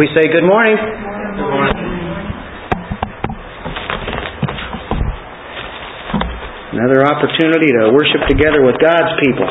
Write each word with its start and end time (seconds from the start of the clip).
We 0.00 0.08
say 0.16 0.32
good 0.32 0.48
morning. 0.48 0.80
Good 0.80 1.44
morning. 1.44 1.76
Another 6.72 7.04
opportunity 7.04 7.68
to 7.68 7.92
worship 7.92 8.24
together 8.24 8.64
with 8.64 8.80
God's 8.80 9.12
people. 9.20 9.44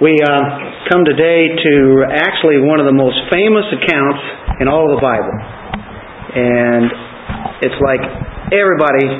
We 0.00 0.16
uh, 0.24 0.88
come 0.88 1.04
today 1.04 1.44
to 1.60 2.08
actually 2.16 2.56
one 2.64 2.80
of 2.80 2.88
the 2.88 2.96
most 2.96 3.20
famous 3.28 3.68
accounts 3.76 4.24
in 4.64 4.68
all 4.72 4.88
of 4.88 4.96
the 4.96 5.04
Bible. 5.04 5.36
And 6.40 6.88
it's 7.68 7.76
like 7.84 8.00
everybody 8.48 9.12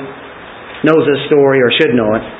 knows 0.81 1.05
this 1.05 1.21
story 1.29 1.61
or 1.61 1.69
should 1.69 1.93
know 1.93 2.17
it. 2.17 2.34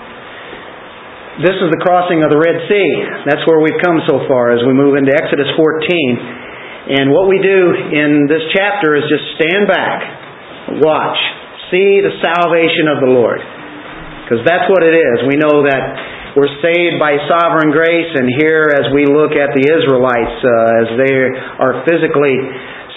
This 1.35 1.59
is 1.59 1.67
the 1.67 1.83
crossing 1.83 2.23
of 2.23 2.31
the 2.31 2.39
Red 2.39 2.63
Sea. 2.71 2.91
That's 3.27 3.43
where 3.43 3.59
we've 3.59 3.75
come 3.83 3.99
so 4.07 4.23
far 4.23 4.55
as 4.55 4.63
we 4.63 4.71
move 4.71 4.95
into 4.95 5.11
Exodus 5.11 5.51
14. 5.59 6.95
And 6.95 7.11
what 7.11 7.27
we 7.27 7.43
do 7.43 7.75
in 7.91 8.23
this 8.31 8.39
chapter 8.55 8.95
is 8.95 9.03
just 9.11 9.35
stand 9.35 9.67
back, 9.67 10.79
watch, 10.79 11.19
see 11.67 11.99
the 11.99 12.15
salvation 12.23 12.87
of 12.87 13.03
the 13.03 13.11
Lord. 13.11 13.43
Because 14.23 14.47
that's 14.47 14.71
what 14.71 14.79
it 14.79 14.95
is. 14.95 15.27
We 15.27 15.35
know 15.35 15.67
that 15.67 15.83
we're 16.39 16.55
saved 16.63 17.03
by 17.03 17.19
sovereign 17.27 17.75
grace, 17.75 18.15
and 18.15 18.31
here 18.39 18.71
as 18.71 18.95
we 18.95 19.03
look 19.03 19.35
at 19.35 19.51
the 19.59 19.65
Israelites 19.67 20.39
uh, 20.39 20.83
as 20.83 20.87
they 21.03 21.15
are 21.59 21.83
physically 21.83 22.39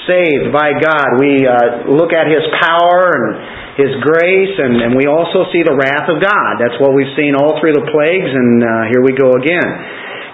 saved 0.08 0.50
by 0.50 0.72
God, 0.80 1.20
we 1.20 1.44
uh, 1.44 1.92
look 1.92 2.16
at 2.16 2.26
His 2.26 2.42
power 2.64 3.12
and 3.12 3.58
his 3.78 3.94
grace, 4.02 4.58
and, 4.58 4.74
and 4.82 4.90
we 4.98 5.06
also 5.06 5.46
see 5.54 5.62
the 5.62 5.70
wrath 5.70 6.10
of 6.10 6.18
God. 6.18 6.58
That's 6.58 6.74
what 6.82 6.98
we've 6.98 7.14
seen 7.14 7.38
all 7.38 7.62
through 7.62 7.78
the 7.78 7.86
plagues, 7.86 8.26
and 8.26 8.58
uh, 8.58 8.90
here 8.90 9.06
we 9.06 9.14
go 9.14 9.38
again. 9.38 9.70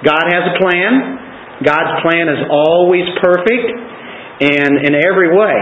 God 0.01 0.25
has 0.33 0.49
a 0.49 0.55
plan. 0.57 1.61
God's 1.61 2.01
plan 2.01 2.33
is 2.33 2.41
always 2.49 3.05
perfect 3.21 3.69
and 4.41 4.81
in 4.89 4.97
every 4.97 5.37
way. 5.37 5.61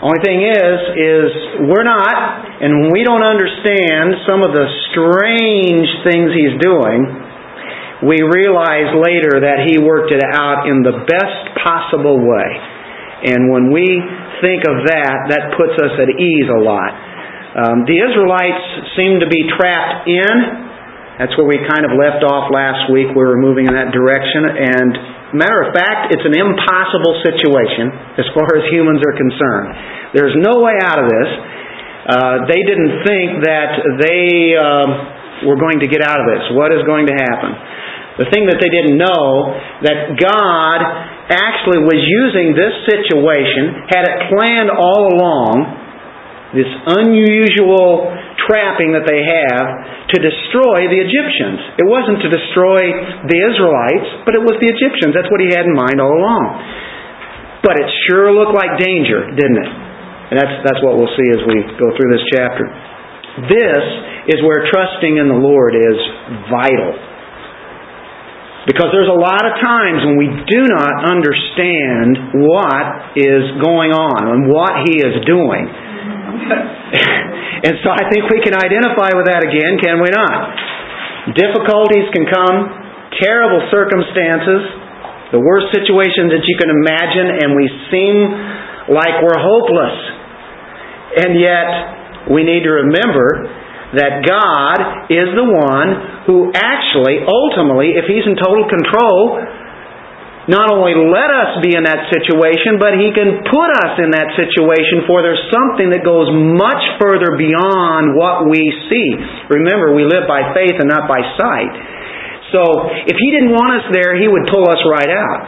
Only 0.00 0.20
thing 0.24 0.48
is, 0.48 0.76
is 0.96 1.28
we're 1.68 1.84
not, 1.84 2.16
and 2.64 2.88
we 2.88 3.04
don't 3.04 3.22
understand 3.22 4.24
some 4.24 4.40
of 4.40 4.56
the 4.56 4.64
strange 4.96 5.88
things 6.08 6.32
He's 6.32 6.56
doing. 6.56 7.04
We 8.00 8.24
realize 8.24 8.96
later 8.96 9.44
that 9.44 9.68
He 9.68 9.76
worked 9.76 10.08
it 10.08 10.24
out 10.24 10.72
in 10.72 10.80
the 10.80 11.04
best 11.04 11.52
possible 11.60 12.16
way. 12.16 12.73
And 13.24 13.48
when 13.48 13.72
we 13.72 13.88
think 14.44 14.68
of 14.68 14.84
that, 14.84 15.32
that 15.32 15.56
puts 15.56 15.74
us 15.80 15.96
at 15.96 16.12
ease 16.12 16.48
a 16.52 16.60
lot. 16.60 16.92
Um, 17.54 17.88
the 17.88 17.96
Israelites 17.96 18.92
seem 18.98 19.22
to 19.24 19.28
be 19.30 19.48
trapped 19.56 20.04
in. 20.10 20.34
That's 21.16 21.32
where 21.38 21.46
we 21.46 21.62
kind 21.64 21.86
of 21.86 21.94
left 21.94 22.26
off 22.26 22.50
last 22.50 22.90
week. 22.90 23.14
We 23.14 23.22
were 23.22 23.38
moving 23.38 23.70
in 23.70 23.74
that 23.78 23.94
direction. 23.94 24.44
And 24.44 24.90
matter 25.38 25.62
of 25.62 25.70
fact, 25.70 26.10
it's 26.10 26.26
an 26.26 26.34
impossible 26.34 27.22
situation 27.22 28.18
as 28.18 28.26
far 28.34 28.50
as 28.58 28.66
humans 28.74 29.00
are 29.06 29.14
concerned. 29.14 29.70
There's 30.12 30.34
no 30.36 30.60
way 30.60 30.76
out 30.82 30.98
of 30.98 31.06
this. 31.06 31.30
Uh, 32.04 32.36
they 32.50 32.60
didn't 32.66 33.06
think 33.06 33.46
that 33.46 33.70
they 34.02 34.58
um, 34.58 35.48
were 35.48 35.56
going 35.56 35.80
to 35.80 35.88
get 35.88 36.02
out 36.04 36.18
of 36.20 36.26
this. 36.26 36.42
What 36.52 36.74
is 36.74 36.82
going 36.84 37.06
to 37.06 37.16
happen? 37.16 37.54
The 38.14 38.30
thing 38.30 38.46
that 38.46 38.62
they 38.62 38.70
didn't 38.70 38.94
know 38.94 39.26
that 39.82 40.14
God 40.14 40.78
actually 41.26 41.82
was 41.82 41.98
using 41.98 42.54
this 42.54 42.74
situation, 42.86 43.90
had 43.90 44.06
it 44.06 44.16
planned 44.30 44.70
all 44.70 45.10
along, 45.10 45.54
this 46.54 46.70
unusual 47.02 48.06
trapping 48.46 48.94
that 48.94 49.02
they 49.02 49.18
have 49.18 49.66
to 50.14 50.16
destroy 50.22 50.86
the 50.86 51.00
Egyptians. 51.02 51.58
It 51.82 51.86
wasn't 51.90 52.22
to 52.22 52.30
destroy 52.30 52.78
the 53.26 53.38
Israelites, 53.50 54.22
but 54.22 54.38
it 54.38 54.42
was 54.46 54.62
the 54.62 54.70
Egyptians. 54.70 55.18
That's 55.18 55.30
what 55.34 55.42
he 55.42 55.50
had 55.50 55.66
in 55.66 55.74
mind 55.74 55.98
all 55.98 56.14
along. 56.14 56.46
But 57.66 57.82
it 57.82 57.88
sure 58.06 58.30
looked 58.30 58.54
like 58.54 58.78
danger, 58.78 59.26
didn't 59.34 59.58
it? 59.58 59.70
And 60.30 60.34
that's, 60.38 60.54
that's 60.62 60.80
what 60.86 60.94
we'll 60.94 61.10
see 61.18 61.28
as 61.34 61.42
we 61.48 61.66
go 61.74 61.90
through 61.98 62.10
this 62.14 62.24
chapter. 62.30 62.70
This 63.50 63.84
is 64.30 64.38
where 64.46 64.62
trusting 64.70 65.18
in 65.18 65.26
the 65.26 65.40
Lord 65.40 65.74
is 65.74 65.98
vital. 66.46 66.94
Because 68.64 68.88
there's 68.96 69.12
a 69.12 69.20
lot 69.20 69.44
of 69.44 69.60
times 69.60 70.08
when 70.08 70.16
we 70.16 70.24
do 70.24 70.60
not 70.72 71.04
understand 71.04 72.40
what 72.48 73.12
is 73.12 73.60
going 73.60 73.92
on 73.92 74.24
and 74.24 74.48
what 74.48 74.88
He 74.88 75.04
is 75.04 75.20
doing. 75.28 75.68
and 77.68 77.76
so 77.84 77.92
I 77.92 78.08
think 78.08 78.24
we 78.32 78.40
can 78.40 78.56
identify 78.56 79.12
with 79.12 79.28
that 79.28 79.44
again, 79.44 79.76
can 79.84 80.00
we 80.00 80.08
not? 80.08 81.36
Difficulties 81.36 82.08
can 82.16 82.24
come, 82.24 82.56
terrible 83.20 83.68
circumstances, 83.68 84.64
the 85.32 85.40
worst 85.44 85.68
situations 85.76 86.32
that 86.32 86.44
you 86.48 86.56
can 86.56 86.72
imagine, 86.72 87.44
and 87.44 87.52
we 87.52 87.68
seem 87.92 88.16
like 88.96 89.20
we're 89.20 89.40
hopeless. 89.40 89.96
And 91.20 91.36
yet, 91.36 92.32
we 92.32 92.48
need 92.48 92.64
to 92.64 92.80
remember 92.80 93.44
that 93.96 94.22
God 94.26 95.08
is 95.10 95.28
the 95.34 95.46
one 95.46 96.24
who 96.26 96.50
actually, 96.54 97.22
ultimately, 97.22 97.94
if 97.94 98.06
He's 98.10 98.26
in 98.26 98.34
total 98.38 98.66
control, 98.66 99.40
not 100.44 100.68
only 100.68 100.92
let 100.92 101.30
us 101.32 101.64
be 101.64 101.72
in 101.72 101.88
that 101.88 102.04
situation, 102.12 102.76
but 102.76 103.00
He 103.00 103.08
can 103.16 103.48
put 103.48 103.70
us 103.80 103.96
in 103.96 104.12
that 104.12 104.36
situation 104.36 105.08
for 105.08 105.24
there's 105.24 105.40
something 105.48 105.88
that 105.96 106.04
goes 106.04 106.28
much 106.34 106.82
further 107.00 107.40
beyond 107.40 108.12
what 108.12 108.44
we 108.52 108.60
see. 108.92 109.08
Remember, 109.48 109.96
we 109.96 110.04
live 110.04 110.28
by 110.28 110.52
faith 110.52 110.76
and 110.76 110.88
not 110.88 111.08
by 111.08 111.20
sight. 111.40 111.72
So, 112.52 112.60
if 113.08 113.16
He 113.16 113.28
didn't 113.32 113.56
want 113.56 113.80
us 113.80 113.86
there, 113.96 114.20
He 114.20 114.28
would 114.28 114.44
pull 114.52 114.68
us 114.68 114.80
right 114.84 115.12
out. 115.12 115.42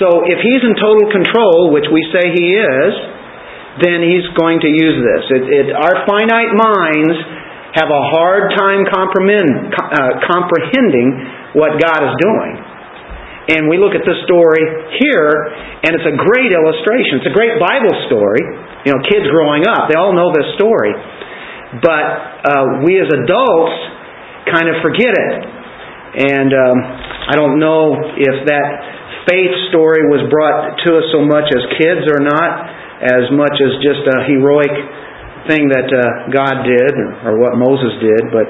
So, 0.00 0.24
if 0.24 0.40
He's 0.40 0.62
in 0.64 0.72
total 0.80 1.12
control, 1.12 1.76
which 1.76 1.86
we 1.92 2.00
say 2.08 2.32
He 2.32 2.46
is, 2.56 2.90
then 3.84 4.00
He's 4.08 4.24
going 4.40 4.64
to 4.64 4.70
use 4.72 4.98
this. 5.04 5.22
It, 5.36 5.44
it, 5.52 5.66
our 5.76 6.08
finite 6.08 6.56
minds 6.56 7.16
have 7.78 7.90
a 7.94 8.04
hard 8.10 8.50
time 8.58 8.82
uh, 8.90 10.18
comprehending 10.26 11.08
what 11.54 11.78
God 11.78 12.00
is 12.10 12.14
doing. 12.18 12.54
And 13.48 13.70
we 13.70 13.80
look 13.80 13.96
at 13.96 14.04
this 14.04 14.18
story 14.28 14.60
here, 15.00 15.30
and 15.86 15.96
it's 15.96 16.04
a 16.04 16.16
great 16.20 16.52
illustration. 16.52 17.22
It's 17.22 17.30
a 17.32 17.36
great 17.38 17.56
Bible 17.56 17.94
story. 18.10 18.44
You 18.84 18.92
know, 18.92 19.00
kids 19.06 19.24
growing 19.32 19.64
up, 19.64 19.88
they 19.88 19.96
all 19.96 20.12
know 20.12 20.28
this 20.34 20.58
story. 20.60 20.92
But 21.80 22.06
uh, 22.44 22.64
we 22.84 23.00
as 23.00 23.08
adults 23.08 23.76
kind 24.52 24.68
of 24.68 24.84
forget 24.84 25.14
it. 25.14 25.34
And 26.18 26.50
um, 26.52 26.76
I 27.30 27.34
don't 27.40 27.56
know 27.56 27.96
if 28.20 28.36
that 28.52 28.68
faith 29.28 29.54
story 29.72 30.08
was 30.12 30.28
brought 30.28 30.76
to 30.84 30.88
us 30.98 31.06
so 31.12 31.24
much 31.24 31.48
as 31.48 31.62
kids 31.78 32.04
or 32.10 32.20
not, 32.20 32.50
as 33.00 33.32
much 33.32 33.56
as 33.60 33.70
just 33.80 34.02
a 34.08 34.28
heroic 34.28 34.72
thing 35.48 35.72
that 35.72 35.88
uh, 35.88 36.28
God 36.30 36.68
did 36.68 36.94
or 37.24 37.40
what 37.40 37.56
Moses 37.56 37.96
did, 37.98 38.28
but 38.30 38.46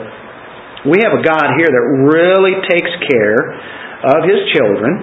we 0.86 1.03
have 1.03 1.14
a 1.14 1.22
God 1.22 1.59
here 1.59 1.70
that 1.70 1.86
really 2.06 2.54
takes 2.70 2.92
care 3.10 3.41
of 4.04 4.20
His 4.26 4.41
children 4.54 4.94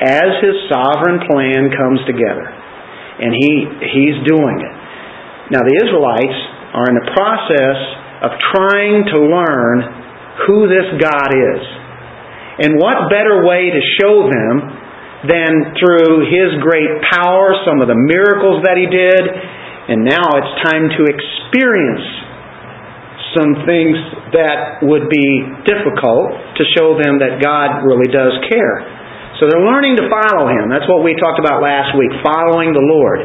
as 0.00 0.44
His 0.44 0.56
sovereign 0.68 1.24
plan 1.24 1.72
comes 1.72 2.00
together. 2.04 2.44
And 2.44 3.32
He, 3.32 3.52
He's 3.96 4.18
doing 4.28 4.60
it. 4.60 4.74
Now, 5.52 5.64
the 5.64 5.76
Israelites 5.78 6.40
are 6.76 6.86
in 6.90 6.96
the 7.00 7.08
process 7.16 7.78
of 8.28 8.30
trying 8.52 9.08
to 9.14 9.18
learn 9.24 9.76
who 10.44 10.68
this 10.68 11.00
God 11.00 11.30
is. 11.32 11.62
And 12.60 12.76
what 12.76 13.08
better 13.08 13.44
way 13.44 13.72
to 13.72 13.80
show 14.00 14.28
them 14.28 14.54
than 15.24 15.76
through 15.80 16.28
His 16.28 16.60
great 16.60 16.92
power, 17.08 17.56
some 17.64 17.80
of 17.80 17.88
the 17.88 17.96
miracles 17.96 18.64
that 18.68 18.76
He 18.76 18.84
did, 18.84 19.24
and 19.86 20.02
now 20.02 20.26
it's 20.34 20.54
time 20.66 20.90
to 20.90 21.02
experience 21.06 22.06
some 23.38 23.52
things 23.68 23.94
that 24.32 24.80
would 24.82 25.12
be 25.12 25.28
difficult 25.68 26.34
to 26.56 26.62
show 26.72 26.96
them 26.96 27.20
that 27.20 27.38
God 27.38 27.84
really 27.84 28.08
does 28.08 28.32
care. 28.48 28.82
So 29.36 29.44
they're 29.46 29.62
learning 29.62 30.00
to 30.00 30.08
follow 30.08 30.48
Him. 30.48 30.72
That's 30.72 30.88
what 30.88 31.04
we 31.04 31.12
talked 31.20 31.36
about 31.36 31.60
last 31.60 31.92
week, 31.94 32.08
following 32.24 32.72
the 32.72 32.80
Lord. 32.80 33.20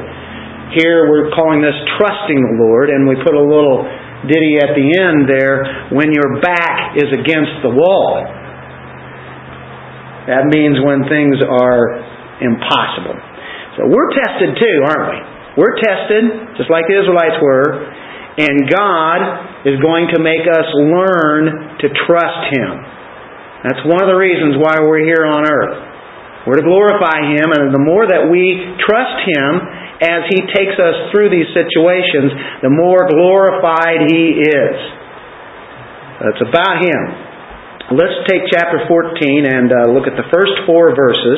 Here 0.75 1.07
we're 1.07 1.31
calling 1.31 1.63
this 1.63 1.75
trusting 1.95 2.35
the 2.35 2.55
Lord, 2.59 2.91
and 2.91 3.07
we 3.07 3.15
put 3.23 3.33
a 3.33 3.41
little 3.41 3.87
ditty 4.27 4.59
at 4.59 4.75
the 4.75 4.85
end 4.85 5.25
there 5.25 5.89
when 5.95 6.11
your 6.11 6.43
back 6.43 6.99
is 6.99 7.07
against 7.09 7.63
the 7.63 7.71
wall. 7.71 8.21
That 10.27 10.51
means 10.51 10.77
when 10.83 11.07
things 11.09 11.39
are 11.41 11.81
impossible. 12.43 13.17
So 13.79 13.87
we're 13.87 14.11
tested 14.11 14.59
too, 14.59 14.77
aren't 14.85 15.07
we? 15.15 15.30
We're 15.59 15.75
tested, 15.83 16.55
just 16.55 16.71
like 16.71 16.87
the 16.87 16.95
Israelites 16.95 17.35
were, 17.43 17.83
and 18.39 18.71
God 18.71 19.67
is 19.67 19.75
going 19.83 20.07
to 20.15 20.19
make 20.23 20.47
us 20.47 20.67
learn 20.79 21.75
to 21.83 21.87
trust 22.07 22.41
Him. 22.55 22.71
That's 23.67 23.83
one 23.83 23.99
of 23.99 24.07
the 24.07 24.15
reasons 24.15 24.55
why 24.57 24.79
we're 24.79 25.03
here 25.03 25.27
on 25.27 25.43
earth. 25.43 25.75
We're 26.47 26.57
to 26.57 26.65
glorify 26.65 27.35
Him, 27.35 27.51
and 27.51 27.69
the 27.75 27.83
more 27.83 28.07
that 28.07 28.31
we 28.31 28.57
trust 28.81 29.17
Him 29.27 29.51
as 30.01 30.25
He 30.31 30.39
takes 30.55 30.79
us 30.79 31.13
through 31.13 31.29
these 31.29 31.51
situations, 31.53 32.31
the 32.63 32.71
more 32.71 33.05
glorified 33.11 34.07
He 34.07 34.41
is. 34.41 34.77
It's 36.31 36.43
about 36.47 36.81
Him. 36.81 37.01
let's 37.93 38.17
take 38.25 38.47
chapter 38.49 38.87
14 38.87 39.51
and 39.51 39.67
uh, 39.69 39.77
look 39.93 40.07
at 40.07 40.15
the 40.15 40.25
first 40.31 40.63
four 40.65 40.95
verses. 40.95 41.37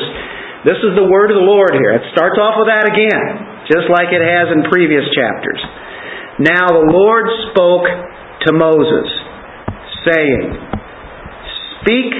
This 0.64 0.80
is 0.80 0.96
the 0.96 1.04
word 1.04 1.28
of 1.28 1.36
the 1.36 1.44
Lord 1.44 1.76
here. 1.76 1.92
It 1.92 2.08
starts 2.16 2.40
off 2.40 2.56
with 2.56 2.72
that 2.72 2.88
again, 2.88 3.53
just 3.70 3.88
like 3.88 4.12
it 4.12 4.20
has 4.20 4.52
in 4.52 4.68
previous 4.68 5.04
chapters. 5.16 5.60
Now 6.42 6.66
the 6.68 6.86
Lord 6.90 7.26
spoke 7.52 7.86
to 8.44 8.50
Moses, 8.52 9.08
saying, 10.04 10.44
Speak 11.80 12.10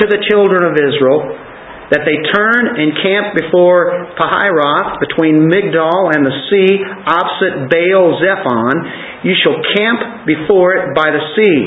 to 0.00 0.04
the 0.08 0.20
children 0.28 0.64
of 0.64 0.76
Israel 0.76 1.46
that 1.90 2.02
they 2.02 2.18
turn 2.34 2.62
and 2.78 2.98
camp 2.98 3.38
before 3.38 4.10
Pihahiroth 4.18 4.98
between 4.98 5.46
Migdol 5.46 6.10
and 6.14 6.26
the 6.26 6.36
sea 6.50 6.82
opposite 7.06 7.70
Baal 7.70 8.18
Zephon. 8.18 8.76
You 9.22 9.34
shall 9.38 9.58
camp 9.78 10.26
before 10.26 10.74
it 10.74 10.84
by 10.98 11.14
the 11.14 11.22
sea. 11.38 11.58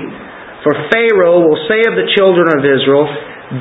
For 0.68 0.76
Pharaoh 0.92 1.48
will 1.48 1.60
say 1.72 1.88
of 1.88 1.96
the 1.96 2.12
children 2.20 2.52
of 2.52 2.68
Israel, 2.68 3.08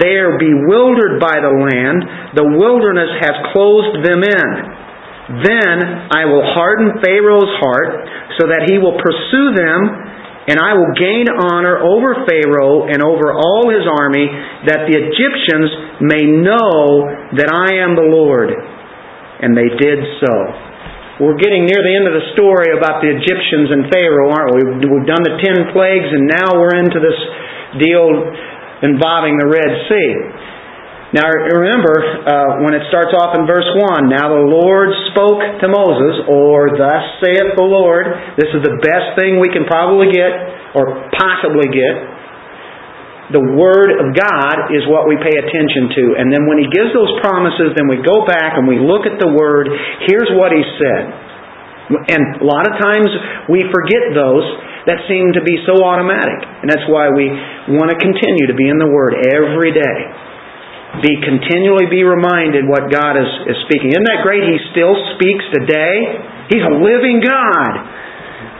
They 0.02 0.18
are 0.18 0.34
bewildered 0.34 1.22
by 1.22 1.38
the 1.38 1.54
land, 1.54 2.34
the 2.34 2.48
wilderness 2.58 3.12
has 3.22 3.54
closed 3.54 4.02
them 4.02 4.26
in. 4.26 4.50
Then 5.28 6.08
I 6.08 6.24
will 6.24 6.40
harden 6.56 7.04
Pharaoh's 7.04 7.52
heart 7.60 7.92
so 8.40 8.48
that 8.48 8.64
he 8.64 8.80
will 8.80 8.96
pursue 8.96 9.52
them, 9.52 9.80
and 10.48 10.56
I 10.56 10.72
will 10.72 10.96
gain 10.96 11.28
honor 11.28 11.84
over 11.84 12.24
Pharaoh 12.24 12.88
and 12.88 13.04
over 13.04 13.36
all 13.36 13.68
his 13.68 13.84
army, 13.84 14.24
that 14.64 14.88
the 14.88 14.96
Egyptians 14.96 16.00
may 16.00 16.24
know 16.24 17.36
that 17.36 17.52
I 17.52 17.84
am 17.84 17.92
the 17.92 18.08
Lord. 18.08 18.48
And 19.44 19.52
they 19.52 19.68
did 19.76 20.00
so. 20.24 20.32
We're 21.20 21.36
getting 21.36 21.68
near 21.68 21.82
the 21.82 21.94
end 21.98 22.06
of 22.08 22.16
the 22.16 22.32
story 22.32 22.72
about 22.72 23.04
the 23.04 23.10
Egyptians 23.10 23.68
and 23.74 23.92
Pharaoh, 23.92 24.32
aren't 24.32 24.54
we? 24.56 24.62
We've 24.80 25.04
done 25.04 25.26
the 25.26 25.36
ten 25.44 25.74
plagues, 25.76 26.08
and 26.08 26.24
now 26.24 26.56
we're 26.56 26.78
into 26.78 27.04
this 27.04 27.20
deal 27.84 28.08
involving 28.86 29.36
the 29.36 29.50
Red 29.50 29.72
Sea. 29.92 30.37
Now 31.08 31.24
remember, 31.24 32.04
uh, 32.04 32.60
when 32.60 32.76
it 32.76 32.84
starts 32.92 33.16
off 33.16 33.32
in 33.32 33.48
verse 33.48 33.64
1, 33.64 34.12
now 34.12 34.28
the 34.28 34.44
Lord 34.44 34.92
spoke 35.08 35.40
to 35.40 35.66
Moses, 35.72 36.28
or 36.28 36.76
thus 36.76 37.24
saith 37.24 37.56
the 37.56 37.64
Lord. 37.64 38.36
This 38.36 38.52
is 38.52 38.60
the 38.60 38.76
best 38.84 39.16
thing 39.16 39.40
we 39.40 39.48
can 39.48 39.64
probably 39.64 40.12
get, 40.12 40.28
or 40.76 41.08
possibly 41.16 41.72
get. 41.72 41.96
The 43.32 43.40
Word 43.40 43.96
of 43.96 44.12
God 44.12 44.68
is 44.76 44.84
what 44.84 45.08
we 45.08 45.16
pay 45.16 45.32
attention 45.32 45.96
to. 45.96 46.04
And 46.20 46.28
then 46.28 46.44
when 46.44 46.60
He 46.60 46.68
gives 46.68 46.92
those 46.92 47.12
promises, 47.24 47.72
then 47.72 47.88
we 47.88 48.04
go 48.04 48.28
back 48.28 48.60
and 48.60 48.68
we 48.68 48.76
look 48.76 49.08
at 49.08 49.16
the 49.16 49.32
Word. 49.32 49.72
Here's 50.04 50.28
what 50.36 50.52
He 50.52 50.60
said. 50.76 51.08
And 52.04 52.44
a 52.44 52.44
lot 52.44 52.68
of 52.68 52.76
times 52.76 53.08
we 53.48 53.64
forget 53.72 54.12
those 54.12 54.44
that 54.84 55.08
seem 55.08 55.32
to 55.32 55.40
be 55.40 55.56
so 55.64 55.80
automatic. 55.88 56.36
And 56.60 56.68
that's 56.68 56.84
why 56.84 57.08
we 57.08 57.32
want 57.72 57.88
to 57.92 57.96
continue 57.96 58.44
to 58.52 58.56
be 58.56 58.68
in 58.68 58.76
the 58.76 58.92
Word 58.92 59.16
every 59.32 59.72
day 59.72 60.27
be 61.04 61.12
continually 61.20 61.86
be 61.92 62.02
reminded 62.02 62.64
what 62.64 62.88
God 62.88 63.14
is, 63.20 63.30
is 63.52 63.58
speaking. 63.68 63.92
Isn't 63.92 64.08
that 64.08 64.24
great? 64.24 64.42
He 64.42 64.56
still 64.72 64.96
speaks 65.14 65.44
today. 65.52 65.94
He's 66.48 66.64
a 66.64 66.74
living 66.80 67.20
God. 67.20 67.72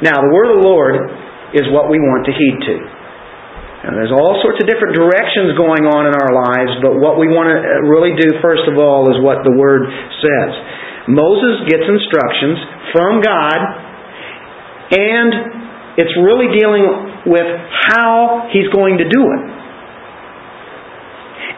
Now, 0.04 0.20
the 0.22 0.30
word 0.30 0.52
of 0.52 0.62
the 0.62 0.66
Lord 0.69 0.94
is 1.56 1.64
what 1.72 1.88
we 1.88 1.98
want 1.98 2.28
to 2.28 2.32
heed 2.36 2.58
to. 2.69 2.76
And 3.88 3.96
there's 3.96 4.12
all 4.12 4.36
sorts 4.42 4.60
of 4.60 4.66
different 4.69 4.92
directions 4.92 5.56
going 5.56 5.86
on 5.88 6.10
in 6.10 6.14
our 6.14 6.32
lives, 6.34 6.76
but 6.84 6.98
what 7.00 7.16
we 7.16 7.30
want 7.30 7.48
to 7.48 7.56
uh, 7.56 7.88
really 7.88 8.12
do, 8.19 8.36
first 8.42 8.66
of 8.66 8.76
all, 8.76 9.08
is 9.08 9.16
what 9.22 9.46
the 9.46 9.54
Word 9.54 9.86
says. 10.19 10.50
Moses 11.08 11.64
gets 11.70 11.86
instructions 11.86 12.58
from 12.92 13.25
God, 13.25 13.58
and 14.92 15.30
it's 15.96 16.12
really 16.20 16.52
dealing 16.52 16.84
with 17.30 17.48
how 17.88 18.50
he's 18.52 18.69
going 18.75 18.98
to 18.98 19.06
do 19.08 19.22
it. 19.25 19.42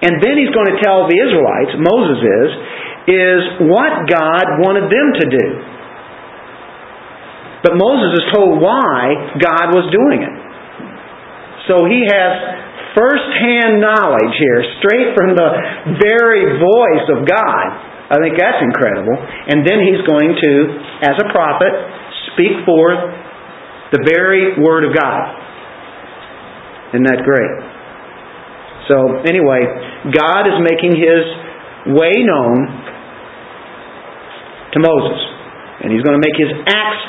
And 0.01 0.17
then 0.25 0.41
he's 0.41 0.53
going 0.57 0.73
to 0.73 0.79
tell 0.81 1.05
the 1.05 1.19
Israelites, 1.21 1.77
Moses 1.77 2.21
is, 2.25 2.51
is 3.11 3.41
what 3.69 4.09
God 4.09 4.45
wanted 4.65 4.89
them 4.89 5.09
to 5.21 5.27
do. 5.29 5.47
But 7.61 7.77
Moses 7.77 8.25
is 8.25 8.27
told 8.33 8.65
why 8.65 9.37
God 9.37 9.77
was 9.77 9.93
doing 9.93 10.25
it. 10.25 10.35
So 11.69 11.85
he 11.85 12.01
has 12.09 12.33
first-hand 12.97 13.85
knowledge 13.85 14.35
here, 14.41 14.65
straight 14.81 15.13
from 15.13 15.37
the 15.37 15.49
very 16.01 16.57
voice 16.57 17.07
of 17.13 17.29
God. 17.29 17.65
I 18.11 18.19
think 18.19 18.41
that's 18.41 18.65
incredible. 18.65 19.15
And 19.15 19.63
then 19.63 19.85
he's 19.85 20.03
going 20.09 20.35
to, 20.35 20.53
as 21.05 21.17
a 21.21 21.29
prophet, 21.31 21.71
speak 22.33 22.65
forth 22.65 22.99
the 23.93 24.03
very 24.09 24.59
Word 24.59 24.89
of 24.89 24.97
God. 24.97 25.23
Isn't 26.97 27.07
that 27.07 27.23
great? 27.23 27.70
So, 28.91 29.23
anyway, 29.23 29.63
God 30.11 30.51
is 30.51 30.59
making 30.59 30.99
His 30.99 31.23
way 31.95 32.11
known 32.27 32.67
to 34.75 34.79
Moses. 34.83 35.21
And 35.87 35.95
He's 35.95 36.03
going 36.03 36.19
to 36.19 36.25
make 36.25 36.35
His 36.35 36.51
acts 36.67 37.07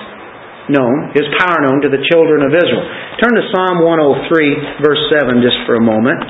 known, 0.69 1.09
His 1.17 1.25
power 1.41 1.57
known 1.65 1.81
to 1.81 1.89
the 1.89 2.05
children 2.13 2.45
of 2.45 2.53
Israel. 2.53 2.85
Turn 3.17 3.33
to 3.33 3.43
Psalm 3.49 3.81
103, 3.81 4.85
verse 4.85 5.01
7, 5.09 5.41
just 5.41 5.57
for 5.65 5.75
a 5.75 5.83
moment. 5.83 6.21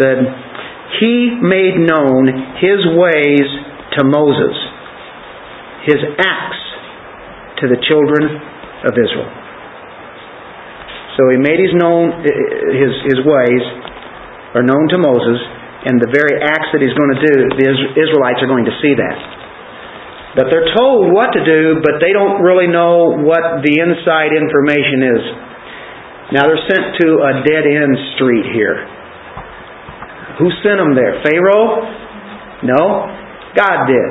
Said, 0.00 0.18
He 1.00 1.38
made 1.42 1.78
known 1.78 2.26
His 2.58 2.80
ways 2.94 3.46
to 3.98 4.00
Moses, 4.04 4.56
His 5.86 6.00
acts 6.18 6.62
to 7.62 7.64
the 7.70 7.78
children 7.86 8.22
of 8.86 8.92
Israel. 8.94 9.30
So 11.18 11.30
He 11.30 11.38
made 11.38 11.60
His 11.62 11.74
known 11.78 12.22
His 12.22 12.92
His 13.10 13.20
ways 13.22 13.64
are 14.54 14.66
known 14.66 14.86
to 14.94 14.98
Moses, 14.98 15.38
and 15.86 15.98
the 15.98 16.10
very 16.14 16.38
acts 16.42 16.70
that 16.74 16.82
He's 16.82 16.94
going 16.94 17.12
to 17.14 17.22
do, 17.22 17.34
the 17.58 17.66
Israelites 17.98 18.40
are 18.42 18.50
going 18.50 18.66
to 18.66 18.76
see 18.82 18.94
that. 18.98 19.18
But 20.34 20.50
they're 20.50 20.74
told 20.74 21.14
what 21.14 21.30
to 21.30 21.42
do, 21.46 21.78
but 21.78 22.02
they 22.02 22.10
don't 22.10 22.42
really 22.42 22.66
know 22.66 23.14
what 23.22 23.62
the 23.62 23.74
inside 23.78 24.34
information 24.34 24.98
is. 25.14 25.22
Now 26.34 26.50
they're 26.50 26.66
sent 26.66 26.98
to 26.98 27.08
a 27.22 27.32
dead 27.46 27.62
end 27.70 27.94
street 28.18 28.50
here. 28.50 28.82
Who 30.38 30.50
sent 30.62 30.82
them 30.82 30.98
there? 30.98 31.22
Pharaoh? 31.22 31.84
No. 32.66 32.82
God 33.54 33.86
did. 33.86 34.10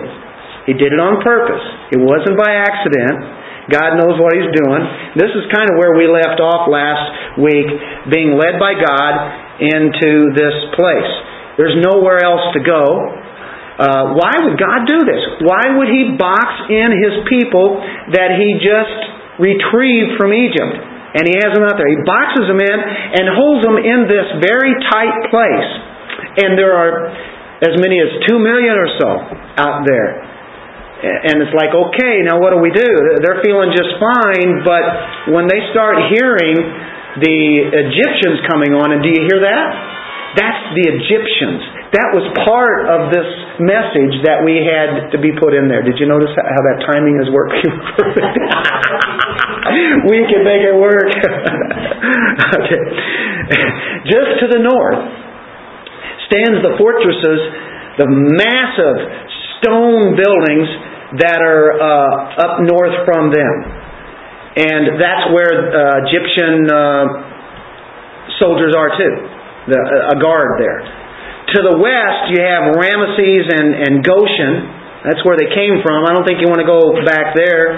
He 0.68 0.74
did 0.80 0.96
it 0.96 1.02
on 1.02 1.20
purpose. 1.20 1.64
It 1.92 2.00
wasn't 2.00 2.40
by 2.40 2.56
accident. 2.56 3.44
God 3.72 4.00
knows 4.00 4.20
what 4.20 4.32
He's 4.36 4.52
doing. 4.52 4.84
This 5.16 5.32
is 5.32 5.48
kind 5.52 5.68
of 5.72 5.76
where 5.80 5.96
we 5.96 6.08
left 6.08 6.40
off 6.40 6.68
last 6.68 7.40
week, 7.40 7.68
being 8.12 8.36
led 8.36 8.60
by 8.60 8.76
God 8.76 9.14
into 9.60 10.32
this 10.36 10.56
place. 10.76 11.12
There's 11.60 11.76
nowhere 11.80 12.24
else 12.24 12.56
to 12.56 12.62
go. 12.64 12.84
Uh, 13.74 14.16
why 14.16 14.34
would 14.48 14.56
God 14.60 14.88
do 14.88 15.04
this? 15.04 15.24
Why 15.44 15.76
would 15.80 15.90
He 15.92 16.16
box 16.16 16.72
in 16.72 16.90
His 16.92 17.16
people 17.28 17.80
that 18.16 18.40
He 18.40 18.60
just 18.64 19.40
retrieved 19.44 20.16
from 20.16 20.32
Egypt? 20.32 20.76
And 21.14 21.24
He 21.28 21.36
has 21.44 21.52
them 21.54 21.64
out 21.68 21.76
there. 21.76 21.92
He 21.92 22.00
boxes 22.04 22.48
them 22.48 22.60
in 22.60 22.78
and 23.20 23.24
holds 23.36 23.62
them 23.64 23.78
in 23.78 24.08
this 24.08 24.28
very 24.44 24.74
tight 24.92 25.30
place. 25.30 25.93
And 26.40 26.58
there 26.58 26.74
are 26.74 27.14
as 27.62 27.78
many 27.80 28.02
as 28.02 28.10
two 28.28 28.42
million 28.42 28.76
or 28.76 28.90
so 28.98 29.10
out 29.62 29.86
there. 29.86 30.34
And 31.04 31.44
it's 31.44 31.52
like, 31.52 31.76
okay, 31.76 32.24
now 32.24 32.40
what 32.40 32.56
do 32.56 32.64
we 32.64 32.72
do? 32.72 33.20
They're 33.20 33.44
feeling 33.44 33.76
just 33.76 34.00
fine, 34.00 34.64
but 34.64 35.36
when 35.36 35.52
they 35.52 35.60
start 35.76 36.00
hearing 36.08 36.56
the 37.20 37.40
Egyptians 37.76 38.40
coming 38.48 38.72
on, 38.72 38.96
and 38.96 39.04
do 39.04 39.12
you 39.12 39.28
hear 39.28 39.44
that? 39.44 39.68
That's 40.40 40.64
the 40.74 40.88
Egyptians. 40.90 41.62
That 41.94 42.10
was 42.16 42.26
part 42.48 42.88
of 42.90 43.14
this 43.14 43.30
message 43.62 44.26
that 44.26 44.42
we 44.42 44.66
had 44.66 45.14
to 45.14 45.22
be 45.22 45.30
put 45.38 45.54
in 45.54 45.70
there. 45.70 45.86
Did 45.86 46.02
you 46.02 46.10
notice 46.10 46.34
how 46.34 46.62
that 46.74 46.82
timing 46.90 47.22
is 47.22 47.30
working 47.30 47.70
we 50.10 50.26
can 50.28 50.44
make 50.44 50.60
it 50.66 50.76
work. 50.76 51.08
okay. 52.60 52.84
Just 54.10 54.42
to 54.44 54.48
the 54.52 54.60
north, 54.60 55.00
stands 56.34 56.66
the 56.66 56.74
fortresses, 56.82 57.40
the 58.02 58.10
massive 58.10 58.98
stone 59.62 60.18
buildings 60.18 60.68
that 61.22 61.46
are 61.46 61.78
uh, 61.78 62.42
up 62.42 62.54
north 62.66 63.06
from 63.06 63.30
them. 63.30 63.56
And 64.58 64.98
that's 64.98 65.30
where 65.30 65.54
uh, 65.70 66.10
Egyptian 66.10 66.66
uh, 66.66 67.06
soldiers 68.42 68.74
are 68.74 68.98
too, 68.98 69.14
the, 69.70 69.80
a 70.14 70.18
guard 70.18 70.58
there. 70.58 70.82
To 71.54 71.60
the 71.70 71.78
west, 71.78 72.34
you 72.34 72.42
have 72.42 72.74
Ramesses 72.74 73.46
and, 73.54 73.70
and 73.78 73.94
Goshen. 74.02 75.06
That's 75.06 75.22
where 75.22 75.38
they 75.38 75.54
came 75.54 75.86
from. 75.86 76.10
I 76.10 76.18
don't 76.18 76.26
think 76.26 76.42
you 76.42 76.50
want 76.50 76.66
to 76.66 76.70
go 76.70 76.98
back 77.06 77.38
there. 77.38 77.78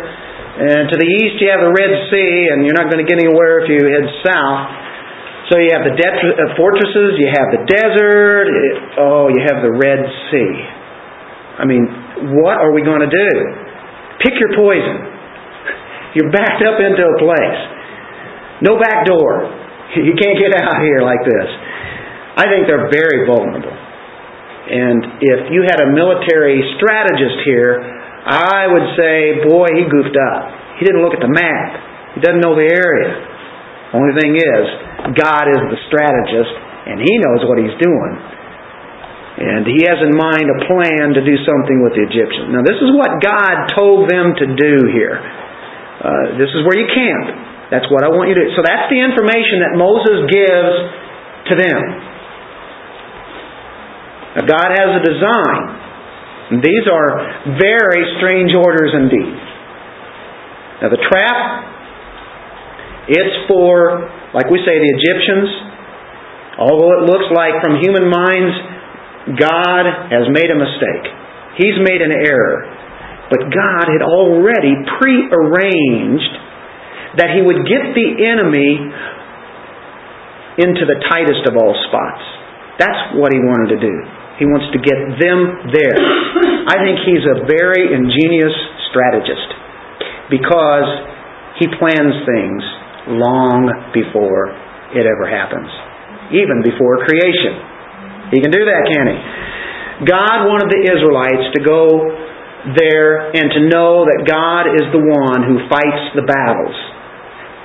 And 0.56 0.88
to 0.88 0.96
the 0.96 1.10
east 1.20 1.44
you 1.44 1.52
have 1.52 1.60
the 1.60 1.76
Red 1.76 1.92
Sea, 2.08 2.56
and 2.56 2.64
you're 2.64 2.78
not 2.78 2.88
going 2.88 3.04
to 3.04 3.08
get 3.10 3.20
anywhere 3.20 3.60
if 3.64 3.68
you 3.68 3.84
head 3.92 4.08
south. 4.24 4.85
So 5.52 5.62
you 5.62 5.70
have 5.78 5.86
the 5.86 5.94
uh, 5.94 6.58
fortresses, 6.58 7.22
you 7.22 7.30
have 7.30 7.54
the 7.54 7.62
desert, 7.70 8.48
oh, 8.98 9.30
you 9.30 9.46
have 9.46 9.62
the 9.62 9.70
Red 9.78 10.02
Sea. 10.34 10.54
I 11.62 11.70
mean, 11.70 11.86
what 12.42 12.58
are 12.58 12.74
we 12.74 12.82
going 12.82 13.06
to 13.06 13.12
do? 13.14 13.30
Pick 14.26 14.34
your 14.42 14.58
poison. 14.58 14.98
You're 16.18 16.34
backed 16.34 16.66
up 16.66 16.82
into 16.82 17.04
a 17.06 17.16
place. 17.22 17.62
No 18.66 18.80
back 18.82 19.06
door. 19.06 19.62
You 19.96 20.12
can't 20.18 20.36
get 20.36 20.52
out 20.60 20.82
here 20.84 21.06
like 21.08 21.24
this. 21.24 21.48
I 22.36 22.52
think 22.52 22.68
they're 22.68 22.92
very 22.92 23.24
vulnerable. 23.24 23.72
And 23.72 25.22
if 25.24 25.40
you 25.54 25.64
had 25.64 25.80
a 25.80 25.94
military 25.94 26.60
strategist 26.76 27.38
here, 27.48 27.80
I 27.80 28.68
would 28.68 28.88
say, 28.98 29.46
boy, 29.48 29.70
he 29.72 29.88
goofed 29.88 30.18
up. 30.18 30.44
He 30.82 30.84
didn't 30.84 31.06
look 31.06 31.14
at 31.16 31.24
the 31.24 31.32
map. 31.32 32.18
He 32.18 32.20
doesn't 32.20 32.42
know 32.42 32.58
the 32.58 32.68
area. 32.68 33.14
Only 33.94 34.20
thing 34.20 34.36
is, 34.36 34.66
God 35.14 35.46
is 35.52 35.62
the 35.70 35.80
strategist, 35.86 36.54
and 36.90 36.98
he 36.98 37.14
knows 37.22 37.46
what 37.46 37.62
he's 37.62 37.78
doing. 37.78 38.14
And 39.36 39.68
he 39.68 39.84
has 39.86 40.00
in 40.02 40.16
mind 40.16 40.48
a 40.48 40.60
plan 40.66 41.14
to 41.14 41.22
do 41.22 41.36
something 41.44 41.84
with 41.84 41.94
the 42.00 42.08
Egyptians. 42.08 42.56
Now, 42.56 42.64
this 42.64 42.80
is 42.80 42.90
what 42.96 43.20
God 43.20 43.76
told 43.76 44.08
them 44.08 44.32
to 44.32 44.46
do 44.56 44.74
here. 44.96 45.20
Uh, 45.20 46.40
this 46.40 46.48
is 46.56 46.64
where 46.64 46.80
you 46.80 46.88
camp. 46.88 47.26
That's 47.70 47.90
what 47.92 48.06
I 48.06 48.10
want 48.14 48.30
you 48.30 48.38
to. 48.38 48.46
So 48.56 48.64
that's 48.64 48.88
the 48.94 49.02
information 49.02 49.66
that 49.66 49.74
Moses 49.76 50.30
gives 50.30 50.76
to 51.50 51.54
them. 51.58 51.82
Now 54.38 54.44
God 54.46 54.70
has 54.76 54.90
a 55.00 55.04
design. 55.04 55.64
And 56.52 56.62
these 56.62 56.86
are 56.86 57.10
very 57.58 58.06
strange 58.22 58.54
orders 58.54 58.94
indeed. 58.94 59.36
Now 60.86 60.90
the 60.94 61.02
trap, 61.10 61.38
it's 63.10 63.50
for, 63.50 64.06
like 64.36 64.52
we 64.52 64.60
say, 64.68 64.76
the 64.76 64.92
Egyptians. 65.00 65.48
Although 66.60 67.00
it 67.00 67.04
looks 67.08 67.32
like 67.32 67.56
from 67.64 67.80
human 67.80 68.12
minds, 68.12 68.56
God 69.40 70.12
has 70.12 70.28
made 70.28 70.52
a 70.52 70.60
mistake. 70.60 71.06
He's 71.56 71.80
made 71.80 72.04
an 72.04 72.12
error. 72.12 72.68
But 73.32 73.48
God 73.48 73.86
had 73.88 74.04
already 74.04 74.76
prearranged 75.00 76.36
that 77.18 77.32
He 77.32 77.42
would 77.42 77.64
get 77.64 77.96
the 77.96 78.10
enemy 78.28 78.72
into 80.68 80.84
the 80.84 81.00
tightest 81.08 81.48
of 81.48 81.56
all 81.56 81.74
spots. 81.88 82.24
That's 82.78 83.16
what 83.16 83.32
He 83.32 83.40
wanted 83.40 83.80
to 83.80 83.80
do. 83.80 83.96
He 84.36 84.46
wants 84.46 84.68
to 84.76 84.80
get 84.84 85.00
them 85.16 85.72
there. 85.72 85.96
I 86.68 86.84
think 86.84 87.08
He's 87.08 87.24
a 87.24 87.48
very 87.48 87.88
ingenious 87.88 88.56
strategist 88.92 89.48
because 90.28 90.88
He 91.64 91.72
plans 91.80 92.14
things 92.28 92.62
long 93.08 93.70
before 93.94 94.54
it 94.94 95.06
ever 95.06 95.26
happens, 95.30 95.70
even 96.34 96.66
before 96.66 97.06
creation. 97.06 98.34
He 98.34 98.42
can 98.42 98.50
do 98.50 98.66
that, 98.66 98.82
can 98.90 99.06
He? 99.06 99.18
God 100.10 100.50
wanted 100.50 100.68
the 100.68 100.82
Israelites 100.92 101.56
to 101.56 101.62
go 101.64 101.82
there 102.74 103.30
and 103.32 103.48
to 103.54 103.62
know 103.70 104.04
that 104.10 104.26
God 104.26 104.74
is 104.74 104.90
the 104.90 105.00
one 105.00 105.46
who 105.46 105.70
fights 105.70 106.04
the 106.18 106.26
battles. 106.26 106.74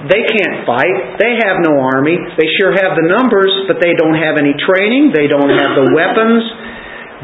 They 0.06 0.24
can't 0.24 0.64
fight. 0.64 1.20
They 1.20 1.36
have 1.44 1.60
no 1.60 1.76
army. 1.76 2.16
They 2.36 2.48
sure 2.60 2.72
have 2.72 2.96
the 2.96 3.04
numbers, 3.04 3.52
but 3.68 3.80
they 3.84 3.92
don't 3.96 4.16
have 4.16 4.40
any 4.40 4.56
training. 4.56 5.12
They 5.12 5.28
don't 5.28 5.52
have 5.52 5.76
the 5.76 5.92
weapons. 5.92 6.40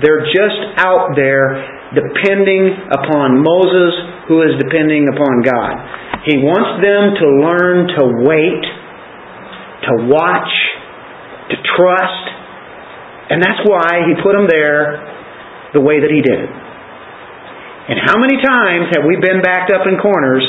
They're 0.05 0.29
just 0.29 0.61
out 0.77 1.17
there 1.17 1.57
depending 1.97 2.69
upon 2.93 3.41
Moses, 3.41 3.93
who 4.29 4.45
is 4.45 4.61
depending 4.61 5.09
upon 5.09 5.41
God. 5.41 5.73
He 6.27 6.43
wants 6.43 6.83
them 6.83 7.15
to 7.23 7.27
learn 7.39 7.87
to 7.87 8.03
wait, 8.27 8.65
to 9.87 9.93
watch, 10.11 10.51
to 11.51 11.57
trust, 11.79 12.27
and 13.31 13.39
that's 13.39 13.63
why 13.63 14.11
He 14.11 14.19
put 14.19 14.35
them 14.35 14.51
there 14.51 15.07
the 15.71 15.83
way 15.83 16.03
that 16.03 16.11
He 16.11 16.23
did. 16.27 16.51
And 17.87 18.03
how 18.03 18.19
many 18.19 18.43
times 18.43 18.91
have 18.99 19.07
we 19.07 19.15
been 19.23 19.39
backed 19.39 19.71
up 19.71 19.87
in 19.87 20.03
corners 20.03 20.43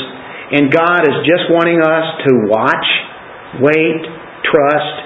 and 0.50 0.66
God 0.74 1.06
is 1.06 1.22
just 1.22 1.46
wanting 1.46 1.78
us 1.78 2.06
to 2.26 2.30
watch, 2.50 2.88
wait, 3.62 4.02
trust? 4.42 4.96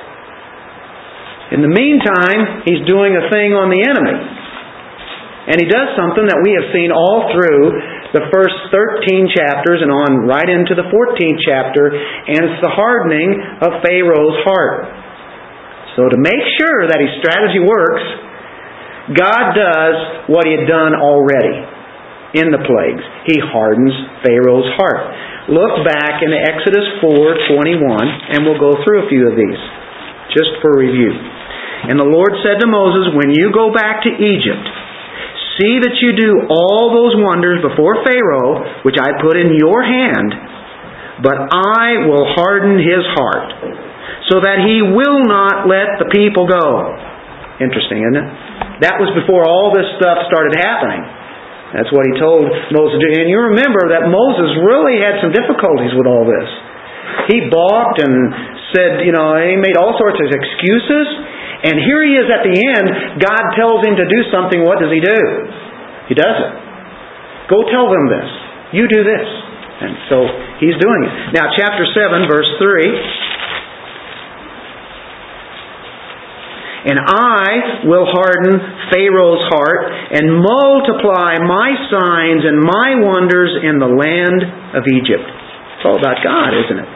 In 1.52 1.61
the 1.61 1.69
meantime, 1.69 2.64
He's 2.64 2.81
doing 2.88 3.12
a 3.12 3.29
thing 3.29 3.52
on 3.52 3.69
the 3.69 3.85
enemy. 3.85 4.17
And 5.52 5.61
He 5.61 5.69
does 5.69 5.93
something 6.00 6.25
that 6.33 6.41
we 6.41 6.57
have 6.57 6.73
seen 6.73 6.88
all 6.88 7.29
through 7.37 8.00
the 8.12 8.28
first 8.28 8.57
13 8.69 9.33
chapters 9.33 9.81
and 9.81 9.88
on 9.88 10.28
right 10.28 10.49
into 10.49 10.76
the 10.76 10.85
14th 10.92 11.40
chapter, 11.45 11.92
and 11.92 12.40
it's 12.45 12.61
the 12.61 12.73
hardening 12.73 13.40
of 13.64 13.81
Pharaoh's 13.81 14.38
heart. 14.45 14.85
So 15.97 16.09
to 16.09 16.19
make 16.21 16.45
sure 16.61 16.88
that 16.88 17.00
his 17.00 17.12
strategy 17.21 17.61
works, 17.61 18.04
God 19.16 19.57
does 19.57 19.97
what 20.28 20.45
he 20.45 20.57
had 20.57 20.69
done 20.69 20.97
already 20.97 21.57
in 22.37 22.49
the 22.49 22.62
plagues. 22.64 23.04
He 23.28 23.37
hardens 23.40 23.92
Pharaoh's 24.25 24.69
heart. 24.76 25.02
Look 25.52 25.85
back 25.85 26.23
in 26.23 26.33
Exodus 26.33 26.87
4:21 27.02 28.09
and 28.33 28.47
we'll 28.47 28.62
go 28.62 28.73
through 28.85 29.04
a 29.04 29.09
few 29.09 29.28
of 29.28 29.37
these 29.37 29.61
just 30.33 30.54
for 30.62 30.73
review. 30.78 31.12
And 31.12 31.99
the 31.99 32.09
Lord 32.09 32.33
said 32.47 32.62
to 32.62 32.66
Moses, 32.71 33.12
"When 33.12 33.35
you 33.35 33.50
go 33.50 33.75
back 33.75 34.02
to 34.04 34.09
Egypt, 34.09 34.69
see 35.59 35.82
that 35.85 35.94
you 36.00 36.16
do 36.16 36.30
all 36.49 36.94
those 36.94 37.16
wonders 37.21 37.61
before 37.61 38.04
Pharaoh 38.04 38.82
which 38.82 38.97
I 39.00 39.18
put 39.21 39.37
in 39.37 39.54
your 39.56 39.82
hand, 39.82 40.30
but 41.23 41.37
I 41.52 42.09
will 42.09 42.26
harden 42.35 42.78
his 42.78 43.04
heart, 43.16 43.49
so 44.32 44.40
that 44.40 44.64
he 44.64 44.82
will 44.82 45.25
not 45.25 45.68
let 45.68 45.99
the 45.99 46.09
people 46.11 46.47
go." 46.47 46.97
Interesting, 47.61 48.02
isn't 48.02 48.16
it? 48.16 48.28
That 48.82 48.99
was 48.99 49.11
before 49.14 49.47
all 49.47 49.71
this 49.71 49.87
stuff 50.00 50.26
started 50.26 50.59
happening. 50.59 51.04
That's 51.73 51.88
what 51.88 52.04
he 52.04 52.12
told 52.21 52.44
Moses. 52.73 53.00
And 53.00 53.30
you 53.32 53.40
remember 53.54 53.97
that 53.97 54.09
Moses 54.12 54.50
really 54.61 55.00
had 55.00 55.21
some 55.25 55.32
difficulties 55.32 55.94
with 55.97 56.04
all 56.04 56.25
this. 56.28 56.49
He 57.32 57.49
balked 57.49 58.02
and 58.02 58.12
said, 58.76 59.04
you 59.04 59.12
know, 59.12 59.37
he 59.40 59.56
made 59.56 59.76
all 59.76 59.97
sorts 59.97 60.21
of 60.21 60.28
excuses. 60.28 61.06
And 61.62 61.78
here 61.78 62.02
he 62.02 62.19
is 62.19 62.26
at 62.26 62.42
the 62.42 62.54
end. 62.59 63.23
God 63.23 63.42
tells 63.54 63.87
him 63.87 63.95
to 63.95 64.07
do 64.07 64.21
something. 64.35 64.66
What 64.66 64.83
does 64.83 64.90
he 64.90 64.99
do? 64.99 65.21
He 66.11 66.14
does 66.19 66.37
it. 66.42 66.52
Go 67.47 67.62
tell 67.71 67.87
them 67.87 68.11
this. 68.11 68.28
You 68.75 68.90
do 68.90 69.07
this. 69.07 69.26
And 69.83 69.95
so 70.11 70.26
he's 70.59 70.75
doing 70.78 71.00
it. 71.07 71.38
Now, 71.38 71.54
chapter 71.54 71.87
7, 71.87 72.26
verse 72.26 72.50
3. 72.59 73.23
And 76.83 76.99
I 76.99 77.87
will 77.87 78.11
harden 78.11 78.59
Pharaoh's 78.90 79.47
heart 79.54 79.87
and 80.19 80.35
multiply 80.35 81.38
my 81.47 81.78
signs 81.87 82.42
and 82.42 82.59
my 82.59 82.99
wonders 83.07 83.54
in 83.62 83.78
the 83.78 83.87
land 83.87 84.42
of 84.75 84.83
Egypt. 84.90 85.31
It's 85.78 85.87
all 85.87 85.99
about 85.99 86.19
God, 86.26 86.50
isn't 86.59 86.78
it? 86.83 86.88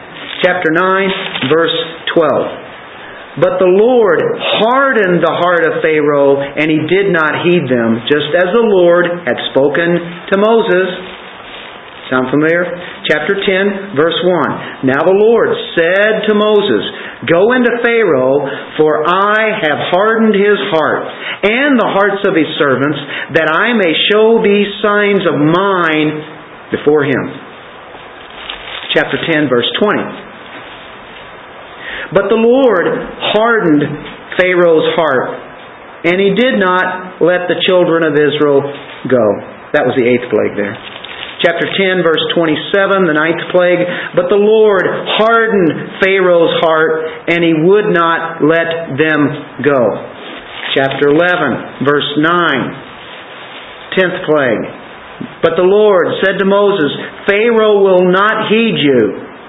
Chapter 0.43 0.75
9, 0.75 1.47
verse 1.47 1.77
12. 2.15 2.66
But 3.37 3.61
the 3.61 3.69
Lord 3.69 4.17
hardened 4.57 5.21
the 5.21 5.37
heart 5.37 5.61
of 5.69 5.85
Pharaoh, 5.85 6.41
and 6.41 6.65
he 6.73 6.81
did 6.89 7.13
not 7.13 7.45
heed 7.45 7.69
them, 7.69 8.01
just 8.09 8.33
as 8.33 8.49
the 8.49 8.65
Lord 8.65 9.05
had 9.29 9.37
spoken 9.53 9.93
to 9.93 10.35
Moses. 10.41 10.89
Sound 12.09 12.33
familiar? 12.33 12.65
Chapter 13.05 13.37
10, 13.37 13.93
verse 13.93 14.17
1. 14.81 14.89
Now 14.89 15.05
the 15.05 15.13
Lord 15.13 15.53
said 15.77 16.25
to 16.25 16.33
Moses, 16.33 16.83
Go 17.29 17.53
into 17.53 17.77
Pharaoh, 17.83 18.41
for 18.79 19.05
I 19.05 19.53
have 19.69 19.79
hardened 19.91 20.33
his 20.33 20.57
heart 20.73 21.05
and 21.45 21.77
the 21.77 21.93
hearts 21.93 22.25
of 22.25 22.33
his 22.33 22.49
servants, 22.57 22.97
that 23.37 23.53
I 23.53 23.75
may 23.77 23.93
show 24.09 24.41
these 24.41 24.71
signs 24.81 25.21
of 25.29 25.37
mine 25.37 26.09
before 26.73 27.05
him. 27.05 27.23
Chapter 28.97 29.19
10, 29.29 29.45
verse 29.45 29.69
20. 29.77 30.36
But 32.13 32.31
the 32.31 32.39
Lord 32.39 32.87
hardened 33.35 33.83
Pharaoh's 34.39 34.89
heart, 34.95 35.27
and 36.07 36.17
he 36.21 36.35
did 36.37 36.59
not 36.59 37.19
let 37.19 37.49
the 37.51 37.59
children 37.67 38.05
of 38.05 38.13
Israel 38.15 38.61
go. 39.09 39.25
That 39.75 39.83
was 39.83 39.95
the 39.99 40.07
eighth 40.07 40.29
plague 40.31 40.55
there 40.55 40.75
chapter 41.41 41.69
10, 41.69 42.01
verse 42.01 42.21
27, 42.33 43.05
the 43.05 43.13
ninth 43.13 43.43
plague. 43.53 43.81
But 44.17 44.29
the 44.29 44.41
Lord 44.41 44.85
hardened 45.17 46.01
Pharaoh's 46.01 46.57
heart, 46.61 47.29
and 47.29 47.45
he 47.45 47.53
would 47.53 47.93
not 47.93 48.41
let 48.41 48.97
them 48.97 49.19
go. 49.61 49.81
Chapter 50.73 51.09
11, 51.09 51.85
verse 51.85 52.09
9, 52.21 53.97
tenth 53.97 54.17
plague. 54.25 54.65
But 55.41 55.57
the 55.57 55.65
Lord 55.65 56.21
said 56.21 56.37
to 56.37 56.45
Moses, 56.45 56.93
Pharaoh 57.25 57.81
will 57.81 58.05
not 58.09 58.49
heed 58.49 58.77
you. 58.77 59.01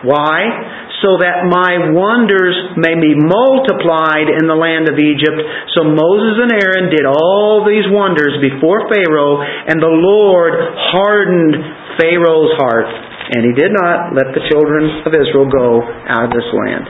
Why? 0.09 0.88
So 1.03 1.15
that 1.23 1.47
my 1.47 1.95
wonders 1.95 2.59
may 2.75 2.99
be 2.99 3.15
multiplied 3.15 4.27
in 4.35 4.51
the 4.51 4.59
land 4.59 4.91
of 4.91 4.99
Egypt. 4.99 5.39
So 5.79 5.87
Moses 5.87 6.43
and 6.43 6.51
Aaron 6.51 6.91
did 6.91 7.07
all 7.07 7.63
these 7.63 7.87
wonders 7.87 8.35
before 8.43 8.91
Pharaoh, 8.91 9.39
and 9.39 9.79
the 9.79 9.95
Lord 9.95 10.59
hardened 10.91 11.55
Pharaoh's 12.03 12.55
heart, 12.59 12.91
And 13.29 13.45
he 13.45 13.55
did 13.55 13.71
not 13.71 14.17
let 14.17 14.33
the 14.33 14.43
children 14.51 15.05
of 15.05 15.13
Israel 15.15 15.47
go 15.47 15.85
out 15.85 16.27
of 16.27 16.33
this 16.35 16.49
land. 16.51 16.85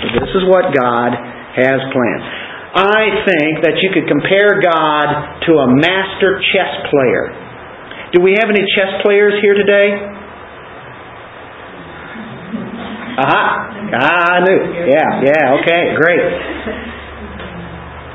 So 0.00 0.06
this 0.22 0.32
is 0.32 0.44
what 0.48 0.72
God 0.72 1.10
has 1.58 1.80
planned. 1.92 2.24
I 2.76 3.24
think 3.24 3.64
that 3.64 3.80
you 3.80 3.88
could 3.92 4.04
compare 4.04 4.60
God 4.60 5.08
to 5.48 5.52
a 5.64 5.68
master 5.80 6.38
chess 6.52 6.72
player. 6.92 7.32
Do 8.12 8.20
we 8.22 8.36
have 8.38 8.48
any 8.52 8.62
chess 8.76 9.00
players 9.00 9.34
here 9.40 9.56
today? 9.56 10.24
Aha! 13.16 13.44
Ah, 13.96 14.36
I 14.36 14.38
knew. 14.44 14.60
Yeah, 14.92 15.10
yeah, 15.24 15.56
okay, 15.60 15.82
great. 15.96 16.24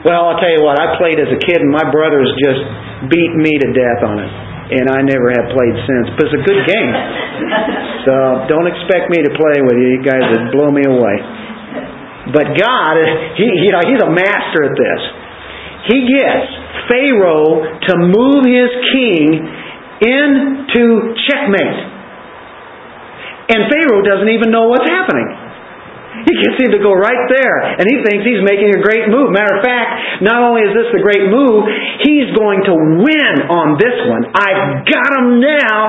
Well, 0.05 0.33
I'll 0.33 0.39
tell 0.41 0.53
you 0.53 0.65
what, 0.65 0.81
I 0.81 0.97
played 0.97 1.21
as 1.21 1.29
a 1.29 1.37
kid 1.41 1.61
and 1.61 1.69
my 1.69 1.85
brothers 1.89 2.29
just 2.41 2.61
beat 3.09 3.33
me 3.37 3.53
to 3.61 3.67
death 3.73 4.01
on 4.05 4.17
it 4.21 4.31
and 4.71 4.87
I 4.87 5.03
never 5.03 5.29
have 5.35 5.51
played 5.51 5.75
since. 5.83 6.05
But 6.15 6.31
it's 6.31 6.37
a 6.39 6.43
good 6.47 6.61
game. 6.63 6.93
So 8.07 8.13
don't 8.47 8.65
expect 8.71 9.11
me 9.11 9.19
to 9.19 9.31
play 9.35 9.59
with 9.59 9.77
you. 9.77 9.99
You 9.99 10.01
guys 10.01 10.23
would 10.31 10.47
blow 10.55 10.71
me 10.71 10.87
away. 10.87 11.17
But 12.31 12.55
God, 12.55 12.95
he, 13.35 13.45
you 13.67 13.71
know, 13.75 13.83
He's 13.83 13.99
a 13.99 14.09
master 14.09 14.71
at 14.71 14.75
this. 14.79 15.01
He 15.91 15.97
gets 16.07 16.47
Pharaoh 16.87 17.67
to 17.83 17.93
move 17.99 18.47
his 18.47 18.71
king 18.95 19.27
into 20.01 21.13
checkmate. 21.27 21.90
And 23.51 23.67
Pharaoh 23.67 23.99
doesn't 23.99 24.31
even 24.31 24.47
know 24.49 24.71
what's 24.71 24.87
happening. 24.87 25.27
He 26.23 26.33
gets 26.43 26.59
him 26.59 26.71
to 26.75 26.81
go 26.83 26.91
right 26.91 27.23
there, 27.31 27.57
and 27.79 27.87
he 27.87 28.03
thinks 28.03 28.27
he's 28.27 28.43
making 28.43 28.75
a 28.75 28.81
great 28.83 29.07
move. 29.07 29.31
Matter 29.31 29.57
of 29.57 29.63
fact, 29.63 30.23
not 30.23 30.43
only 30.43 30.67
is 30.67 30.75
this 30.75 30.91
a 30.91 31.01
great 31.01 31.27
move, 31.31 31.63
he's 32.03 32.29
going 32.35 32.61
to 32.67 32.75
win 32.99 33.33
on 33.47 33.79
this 33.79 33.95
one. 34.11 34.27
I've 34.35 34.83
got 34.85 35.09
him 35.17 35.39
now. 35.39 35.79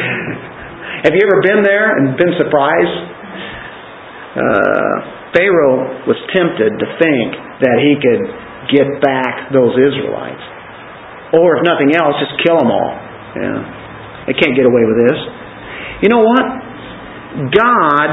Have 1.04 1.12
you 1.12 1.22
ever 1.26 1.42
been 1.44 1.60
there 1.66 1.98
and 1.98 2.16
been 2.16 2.34
surprised? 2.40 2.96
Uh, 4.38 4.94
Pharaoh 5.36 6.08
was 6.08 6.18
tempted 6.30 6.78
to 6.78 6.86
think 6.96 7.28
that 7.60 7.76
he 7.82 7.98
could 8.00 8.22
get 8.70 8.88
back 9.02 9.50
those 9.52 9.74
Israelites. 9.76 10.42
Or 11.34 11.58
if 11.58 11.66
nothing 11.66 11.92
else, 11.92 12.16
just 12.22 12.38
kill 12.46 12.56
them 12.56 12.70
all. 12.70 12.94
Yeah. 13.34 14.30
They 14.30 14.34
can't 14.38 14.54
get 14.56 14.64
away 14.64 14.86
with 14.86 14.98
this. 15.04 15.18
You 16.04 16.12
know 16.12 16.20
what? 16.20 16.44
God 17.48 18.10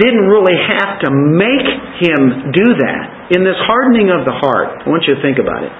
didn't 0.00 0.26
really 0.32 0.56
have 0.56 1.04
to 1.04 1.12
make 1.12 1.68
him 2.00 2.50
do 2.56 2.66
that. 2.80 3.36
In 3.36 3.44
this 3.44 3.60
hardening 3.68 4.08
of 4.08 4.24
the 4.24 4.32
heart, 4.32 4.80
I 4.82 4.88
want 4.88 5.04
you 5.04 5.14
to 5.14 5.22
think 5.22 5.36
about 5.36 5.62
it. 5.62 5.70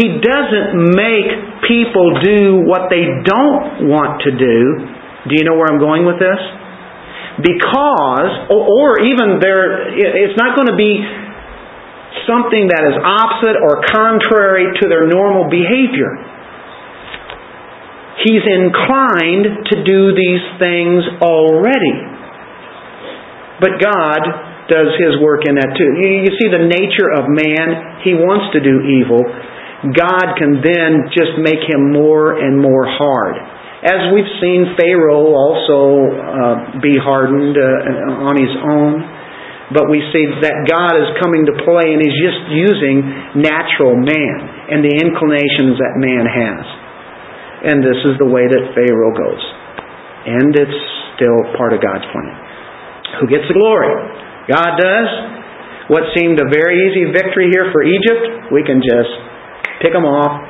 He 0.00 0.18
doesn't 0.18 0.96
make 0.96 1.60
people 1.68 2.16
do 2.24 2.64
what 2.64 2.88
they 2.88 3.04
don't 3.20 3.90
want 3.90 4.24
to 4.24 4.32
do. 4.32 4.58
Do 5.28 5.32
you 5.36 5.44
know 5.44 5.60
where 5.60 5.68
I'm 5.68 5.82
going 5.82 6.08
with 6.08 6.16
this? 6.16 6.40
Because, 7.38 8.48
or 8.50 9.04
even 9.04 9.38
there, 9.44 9.92
it's 9.94 10.38
not 10.40 10.56
going 10.58 10.72
to 10.72 10.78
be 10.78 11.04
something 12.26 12.66
that 12.72 12.82
is 12.90 12.96
opposite 12.98 13.60
or 13.60 13.84
contrary 13.92 14.74
to 14.80 14.88
their 14.88 15.06
normal 15.06 15.46
behavior. 15.46 16.16
He's 18.28 18.44
inclined 18.44 19.72
to 19.72 19.76
do 19.88 20.12
these 20.12 20.44
things 20.60 21.00
already. 21.24 21.96
But 23.56 23.80
God 23.80 24.20
does 24.68 24.92
His 25.00 25.16
work 25.24 25.48
in 25.48 25.56
that 25.56 25.72
too. 25.72 25.90
You 26.04 26.28
see 26.36 26.52
the 26.52 26.68
nature 26.68 27.08
of 27.16 27.32
man. 27.32 28.04
He 28.04 28.12
wants 28.12 28.52
to 28.52 28.60
do 28.60 28.84
evil. 28.84 29.24
God 29.96 30.36
can 30.36 30.60
then 30.60 31.08
just 31.16 31.40
make 31.40 31.64
him 31.64 31.88
more 31.88 32.36
and 32.36 32.60
more 32.60 32.84
hard. 32.84 33.40
As 33.80 34.12
we've 34.12 34.28
seen 34.44 34.76
Pharaoh 34.76 35.32
also 35.32 35.80
uh, 36.12 36.56
be 36.84 37.00
hardened 37.00 37.56
uh, 37.56 38.28
on 38.28 38.36
his 38.36 38.52
own. 38.60 39.08
But 39.72 39.88
we 39.88 40.00
see 40.12 40.24
that 40.44 40.64
God 40.64 40.96
is 40.96 41.08
coming 41.20 41.44
to 41.44 41.54
play 41.64 41.92
and 41.92 42.00
He's 42.00 42.20
just 42.24 42.40
using 42.48 43.04
natural 43.36 44.00
man 44.00 44.36
and 44.72 44.80
the 44.80 44.96
inclinations 44.96 45.76
that 45.76 46.00
man 46.00 46.24
has. 46.24 46.87
And 47.58 47.82
this 47.82 47.98
is 48.06 48.14
the 48.22 48.28
way 48.28 48.46
that 48.46 48.62
Pharaoh 48.70 49.14
goes. 49.14 49.42
And 50.28 50.54
it's 50.54 50.78
still 51.18 51.42
part 51.58 51.74
of 51.74 51.82
God's 51.82 52.06
plan. 52.14 52.30
Who 53.18 53.26
gets 53.26 53.50
the 53.50 53.56
glory? 53.58 53.90
God 54.46 54.78
does. 54.78 55.08
What 55.90 56.04
seemed 56.14 56.38
a 56.38 56.46
very 56.46 56.76
easy 56.86 57.10
victory 57.10 57.48
here 57.50 57.72
for 57.72 57.82
Egypt, 57.82 58.52
we 58.52 58.62
can 58.62 58.78
just 58.84 59.10
pick 59.82 59.90
them 59.90 60.04
off. 60.04 60.44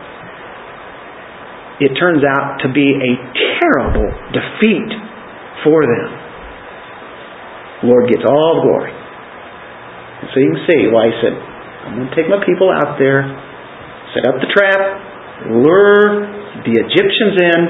It 1.80 1.94
turns 1.94 2.26
out 2.26 2.58
to 2.66 2.68
be 2.74 2.84
a 2.84 3.12
terrible 3.62 4.10
defeat 4.34 4.90
for 5.62 5.86
them. 5.86 6.10
The 7.80 7.86
Lord 7.86 8.10
gets 8.10 8.26
all 8.26 8.58
the 8.58 8.64
glory. 8.66 8.92
so 10.34 10.42
you 10.42 10.50
can 10.58 10.62
see 10.66 10.80
why 10.90 11.06
he 11.06 11.14
said, 11.22 11.32
I'm 11.32 12.02
going 12.02 12.10
to 12.10 12.16
take 12.18 12.26
my 12.26 12.42
people 12.42 12.68
out 12.74 12.98
there, 12.98 13.22
set 14.18 14.26
up 14.26 14.42
the 14.42 14.50
trap, 14.50 14.82
lure 15.54 16.37
the 16.64 16.74
Egyptians 16.74 17.34
in. 17.38 17.60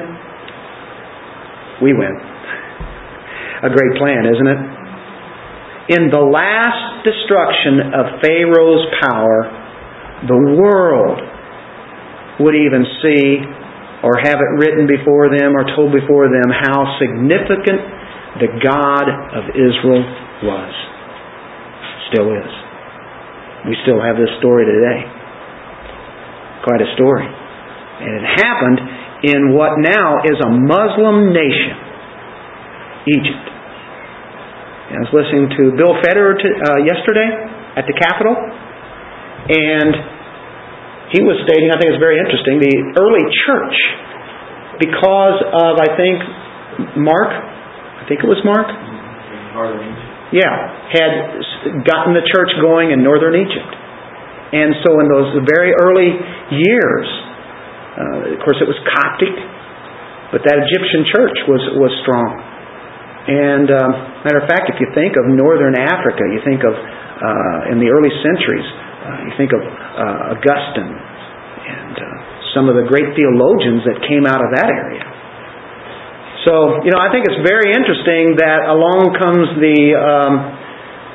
We 1.83 1.92
win. 1.94 2.14
A 3.62 3.70
great 3.70 3.98
plan, 3.98 4.27
isn't 4.27 4.46
it? 4.46 4.79
in 5.88 6.12
the 6.12 6.20
last 6.20 7.01
destruction 7.01 7.96
of 7.96 8.20
Pharaoh's 8.20 8.85
power, 9.01 9.48
the 10.29 10.40
world 10.61 11.16
would 12.44 12.53
even 12.53 12.85
see 13.01 13.40
or 14.05 14.20
have 14.20 14.37
it 14.37 14.51
written 14.61 14.85
before 14.85 15.33
them 15.33 15.57
or 15.57 15.64
told 15.74 15.90
before 15.90 16.29
them 16.29 16.53
how 16.53 17.01
significant 17.01 17.81
the 18.37 18.51
God 18.61 19.09
of 19.33 19.57
Israel 19.57 20.05
was. 20.44 20.72
Still 22.12 22.37
is. 22.37 22.53
We 23.66 23.74
still 23.83 23.98
have 23.98 24.20
this 24.20 24.31
story 24.38 24.68
today. 24.68 25.09
Quite 26.68 26.85
a 26.85 26.90
story. 26.94 27.27
And 27.99 28.11
it 28.23 28.27
happened 28.39 28.79
in 29.27 29.41
what 29.55 29.83
now 29.83 30.23
is 30.23 30.39
a 30.39 30.51
Muslim 30.55 31.35
nation, 31.35 31.77
Egypt. 33.11 33.47
I 34.89 35.05
was 35.05 35.13
listening 35.13 35.53
to 35.53 35.63
Bill 35.77 35.99
Federer 36.01 36.39
uh, 36.39 36.81
yesterday 36.87 37.29
at 37.77 37.85
the 37.85 37.93
Capitol, 37.93 38.33
and 38.33 39.93
he 41.13 41.21
was 41.21 41.37
stating, 41.45 41.69
I 41.69 41.77
think 41.77 41.93
it's 41.93 42.01
very 42.01 42.17
interesting, 42.17 42.57
the 42.63 42.97
early 42.97 43.25
church, 43.45 43.77
because 44.81 45.39
of, 45.45 45.77
I 45.77 45.93
think, 45.99 46.17
Mark, 46.97 47.31
I 47.35 48.07
think 48.09 48.23
it 48.23 48.29
was 48.31 48.41
Mark? 48.47 48.71
Yeah, 50.31 50.53
had 50.95 51.13
gotten 51.85 52.15
the 52.15 52.25
church 52.25 52.53
going 52.63 52.95
in 52.95 53.03
northern 53.03 53.35
Egypt. 53.35 53.73
And 54.53 54.73
so 54.87 55.01
in 55.05 55.11
those 55.13 55.37
very 55.45 55.77
early 55.77 56.17
years, 56.53 57.09
uh, 57.99 58.35
of 58.35 58.41
course 58.47 58.63
it 58.63 58.69
was 58.71 58.79
Coptic, 58.87 59.35
but 60.31 60.47
that 60.47 60.57
Egyptian 60.63 61.03
church 61.11 61.39
was, 61.51 61.63
was 61.77 61.93
strong. 62.07 62.31
And 63.29 63.69
um, 63.69 63.91
matter 64.25 64.41
of 64.41 64.49
fact, 64.49 64.73
if 64.73 64.81
you 64.81 64.89
think 64.97 65.19
of 65.21 65.29
northern 65.29 65.77
Africa, 65.77 66.25
you 66.33 66.41
think 66.47 66.65
of 66.65 66.73
uh, 66.73 67.73
in 67.75 67.83
the 67.83 67.91
early 67.93 68.13
centuries, 68.25 68.65
uh, 68.65 69.29
you 69.29 69.33
think 69.37 69.53
of 69.53 69.61
uh, 69.61 70.33
Augustine 70.39 70.95
and 70.95 71.95
uh, 71.99 72.07
some 72.57 72.73
of 72.73 72.79
the 72.79 72.87
great 72.89 73.13
theologians 73.13 73.85
that 73.85 74.01
came 74.09 74.25
out 74.25 74.41
of 74.41 74.49
that 74.57 74.71
area. 74.73 75.05
So, 76.49 76.81
you 76.87 76.95
know, 76.95 77.03
I 77.03 77.13
think 77.13 77.29
it's 77.29 77.43
very 77.45 77.75
interesting 77.75 78.41
that 78.41 78.71
along 78.71 79.13
comes 79.21 79.59
the 79.61 79.79
um, 79.99 80.35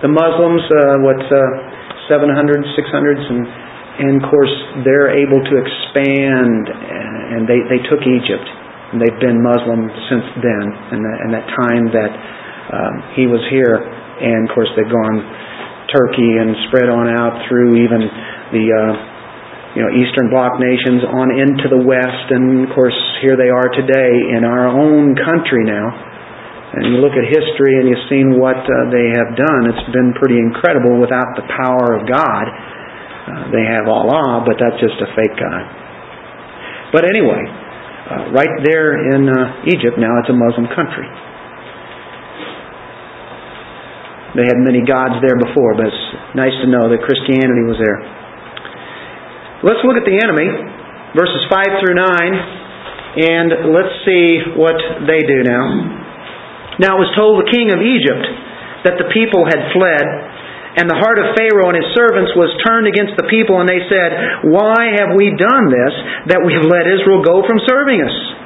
the 0.03 0.11
Muslims, 0.11 0.61
uh, 0.67 0.99
what 0.99 1.15
uh, 1.31 2.11
700s, 2.11 2.67
600s, 2.75 3.23
and 3.31 3.47
and 3.99 4.21
of 4.21 4.29
course 4.29 4.53
they're 4.81 5.13
able 5.13 5.41
to 5.41 5.53
expand, 5.59 6.69
and 6.69 7.45
they 7.45 7.61
they 7.69 7.81
took 7.89 8.01
Egypt 8.01 8.47
and 8.93 9.01
they've 9.01 9.21
been 9.25 9.41
Muslim 9.41 9.89
since 10.05 10.27
then, 10.37 10.65
and 10.93 11.01
that, 11.01 11.17
and 11.25 11.29
that 11.33 11.45
time 11.57 11.85
that 11.89 12.11
um, 12.69 12.93
he 13.17 13.25
was 13.25 13.41
here. 13.49 13.81
And 13.81 14.45
of 14.45 14.53
course, 14.53 14.69
they've 14.77 14.85
gone 14.85 15.17
Turkey 15.89 16.37
and 16.37 16.53
spread 16.69 16.93
on 16.93 17.09
out 17.09 17.41
through 17.49 17.73
even 17.81 18.05
the 18.53 18.65
uh, 18.69 18.93
you 19.73 19.81
know 19.81 19.89
Eastern 19.97 20.29
Bloc 20.29 20.61
nations 20.61 21.01
on 21.09 21.33
into 21.33 21.73
the 21.73 21.81
West, 21.81 22.29
and 22.29 22.69
of 22.69 22.71
course, 22.77 22.95
here 23.25 23.33
they 23.33 23.49
are 23.49 23.73
today 23.73 24.13
in 24.37 24.45
our 24.45 24.69
own 24.69 25.17
country 25.17 25.65
now. 25.65 26.13
And 26.73 26.89
you 26.89 27.05
look 27.05 27.13
at 27.13 27.25
history 27.29 27.77
and 27.77 27.85
you've 27.85 28.09
seen 28.09 28.41
what 28.41 28.57
uh, 28.57 28.89
they 28.89 29.13
have 29.13 29.37
done. 29.37 29.61
It's 29.69 29.89
been 29.93 30.09
pretty 30.17 30.41
incredible 30.41 30.97
without 30.97 31.37
the 31.37 31.45
power 31.45 31.93
of 31.93 32.09
God. 32.09 32.49
They 33.55 33.63
have 33.63 33.87
Allah, 33.87 34.43
but 34.43 34.59
that's 34.59 34.79
just 34.83 34.99
a 34.99 35.07
fake 35.15 35.35
God. 35.39 35.63
But 36.91 37.07
anyway, 37.07 37.39
uh, 37.39 38.35
right 38.35 38.51
there 38.67 39.15
in 39.15 39.31
uh, 39.31 39.65
Egypt 39.71 39.95
now, 39.95 40.19
it's 40.19 40.29
a 40.29 40.35
Muslim 40.35 40.67
country. 40.75 41.07
They 44.33 44.49
had 44.49 44.57
many 44.59 44.81
gods 44.81 45.21
there 45.21 45.37
before, 45.37 45.77
but 45.77 45.87
it's 45.87 46.05
nice 46.33 46.57
to 46.65 46.67
know 46.67 46.89
that 46.89 47.05
Christianity 47.05 47.63
was 47.69 47.77
there. 47.77 48.01
Let's 49.61 49.79
look 49.85 49.95
at 49.95 50.03
the 50.03 50.17
enemy, 50.19 50.49
verses 51.15 51.45
5 51.47 51.79
through 51.79 51.95
9. 51.95 52.63
And 53.13 53.69
let's 53.77 53.93
see 54.09 54.57
what 54.57 54.73
they 55.05 55.21
do 55.21 55.45
now. 55.45 55.65
Now 56.81 56.97
it 56.97 57.01
was 57.05 57.13
told 57.13 57.45
the 57.45 57.49
king 57.53 57.69
of 57.69 57.77
Egypt 57.77 58.25
that 58.89 58.97
the 58.97 59.05
people 59.13 59.45
had 59.45 59.69
fled, 59.69 60.05
and 60.75 60.89
the 60.89 60.97
heart 60.97 61.21
of 61.21 61.37
Pharaoh 61.37 61.69
and 61.69 61.77
his 61.77 61.93
servants 61.93 62.33
was 62.33 62.49
turned 62.65 62.89
against 62.89 63.13
the 63.13 63.29
people, 63.29 63.61
and 63.61 63.69
they 63.69 63.85
said, 63.85 64.49
Why 64.49 64.97
have 64.97 65.13
we 65.13 65.37
done 65.37 65.69
this, 65.69 65.93
that 66.33 66.41
we 66.41 66.57
have 66.57 66.65
let 66.65 66.89
Israel 66.89 67.21
go 67.21 67.45
from 67.45 67.61
serving 67.65 68.01
us? 68.01 68.42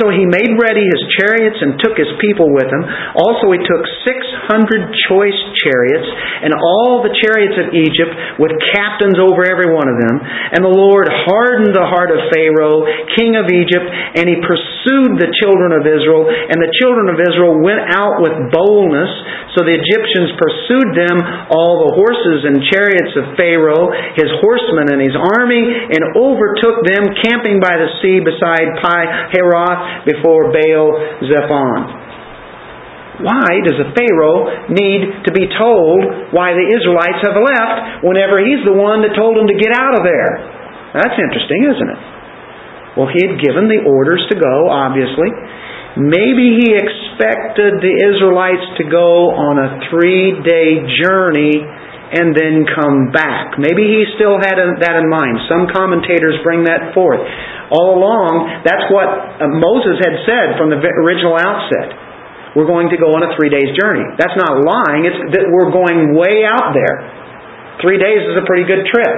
So 0.00 0.10
he 0.10 0.26
made 0.26 0.58
ready 0.58 0.82
his 0.82 1.02
chariots 1.22 1.62
and 1.62 1.78
took 1.78 1.94
his 1.94 2.10
people 2.18 2.50
with 2.50 2.66
him. 2.66 2.82
Also 3.14 3.46
he 3.54 3.62
took 3.62 3.82
six 4.02 4.18
hundred 4.50 4.90
choice 5.06 5.38
chariots 5.62 6.08
and 6.42 6.50
all 6.50 7.06
the 7.06 7.14
chariots 7.14 7.54
of 7.62 7.70
Egypt 7.70 8.10
with 8.42 8.50
captains 8.74 9.22
over 9.22 9.46
every 9.46 9.70
one 9.70 9.86
of 9.86 9.96
them. 10.02 10.18
And 10.50 10.66
the 10.66 10.74
Lord 10.74 11.06
hardened 11.06 11.78
the 11.78 11.86
heart 11.86 12.10
of 12.10 12.26
Pharaoh, 12.34 12.82
king 13.14 13.38
of 13.38 13.46
Egypt, 13.46 13.86
and 14.18 14.26
he 14.26 14.42
pursued 14.42 15.14
the 15.22 15.30
children 15.38 15.70
of 15.78 15.86
Israel. 15.86 16.26
And 16.26 16.58
the 16.58 16.74
children 16.82 17.14
of 17.14 17.22
Israel 17.22 17.62
went 17.62 17.86
out 17.94 18.18
with 18.18 18.50
boldness. 18.50 19.12
So 19.54 19.62
the 19.62 19.78
Egyptians 19.78 20.34
pursued 20.34 20.90
them, 20.98 21.16
all 21.54 21.86
the 21.86 21.94
horses 21.94 22.42
and 22.42 22.66
chariots 22.66 23.14
of 23.14 23.38
Pharaoh, 23.38 23.94
his 24.18 24.26
horsemen 24.42 24.90
and 24.90 24.98
his 24.98 25.14
army, 25.14 25.62
and 25.62 26.18
overtook 26.18 26.82
them 26.82 27.14
camping 27.22 27.62
by 27.62 27.78
the 27.78 27.86
sea 28.02 28.18
beside 28.18 28.82
Pi 28.82 29.30
Before 30.06 30.52
Baal 30.52 30.88
Zephon. 31.24 32.04
Why 33.22 33.62
does 33.62 33.78
the 33.78 33.94
Pharaoh 33.94 34.66
need 34.74 35.22
to 35.22 35.30
be 35.30 35.46
told 35.54 36.34
why 36.34 36.50
the 36.50 36.66
Israelites 36.66 37.22
have 37.22 37.38
left 37.38 38.02
whenever 38.02 38.42
he's 38.42 38.66
the 38.66 38.74
one 38.74 39.06
that 39.06 39.14
told 39.14 39.38
them 39.38 39.46
to 39.46 39.54
get 39.54 39.70
out 39.70 39.94
of 39.94 40.02
there? 40.02 40.32
That's 40.98 41.14
interesting, 41.14 41.62
isn't 41.62 41.90
it? 41.94 42.00
Well, 42.98 43.10
he 43.10 43.22
had 43.22 43.38
given 43.38 43.70
the 43.70 43.86
orders 43.86 44.22
to 44.30 44.36
go, 44.38 44.70
obviously. 44.70 45.30
Maybe 45.94 46.58
he 46.58 46.74
expected 46.74 47.78
the 47.78 47.94
Israelites 48.10 48.66
to 48.82 48.84
go 48.90 49.30
on 49.30 49.62
a 49.62 49.68
three 49.90 50.34
day 50.42 50.82
journey 51.02 51.62
and 52.14 52.30
then 52.32 52.62
come 52.70 53.10
back. 53.10 53.58
Maybe 53.58 53.82
he 53.90 54.06
still 54.14 54.38
had 54.38 54.56
that 54.56 54.94
in 55.02 55.06
mind. 55.10 55.42
Some 55.50 55.66
commentators 55.68 56.38
bring 56.46 56.64
that 56.70 56.94
forth 56.94 57.22
all 57.72 57.96
along, 57.96 58.62
that's 58.62 58.84
what 58.92 59.08
uh, 59.08 59.48
Moses 59.48 59.96
had 59.98 60.14
said 60.28 60.46
from 60.60 60.68
the 60.68 60.78
original 60.78 61.34
outset. 61.38 61.90
We're 62.54 62.68
going 62.68 62.92
to 62.94 62.98
go 63.00 63.10
on 63.18 63.26
a 63.26 63.34
three 63.34 63.50
days 63.50 63.74
journey. 63.74 64.04
That's 64.14 64.36
not 64.38 64.62
lying. 64.62 65.10
It's 65.10 65.20
that 65.34 65.50
we're 65.50 65.74
going 65.74 66.14
way 66.14 66.46
out 66.46 66.70
there. 66.70 67.02
Three 67.82 67.98
days 67.98 68.22
is 68.30 68.38
a 68.38 68.46
pretty 68.46 68.62
good 68.62 68.86
trip. 68.86 69.16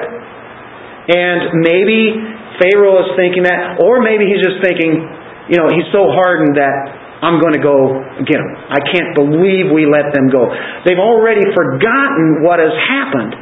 And 1.13 1.61
maybe 1.61 2.17
Pharaoh 2.57 3.05
is 3.05 3.13
thinking 3.21 3.45
that, 3.45 3.77
or 3.85 4.01
maybe 4.01 4.25
he's 4.25 4.41
just 4.41 4.65
thinking, 4.65 5.05
you 5.53 5.61
know, 5.61 5.69
he's 5.69 5.87
so 5.93 6.09
hardened 6.09 6.57
that 6.57 7.06
I'm 7.27 7.43
going 7.43 7.59
to 7.59 7.65
go 7.65 7.99
get 8.23 8.39
him. 8.39 8.51
I 8.71 8.79
can't 8.87 9.19
believe 9.19 9.75
we 9.75 9.83
let 9.83 10.15
them 10.15 10.31
go. 10.31 10.47
They've 10.87 11.03
already 11.03 11.43
forgotten 11.59 12.47
what 12.47 12.63
has 12.63 12.71
happened. 12.87 13.35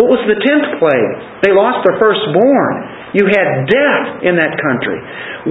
What 0.00 0.08
was 0.08 0.24
the 0.24 0.40
tenth 0.40 0.80
plague? 0.80 1.44
They 1.44 1.52
lost 1.52 1.84
their 1.84 2.00
firstborn. 2.00 2.74
You 3.12 3.28
had 3.28 3.68
death 3.68 4.24
in 4.24 4.40
that 4.40 4.56
country. 4.56 5.00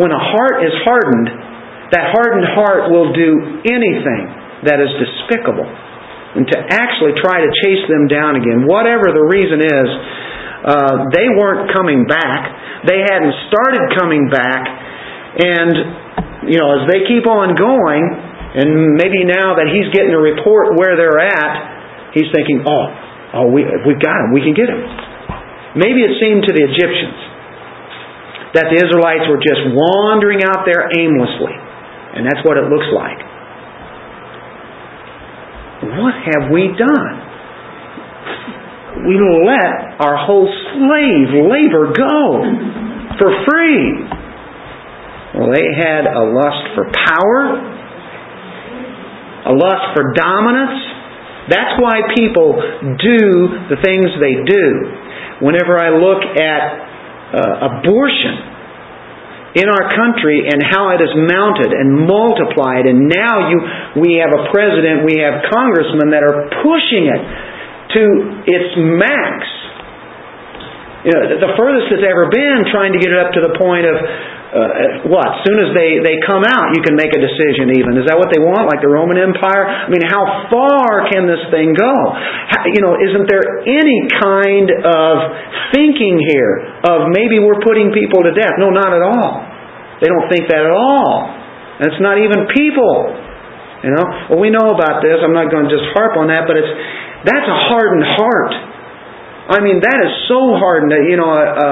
When 0.02 0.10
a 0.10 0.22
heart 0.22 0.66
is 0.66 0.74
hardened, 0.82 1.30
that 1.94 2.10
hardened 2.14 2.50
heart 2.58 2.90
will 2.90 3.14
do 3.14 3.62
anything 3.70 4.24
that 4.66 4.82
is 4.82 4.90
despicable. 4.98 5.66
And 5.66 6.46
to 6.46 6.58
actually 6.74 7.14
try 7.22 7.42
to 7.42 7.50
chase 7.64 7.86
them 7.86 8.10
down 8.10 8.36
again, 8.38 8.66
whatever 8.66 9.14
the 9.14 9.24
reason 9.24 9.62
is, 9.62 9.88
uh, 10.66 10.94
they 11.14 11.30
weren't 11.38 11.70
coming 11.74 12.10
back. 12.10 12.50
They 12.90 13.02
hadn't 13.02 13.34
started 13.50 13.94
coming 13.98 14.30
back. 14.34 14.62
And, 15.38 16.05
you 16.48 16.58
know, 16.62 16.82
as 16.82 16.84
they 16.90 17.06
keep 17.10 17.26
on 17.26 17.58
going, 17.58 18.04
and 18.56 18.96
maybe 18.96 19.28
now 19.28 19.60
that 19.60 19.68
he's 19.68 19.92
getting 19.92 20.16
a 20.16 20.22
report 20.22 20.80
where 20.80 20.96
they're 20.96 21.20
at, 21.20 22.14
he's 22.16 22.32
thinking, 22.32 22.64
oh, 22.64 22.86
oh 23.36 23.46
we, 23.52 23.68
we've 23.84 24.00
got 24.00 24.16
him. 24.24 24.32
We 24.32 24.42
can 24.46 24.56
get 24.56 24.72
him. 24.72 24.80
Maybe 25.76 26.08
it 26.08 26.16
seemed 26.24 26.48
to 26.48 26.54
the 26.56 26.64
Egyptians 26.64 27.20
that 28.56 28.72
the 28.72 28.80
Israelites 28.80 29.28
were 29.28 29.44
just 29.44 29.60
wandering 29.76 30.40
out 30.48 30.64
there 30.64 30.88
aimlessly. 30.96 31.52
And 32.16 32.24
that's 32.24 32.40
what 32.48 32.56
it 32.56 32.72
looks 32.72 32.88
like. 32.96 33.20
What 36.00 36.16
have 36.16 36.48
we 36.56 36.72
done? 36.80 37.16
We 39.04 39.20
let 39.20 40.00
our 40.00 40.16
whole 40.16 40.48
slave 40.48 41.36
labor 41.52 41.92
go 41.92 42.40
for 43.20 43.30
free. 43.44 44.25
Well, 45.36 45.52
they 45.52 45.68
had 45.76 46.08
a 46.08 46.24
lust 46.32 46.64
for 46.80 46.88
power, 46.96 47.60
a 49.52 49.54
lust 49.54 49.86
for 49.92 50.16
dominance. 50.16 50.80
That's 51.52 51.76
why 51.78 52.08
people 52.16 52.56
do 53.04 53.20
the 53.68 53.78
things 53.84 54.08
they 54.18 54.40
do. 54.48 54.66
Whenever 55.44 55.76
I 55.76 55.92
look 55.92 56.24
at 56.40 56.62
uh, 57.36 57.68
abortion 57.68 58.56
in 59.60 59.68
our 59.72 59.92
country 59.92 60.48
and 60.48 60.60
how 60.64 60.92
it 60.96 61.00
is 61.04 61.12
mounted 61.16 61.72
and 61.72 62.08
multiplied. 62.08 62.88
And 62.88 63.08
now 63.08 63.52
you, 63.52 63.58
we 64.04 64.20
have 64.20 64.32
a 64.36 64.52
president, 64.52 65.08
we 65.08 65.24
have 65.24 65.48
congressmen 65.52 66.12
that 66.12 66.24
are 66.24 66.48
pushing 66.60 67.08
it 67.08 67.22
to 67.96 68.04
its 68.48 68.72
max. 68.76 69.36
You 71.08 71.12
know, 71.16 71.24
the 71.40 71.52
furthest 71.56 71.92
it's 71.92 72.04
ever 72.04 72.28
been 72.28 72.68
trying 72.72 72.92
to 72.96 73.00
get 73.00 73.16
it 73.16 73.20
up 73.20 73.32
to 73.36 73.42
the 73.44 73.56
point 73.56 73.88
of 73.88 73.96
uh, 74.56 75.12
what? 75.12 75.28
As 75.28 75.40
soon 75.44 75.60
as 75.60 75.76
they, 75.76 76.00
they 76.00 76.16
come 76.24 76.48
out, 76.48 76.72
you 76.72 76.80
can 76.80 76.96
make 76.96 77.12
a 77.12 77.20
decision 77.20 77.76
even. 77.76 78.00
Is 78.00 78.08
that 78.08 78.16
what 78.16 78.32
they 78.32 78.40
want, 78.40 78.72
like 78.72 78.80
the 78.80 78.88
Roman 78.88 79.20
Empire? 79.20 79.68
I 79.68 79.92
mean, 79.92 80.08
how 80.08 80.48
far 80.48 81.12
can 81.12 81.28
this 81.28 81.44
thing 81.52 81.76
go? 81.76 81.92
How, 81.92 82.64
you 82.72 82.80
know, 82.80 82.96
isn't 82.96 83.28
there 83.28 83.68
any 83.68 84.00
kind 84.16 84.72
of 84.72 85.14
thinking 85.76 86.24
here 86.24 86.80
of 86.88 87.12
maybe 87.12 87.44
we're 87.44 87.60
putting 87.68 87.92
people 87.92 88.24
to 88.24 88.32
death? 88.32 88.56
No, 88.56 88.72
not 88.72 88.96
at 88.96 89.04
all. 89.04 89.44
They 90.00 90.08
don't 90.08 90.32
think 90.32 90.48
that 90.48 90.64
at 90.64 90.72
all. 90.72 91.28
And 91.84 91.92
it's 91.92 92.00
not 92.00 92.24
even 92.24 92.48
people. 92.56 93.12
You 93.84 93.92
know? 93.92 94.06
Well, 94.32 94.40
we 94.40 94.56
know 94.56 94.72
about 94.72 95.04
this. 95.04 95.20
I'm 95.20 95.36
not 95.36 95.52
going 95.52 95.68
to 95.68 95.74
just 95.76 95.92
harp 95.92 96.16
on 96.16 96.32
that, 96.32 96.48
but 96.48 96.56
it's 96.56 96.72
that's 97.28 97.48
a 97.50 97.60
hardened 97.68 98.08
heart. 98.08 98.54
I 99.52 99.60
mean, 99.60 99.84
that 99.84 100.00
is 100.00 100.14
so 100.32 100.58
hardened 100.58 100.96
that, 100.96 101.04
you 101.10 101.18
know, 101.18 101.30
a, 101.30 101.44
a, 101.44 101.72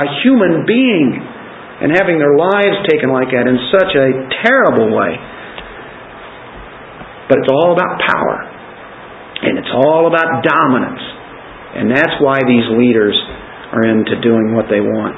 a 0.00 0.06
human 0.24 0.64
being 0.64 1.35
and 1.82 1.92
having 1.92 2.16
their 2.16 2.36
lives 2.36 2.88
taken 2.88 3.12
like 3.12 3.28
that 3.32 3.44
in 3.44 3.56
such 3.68 3.92
a 3.92 4.06
terrible 4.44 4.96
way. 4.96 5.12
But 7.28 7.42
it's 7.42 7.52
all 7.52 7.76
about 7.76 8.00
power. 8.00 8.36
And 9.44 9.60
it's 9.60 9.72
all 9.74 10.08
about 10.08 10.40
dominance. 10.40 11.04
And 11.76 11.92
that's 11.92 12.16
why 12.24 12.40
these 12.48 12.64
leaders 12.72 13.12
are 13.76 13.84
into 13.84 14.16
doing 14.24 14.56
what 14.56 14.72
they 14.72 14.80
want. 14.80 15.14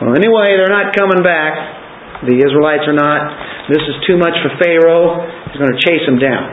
Well, 0.00 0.16
anyway, 0.16 0.56
they're 0.56 0.72
not 0.72 0.96
coming 0.96 1.20
back. 1.20 2.24
The 2.24 2.40
Israelites 2.40 2.88
are 2.88 2.96
not. 2.96 3.68
This 3.68 3.84
is 3.84 3.96
too 4.08 4.16
much 4.16 4.32
for 4.40 4.56
Pharaoh. 4.56 5.20
He's 5.52 5.60
going 5.60 5.74
to 5.76 5.80
chase 5.84 6.04
them 6.08 6.16
down. 6.16 6.48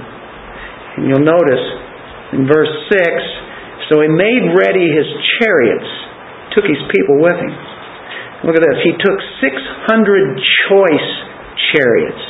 And 0.99 1.08
you'll 1.08 1.23
notice 1.23 1.63
in 2.36 2.43
verse 2.43 2.73
6 2.91 3.47
so 3.88 4.03
he 4.03 4.12
made 4.12 4.51
ready 4.51 4.84
his 4.91 5.08
chariots, 5.39 5.88
took 6.51 6.67
his 6.67 6.80
people 6.91 7.23
with 7.23 7.39
him. 7.39 7.53
Look 8.45 8.54
at 8.54 8.62
this. 8.62 8.78
He 8.86 8.93
took 9.02 9.17
600 9.41 10.38
choice 10.69 11.10
chariots. 11.73 12.23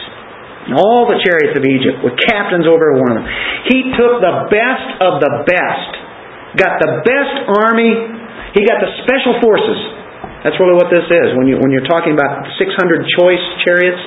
All 0.72 1.08
the 1.08 1.20
chariots 1.24 1.56
of 1.56 1.64
Egypt 1.64 2.04
with 2.04 2.16
captains 2.28 2.68
over 2.68 2.96
one 2.96 3.12
of 3.16 3.24
them. 3.24 3.28
He 3.72 3.92
took 3.96 4.20
the 4.24 4.48
best 4.52 4.88
of 5.04 5.20
the 5.20 5.34
best. 5.48 5.92
Got 6.60 6.80
the 6.80 7.04
best 7.04 7.36
army. 7.48 7.92
He 8.56 8.64
got 8.64 8.80
the 8.80 8.92
special 9.04 9.40
forces. 9.44 9.80
That's 10.44 10.56
really 10.60 10.76
what 10.80 10.88
this 10.92 11.08
is. 11.08 11.28
When, 11.36 11.48
you, 11.48 11.60
when 11.60 11.72
you're 11.72 11.88
talking 11.88 12.16
about 12.16 12.48
600 12.56 12.68
choice 13.20 13.44
chariots, 13.68 14.00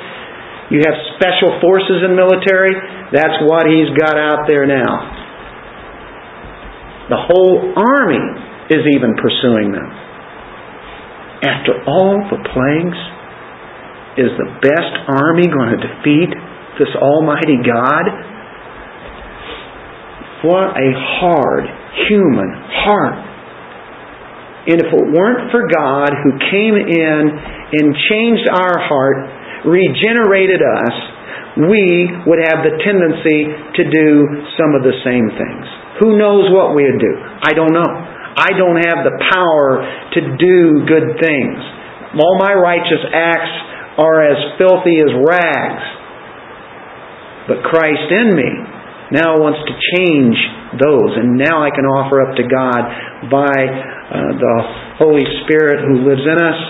you 0.73 0.81
have 0.85 0.97
special 1.21 1.61
forces 1.61 2.05
in 2.05 2.17
military. 2.17 2.73
That's 3.13 3.45
what 3.45 3.69
he's 3.69 3.93
got 3.97 4.17
out 4.17 4.49
there 4.49 4.65
now. 4.65 4.93
The 7.13 7.21
whole 7.29 7.77
army 7.77 8.25
is 8.73 8.85
even 8.97 9.17
pursuing 9.21 9.73
them 9.73 10.10
after 11.43 11.73
all 11.89 12.21
the 12.29 12.41
plagues, 12.53 13.01
is 14.21 14.31
the 14.37 14.51
best 14.61 14.95
army 15.09 15.49
going 15.49 15.73
to 15.73 15.81
defeat 15.81 16.31
this 16.77 16.93
Almighty 16.99 17.63
God? 17.65 18.05
What 20.45 20.77
a 20.77 20.91
hard 21.21 21.65
human 22.09 22.51
heart. 22.85 23.21
And 24.69 24.77
if 24.77 24.93
it 24.93 25.05
weren't 25.17 25.49
for 25.51 25.65
God 25.69 26.13
who 26.13 26.37
came 26.53 26.77
in 26.77 27.23
and 27.73 27.97
changed 28.13 28.45
our 28.53 28.77
heart, 28.77 29.65
regenerated 29.65 30.61
us, 30.61 30.95
we 31.65 32.09
would 32.29 32.41
have 32.45 32.63
the 32.63 32.77
tendency 32.85 33.41
to 33.77 33.83
do 33.89 34.09
some 34.61 34.77
of 34.77 34.85
the 34.85 34.95
same 35.05 35.33
things. 35.33 35.65
Who 36.01 36.17
knows 36.17 36.53
what 36.53 36.77
we 36.77 36.85
would 36.85 37.01
do? 37.01 37.15
I 37.43 37.53
don't 37.53 37.73
know. 37.73 37.91
I 38.37 38.55
don't 38.55 38.79
have 38.79 39.03
the 39.03 39.17
power 39.33 39.83
to 40.15 40.21
do 40.39 40.87
good 40.87 41.19
things. 41.19 41.59
All 42.15 42.39
my 42.39 42.55
righteous 42.55 43.03
acts 43.11 43.55
are 43.99 44.23
as 44.23 44.39
filthy 44.59 44.99
as 45.03 45.11
rags. 45.19 45.87
But 47.51 47.67
Christ 47.67 48.07
in 48.11 48.35
me 48.35 48.51
now 49.11 49.43
wants 49.43 49.59
to 49.67 49.75
change 49.75 50.39
those, 50.79 51.19
and 51.19 51.35
now 51.35 51.67
I 51.67 51.75
can 51.75 51.83
offer 51.83 52.23
up 52.23 52.39
to 52.39 52.47
God 52.47 52.83
by 53.27 53.59
uh, 53.59 54.39
the 54.39 54.57
Holy 55.03 55.27
Spirit 55.43 55.83
who 55.83 56.07
lives 56.07 56.23
in 56.23 56.39
us 56.39 56.61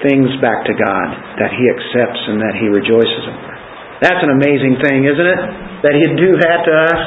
things 0.00 0.32
back 0.40 0.64
to 0.64 0.72
God 0.72 1.08
that 1.36 1.52
He 1.52 1.64
accepts 1.68 2.22
and 2.32 2.40
that 2.40 2.56
He 2.56 2.72
rejoices 2.72 3.24
over. 3.28 3.52
That's 4.00 4.24
an 4.24 4.32
amazing 4.32 4.80
thing, 4.80 5.04
isn't 5.04 5.28
it? 5.28 5.40
That 5.84 5.92
He'd 5.92 6.16
do 6.16 6.40
that 6.40 6.64
to 6.64 6.72
us. 6.72 7.00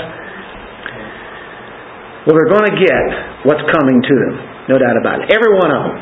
Well, 2.24 2.40
they're 2.40 2.52
going 2.52 2.72
to 2.72 2.78
get 2.80 3.06
what's 3.44 3.64
coming 3.68 4.00
to 4.00 4.14
them, 4.16 4.34
no 4.72 4.80
doubt 4.80 4.96
about 4.96 5.24
it. 5.24 5.36
Every 5.36 5.54
one 5.60 5.72
of 5.76 5.82
them. 5.92 5.98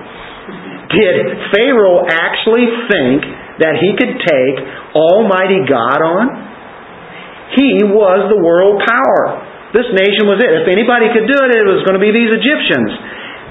Did 0.91 1.49
Pharaoh 1.55 2.03
actually 2.05 2.67
think 2.91 3.23
that 3.63 3.79
he 3.79 3.95
could 3.95 4.19
take 4.21 4.55
Almighty 4.91 5.63
God 5.65 6.03
on? 6.03 6.25
He 7.55 7.83
was 7.87 8.27
the 8.27 8.37
world 8.37 8.83
power. 8.83 9.49
This 9.71 9.87
nation 9.95 10.27
was 10.27 10.43
it. 10.43 10.51
If 10.51 10.67
anybody 10.67 11.09
could 11.15 11.31
do 11.31 11.37
it, 11.47 11.51
it 11.55 11.63
was 11.63 11.81
going 11.87 11.95
to 11.95 12.03
be 12.03 12.11
these 12.11 12.31
Egyptians. 12.31 12.91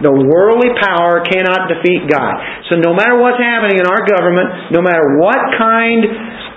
The 0.04 0.12
worldly 0.12 0.72
power 0.80 1.20
cannot 1.24 1.68
defeat 1.68 2.08
God. 2.08 2.32
So 2.72 2.80
no 2.80 2.96
matter 2.96 3.20
what's 3.20 3.40
happening 3.40 3.80
in 3.80 3.88
our 3.88 4.00
government, 4.04 4.72
no 4.72 4.80
matter 4.80 5.20
what 5.20 5.40
kind 5.56 6.00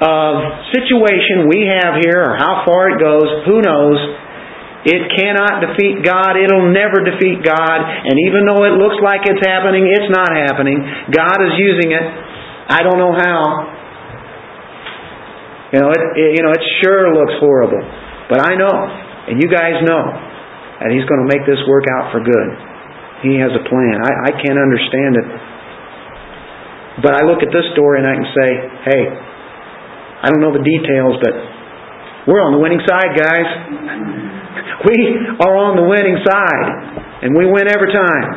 of 0.03 0.31
situation 0.71 1.51
we 1.51 1.67
have 1.67 1.99
here 1.99 2.23
or 2.23 2.35
how 2.39 2.63
far 2.67 2.95
it 2.95 2.99
goes, 3.03 3.27
who 3.47 3.59
knows, 3.59 3.99
it 4.83 5.01
cannot 5.15 5.63
defeat 5.63 6.03
God. 6.03 6.35
It'll 6.35 6.67
never 6.75 6.99
defeat 7.07 7.39
God. 7.39 7.79
And 7.79 8.19
even 8.27 8.43
though 8.43 8.67
it 8.67 8.75
looks 8.75 8.99
like 8.99 9.23
it's 9.23 9.39
happening, 9.39 9.87
it's 9.87 10.11
not 10.11 10.27
happening. 10.35 10.75
God 11.07 11.39
is 11.39 11.55
using 11.55 11.95
it. 11.95 12.03
I 12.03 12.83
don't 12.83 12.99
know 12.99 13.15
how. 13.15 13.39
You 15.71 15.79
know, 15.79 15.89
it, 15.89 16.01
it 16.19 16.29
you 16.35 16.41
know, 16.43 16.51
it 16.51 16.63
sure 16.83 17.15
looks 17.15 17.33
horrible. 17.39 17.79
But 18.27 18.43
I 18.43 18.59
know, 18.59 18.75
and 19.31 19.39
you 19.39 19.47
guys 19.47 19.79
know, 19.87 20.03
that 20.83 20.91
He's 20.91 21.07
going 21.07 21.23
to 21.23 21.29
make 21.31 21.47
this 21.47 21.63
work 21.63 21.87
out 21.87 22.11
for 22.11 22.19
good. 22.19 22.49
He 23.23 23.39
has 23.39 23.55
a 23.55 23.63
plan. 23.63 24.03
I, 24.03 24.11
I 24.27 24.31
can't 24.35 24.59
understand 24.59 25.15
it. 25.15 25.27
But 26.99 27.15
I 27.15 27.23
look 27.23 27.39
at 27.39 27.55
this 27.55 27.65
story 27.71 28.03
and 28.03 28.07
I 28.07 28.15
can 28.19 28.29
say, 28.35 28.49
hey, 28.83 29.03
I 30.23 30.29
don't 30.29 30.43
know 30.43 30.51
the 30.51 30.61
details, 30.61 31.23
but 31.23 31.31
we're 32.27 32.43
on 32.43 32.55
the 32.55 32.61
winning 32.61 32.79
side, 32.87 33.11
guys. 33.19 33.47
We 34.87 34.95
are 35.43 35.55
on 35.59 35.75
the 35.75 35.87
winning 35.87 36.19
side, 36.23 36.67
and 37.23 37.35
we 37.35 37.47
win 37.47 37.67
every 37.67 37.91
time. 37.91 38.27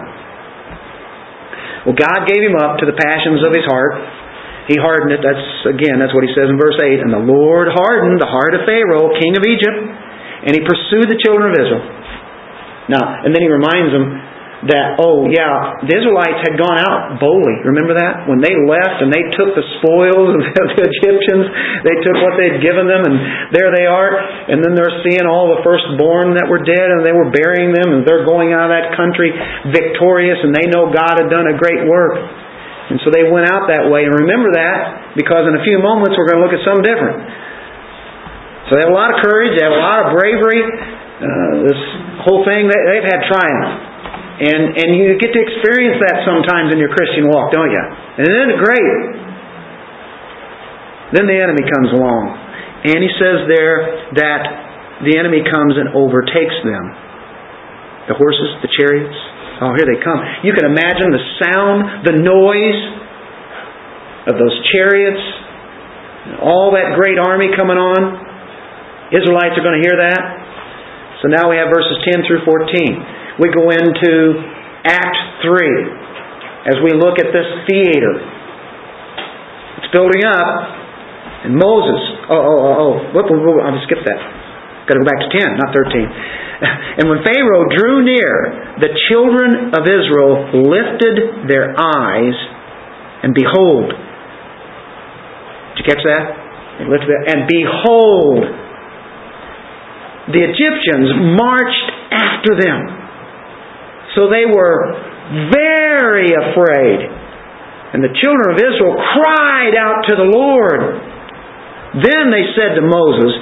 Well, 1.87 1.95
God 1.95 2.27
gave 2.27 2.43
him 2.43 2.59
up 2.59 2.83
to 2.83 2.87
the 2.87 2.99
passions 2.99 3.47
of 3.47 3.55
his 3.55 3.63
heart. 3.63 3.95
He 4.67 4.75
hardened 4.75 5.15
it. 5.15 5.23
That's 5.23 5.47
again, 5.71 6.03
that's 6.03 6.11
what 6.11 6.27
he 6.27 6.35
says 6.35 6.51
in 6.51 6.59
verse 6.59 6.75
8. 6.83 6.99
And 6.99 7.15
the 7.15 7.23
Lord 7.23 7.71
hardened 7.71 8.19
the 8.19 8.27
heart 8.27 8.59
of 8.59 8.67
Pharaoh, 8.67 9.15
king 9.15 9.39
of 9.39 9.47
Egypt, 9.47 9.79
and 9.79 10.51
he 10.51 10.67
pursued 10.67 11.07
the 11.07 11.19
children 11.23 11.51
of 11.51 11.55
Israel. 11.55 11.87
Now, 12.91 13.23
and 13.23 13.31
then 13.31 13.39
he 13.39 13.51
reminds 13.51 13.95
them 13.95 14.07
that, 14.65 14.97
oh 14.97 15.29
yeah, 15.29 15.85
the 15.85 15.93
Israelites 15.93 16.41
had 16.41 16.57
gone 16.57 16.81
out 16.81 17.21
boldly. 17.21 17.61
Remember 17.69 17.93
that? 17.93 18.25
When 18.25 18.41
they 18.41 18.57
left 18.57 19.05
and 19.05 19.13
they 19.13 19.21
took 19.37 19.53
the 19.53 19.67
spoils 19.81 20.33
of 20.33 20.41
the 20.81 20.81
Egyptians, 20.81 21.45
they 21.85 21.97
took 22.01 22.17
what 22.25 22.41
they'd 22.41 22.65
given 22.65 22.89
them 22.89 23.05
and 23.05 23.53
there 23.53 23.69
they 23.69 23.85
are. 23.85 24.17
And 24.49 24.65
then 24.65 24.73
they're 24.73 25.05
seeing 25.05 25.29
all 25.29 25.53
the 25.53 25.61
firstborn 25.61 26.41
that 26.41 26.49
were 26.49 26.65
dead 26.65 26.89
and 26.89 27.05
they 27.05 27.13
were 27.13 27.29
burying 27.29 27.77
them 27.77 28.01
and 28.01 28.09
they're 28.09 28.25
going 28.25 28.57
out 28.57 28.73
of 28.73 28.73
that 28.73 28.97
country 28.97 29.29
victorious 29.69 30.41
and 30.41 30.57
they 30.57 30.65
know 30.73 30.89
God 30.89 31.21
had 31.21 31.29
done 31.29 31.53
a 31.53 31.57
great 31.61 31.85
work. 31.85 32.17
And 32.89 32.97
so 33.05 33.13
they 33.13 33.29
went 33.29 33.45
out 33.53 33.69
that 33.69 33.93
way. 33.93 34.09
And 34.09 34.17
remember 34.17 34.57
that 34.57 35.13
because 35.21 35.45
in 35.53 35.53
a 35.53 35.63
few 35.69 35.85
moments 35.85 36.17
we're 36.17 36.33
going 36.33 36.41
to 36.41 36.45
look 36.49 36.57
at 36.57 36.65
something 36.65 36.87
different. 36.87 37.29
So 38.73 38.81
they 38.81 38.89
have 38.89 38.95
a 38.95 38.97
lot 38.97 39.13
of 39.13 39.21
courage, 39.21 39.53
they 39.53 39.69
have 39.69 39.77
a 39.77 39.85
lot 39.85 39.99
of 40.01 40.07
bravery. 40.17 40.65
Uh, 40.65 41.65
this 41.69 41.81
whole 42.25 42.41
thing, 42.49 42.73
they, 42.73 42.81
they've 42.89 43.09
had 43.09 43.21
triumph. 43.29 43.86
And, 44.37 44.77
and 44.77 44.89
you 44.93 45.17
get 45.17 45.33
to 45.33 45.41
experience 45.41 45.97
that 46.05 46.29
sometimes 46.29 46.69
in 46.69 46.77
your 46.77 46.93
Christian 46.93 47.25
walk, 47.33 47.57
don't 47.57 47.73
you? 47.73 47.85
And 48.21 48.53
it 48.53 48.61
great? 48.61 48.93
Then 51.17 51.25
the 51.25 51.41
enemy 51.41 51.65
comes 51.65 51.97
along. 51.97 52.37
And 52.85 53.01
he 53.01 53.09
says 53.17 53.49
there 53.49 54.13
that 54.21 54.43
the 55.09 55.17
enemy 55.17 55.41
comes 55.41 55.81
and 55.81 55.97
overtakes 55.97 56.53
them. 56.69 56.85
The 58.13 58.17
horses, 58.21 58.61
the 58.61 58.69
chariots. 58.77 59.17
Oh, 59.65 59.73
here 59.73 59.89
they 59.89 60.05
come. 60.05 60.21
You 60.45 60.53
can 60.53 60.69
imagine 60.69 61.17
the 61.17 61.25
sound, 61.41 62.05
the 62.05 62.17
noise 62.21 62.81
of 64.29 64.37
those 64.37 64.57
chariots, 64.69 65.25
all 66.45 66.77
that 66.77 66.93
great 66.93 67.17
army 67.17 67.57
coming 67.57 67.81
on. 67.81 68.21
Israelites 69.17 69.57
are 69.57 69.65
going 69.65 69.81
to 69.81 69.85
hear 69.87 69.97
that. 69.97 70.23
So 71.25 71.33
now 71.33 71.49
we 71.49 71.57
have 71.57 71.73
verses 71.73 71.97
10 72.05 72.29
through 72.29 72.45
14 72.45 73.16
we 73.39 73.53
go 73.53 73.69
into 73.69 74.13
Act 74.85 75.19
3 75.45 76.07
as 76.73 76.77
we 76.83 76.97
look 76.97 77.21
at 77.21 77.31
this 77.31 77.49
theater. 77.69 78.15
It's 79.79 79.91
building 79.93 80.25
up, 80.25 80.57
and 81.47 81.55
Moses, 81.55 82.01
oh, 82.27 82.43
oh, 82.43 82.59
oh, 82.59 82.75
oh, 82.81 82.93
whoop, 83.13 83.29
whoop, 83.29 83.43
whoop, 83.45 83.63
I'll 83.63 83.79
skip 83.85 84.03
that. 84.03 84.21
Got 84.89 84.99
to 84.99 85.03
go 85.03 85.09
back 85.09 85.21
to 85.21 85.31
10, 85.31 85.61
not 85.61 85.71
13. 85.75 86.07
And 86.97 87.13
when 87.13 87.21
Pharaoh 87.21 87.69
drew 87.69 88.01
near, 88.01 88.81
the 88.81 88.89
children 89.13 89.77
of 89.77 89.85
Israel 89.85 90.65
lifted 90.65 91.45
their 91.53 91.77
eyes, 91.77 92.33
and 93.21 93.37
behold, 93.37 93.93
did 95.77 95.85
you 95.85 95.85
catch 95.85 96.01
that? 96.01 96.25
They 96.81 96.89
lifted 96.89 97.13
their, 97.13 97.29
and 97.29 97.45
behold, 97.45 98.41
the 100.33 100.43
Egyptians 100.49 101.37
marched 101.37 101.89
after 102.17 102.57
them. 102.57 103.06
So 104.17 104.33
they 104.33 104.49
were 104.49 104.81
very 105.53 106.33
afraid. 106.33 106.99
And 107.93 108.01
the 108.01 108.17
children 108.17 108.49
of 108.51 108.59
Israel 108.59 108.97
cried 108.97 109.77
out 109.77 110.09
to 110.09 110.15
the 110.17 110.25
Lord. 110.27 110.81
Then 112.01 112.33
they 112.33 112.49
said 112.57 112.81
to 112.81 112.83
Moses, 112.83 113.33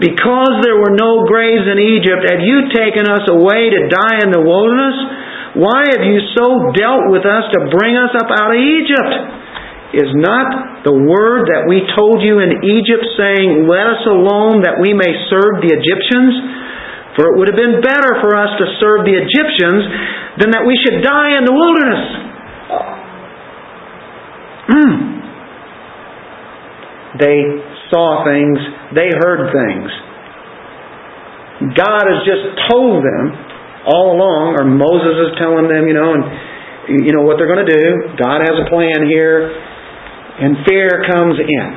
Because 0.08 0.64
there 0.64 0.80
were 0.80 0.96
no 0.96 1.28
graves 1.28 1.68
in 1.68 1.78
Egypt, 1.78 2.24
have 2.32 2.42
you 2.42 2.72
taken 2.72 3.06
us 3.06 3.28
away 3.28 3.70
to 3.70 3.92
die 3.92 4.24
in 4.24 4.32
the 4.32 4.42
wilderness? 4.42 4.96
Why 5.54 5.86
have 5.94 6.02
you 6.02 6.18
so 6.34 6.74
dealt 6.74 7.14
with 7.14 7.22
us 7.22 7.46
to 7.54 7.70
bring 7.70 7.94
us 7.94 8.10
up 8.18 8.26
out 8.26 8.56
of 8.56 8.58
Egypt? 8.58 9.12
Is 9.94 10.10
not 10.10 10.82
the 10.82 10.90
word 10.90 11.46
that 11.54 11.70
we 11.70 11.86
told 11.94 12.18
you 12.18 12.42
in 12.42 12.66
Egypt, 12.66 13.06
saying, 13.14 13.70
Let 13.70 13.86
us 13.86 14.02
alone 14.10 14.66
that 14.66 14.82
we 14.82 14.90
may 14.90 15.14
serve 15.30 15.62
the 15.62 15.70
Egyptians? 15.70 16.63
For 17.14 17.30
it 17.30 17.38
would 17.38 17.46
have 17.46 17.58
been 17.58 17.78
better 17.78 18.18
for 18.18 18.34
us 18.34 18.50
to 18.58 18.66
serve 18.82 19.06
the 19.06 19.14
Egyptians 19.14 19.82
than 20.42 20.50
that 20.50 20.66
we 20.66 20.74
should 20.82 20.98
die 20.98 21.38
in 21.38 21.46
the 21.46 21.54
wilderness. 21.54 22.02
Mm. 24.74 24.94
They 27.22 27.38
saw 27.94 28.26
things, 28.26 28.58
they 28.98 29.14
heard 29.14 29.54
things. 29.54 29.90
God 31.78 32.02
has 32.02 32.26
just 32.26 32.44
told 32.66 33.06
them 33.06 33.24
all 33.86 34.18
along, 34.18 34.58
or 34.58 34.66
Moses 34.66 35.30
is 35.30 35.38
telling 35.38 35.70
them, 35.70 35.86
you 35.86 35.94
know, 35.94 36.18
and 36.18 36.24
you 37.06 37.14
know 37.14 37.22
what 37.22 37.38
they're 37.38 37.46
going 37.46 37.64
to 37.64 37.70
do. 37.70 38.18
God 38.18 38.42
has 38.42 38.58
a 38.58 38.66
plan 38.66 39.06
here, 39.06 39.54
and 39.54 40.66
fear 40.66 40.90
comes 41.06 41.38
in 41.38 41.70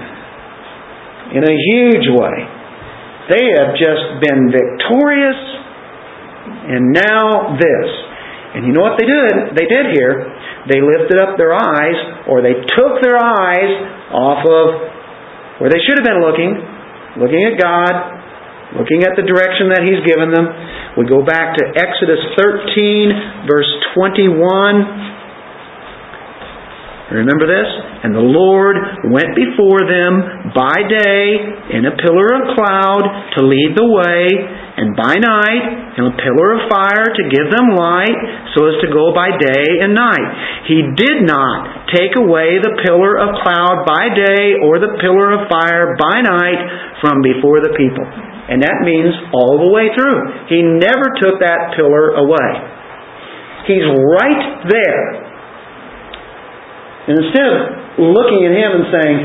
in 1.37 1.43
a 1.45 1.53
huge 1.53 2.09
way. 2.17 2.56
They 3.27 3.43
have 3.59 3.75
just 3.75 4.23
been 4.23 4.47
victorious, 4.47 5.39
and 6.71 6.95
now 6.95 7.59
this. 7.59 7.89
And 8.55 8.63
you 8.63 8.71
know 8.71 8.81
what 8.81 8.95
they 8.95 9.03
did? 9.03 9.51
They 9.53 9.67
did 9.67 9.91
here. 9.91 10.31
They 10.71 10.79
lifted 10.79 11.19
up 11.19 11.35
their 11.35 11.51
eyes, 11.51 12.25
or 12.31 12.39
they 12.39 12.55
took 12.55 13.03
their 13.03 13.19
eyes 13.19 13.71
off 14.15 14.41
of 14.47 14.65
where 15.59 15.69
they 15.69 15.83
should 15.83 15.99
have 15.99 16.07
been 16.07 16.23
looking, 16.23 16.55
looking 17.19 17.43
at 17.43 17.59
God, 17.59 17.93
looking 18.79 19.03
at 19.03 19.19
the 19.19 19.27
direction 19.27 19.75
that 19.75 19.83
He's 19.83 19.99
given 20.07 20.31
them. 20.31 20.47
We 20.95 21.03
go 21.05 21.19
back 21.21 21.59
to 21.59 21.63
Exodus 21.67 22.23
13, 22.39 23.47
verse 23.47 23.69
21. 23.93 25.16
Remember 27.07 27.47
this? 27.47 27.69
And 28.03 28.11
the 28.11 28.19
Lord 28.19 28.75
went 29.07 29.31
before 29.31 29.79
them 29.87 30.51
by 30.51 30.75
day 30.91 31.23
in 31.71 31.87
a 31.87 31.95
pillar 32.03 32.35
of 32.35 32.51
cloud 32.51 33.03
to 33.39 33.47
lead 33.47 33.79
the 33.79 33.87
way, 33.87 34.27
and 34.77 34.91
by 34.91 35.15
night 35.15 35.95
in 35.95 36.03
a 36.03 36.15
pillar 36.19 36.59
of 36.59 36.67
fire 36.67 37.07
to 37.07 37.23
give 37.31 37.47
them 37.47 37.79
light, 37.79 38.19
so 38.51 38.67
as 38.67 38.75
to 38.83 38.91
go 38.91 39.15
by 39.15 39.31
day 39.39 39.87
and 39.87 39.95
night. 39.95 40.29
He 40.67 40.83
did 40.99 41.23
not 41.23 41.87
take 41.95 42.19
away 42.19 42.59
the 42.59 42.75
pillar 42.83 43.15
of 43.15 43.39
cloud 43.39 43.87
by 43.87 44.11
day 44.11 44.59
or 44.67 44.83
the 44.83 44.99
pillar 44.99 45.31
of 45.31 45.47
fire 45.47 45.95
by 45.95 46.19
night 46.27 46.59
from 46.99 47.23
before 47.23 47.63
the 47.63 47.71
people. 47.79 48.03
And 48.03 48.59
that 48.63 48.83
means 48.83 49.15
all 49.31 49.63
the 49.63 49.71
way 49.71 49.95
through. 49.95 50.51
He 50.51 50.59
never 50.59 51.07
took 51.23 51.39
that 51.39 51.71
pillar 51.79 52.19
away. 52.19 52.51
He's 53.67 53.87
right 53.87 54.67
there. 54.71 55.26
And 57.07 57.15
instead 57.23 57.47
of 57.47 57.59
looking 58.03 58.43
at 58.43 58.51
him 58.51 58.71
and 58.77 58.85
saying, 58.91 59.17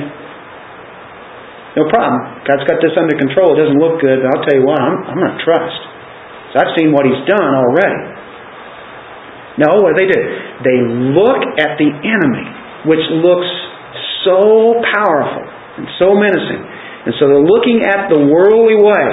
no 1.73 1.89
problem. 1.89 2.21
God's 2.45 2.69
got 2.69 2.85
this 2.85 2.93
under 3.01 3.17
control. 3.17 3.57
It 3.57 3.65
doesn't 3.65 3.81
look 3.81 3.97
good, 4.05 4.21
but 4.21 4.29
I'll 4.29 4.45
tell 4.45 4.57
you 4.61 4.65
what, 4.69 4.77
I'm, 4.77 5.09
I'm 5.09 5.17
going 5.17 5.33
to 5.33 5.41
trust. 5.41 5.81
So 6.53 6.61
I've 6.61 6.73
seen 6.77 6.93
what 6.93 7.09
He's 7.09 7.25
done 7.25 7.49
already. 7.49 8.01
No, 9.57 9.81
what 9.81 9.97
do 9.97 10.05
they 10.05 10.11
do? 10.13 10.23
They 10.65 10.79
look 11.17 11.41
at 11.61 11.81
the 11.81 11.89
enemy, 11.89 12.47
which 12.89 13.05
looks 13.25 13.49
so 14.25 14.81
powerful 14.93 15.45
and 15.81 15.89
so 15.97 16.13
menacing. 16.13 16.61
And 17.09 17.13
so 17.17 17.29
they're 17.29 17.41
looking 17.45 17.81
at 17.89 18.13
the 18.13 18.21
worldly 18.21 18.77
way. 18.77 19.09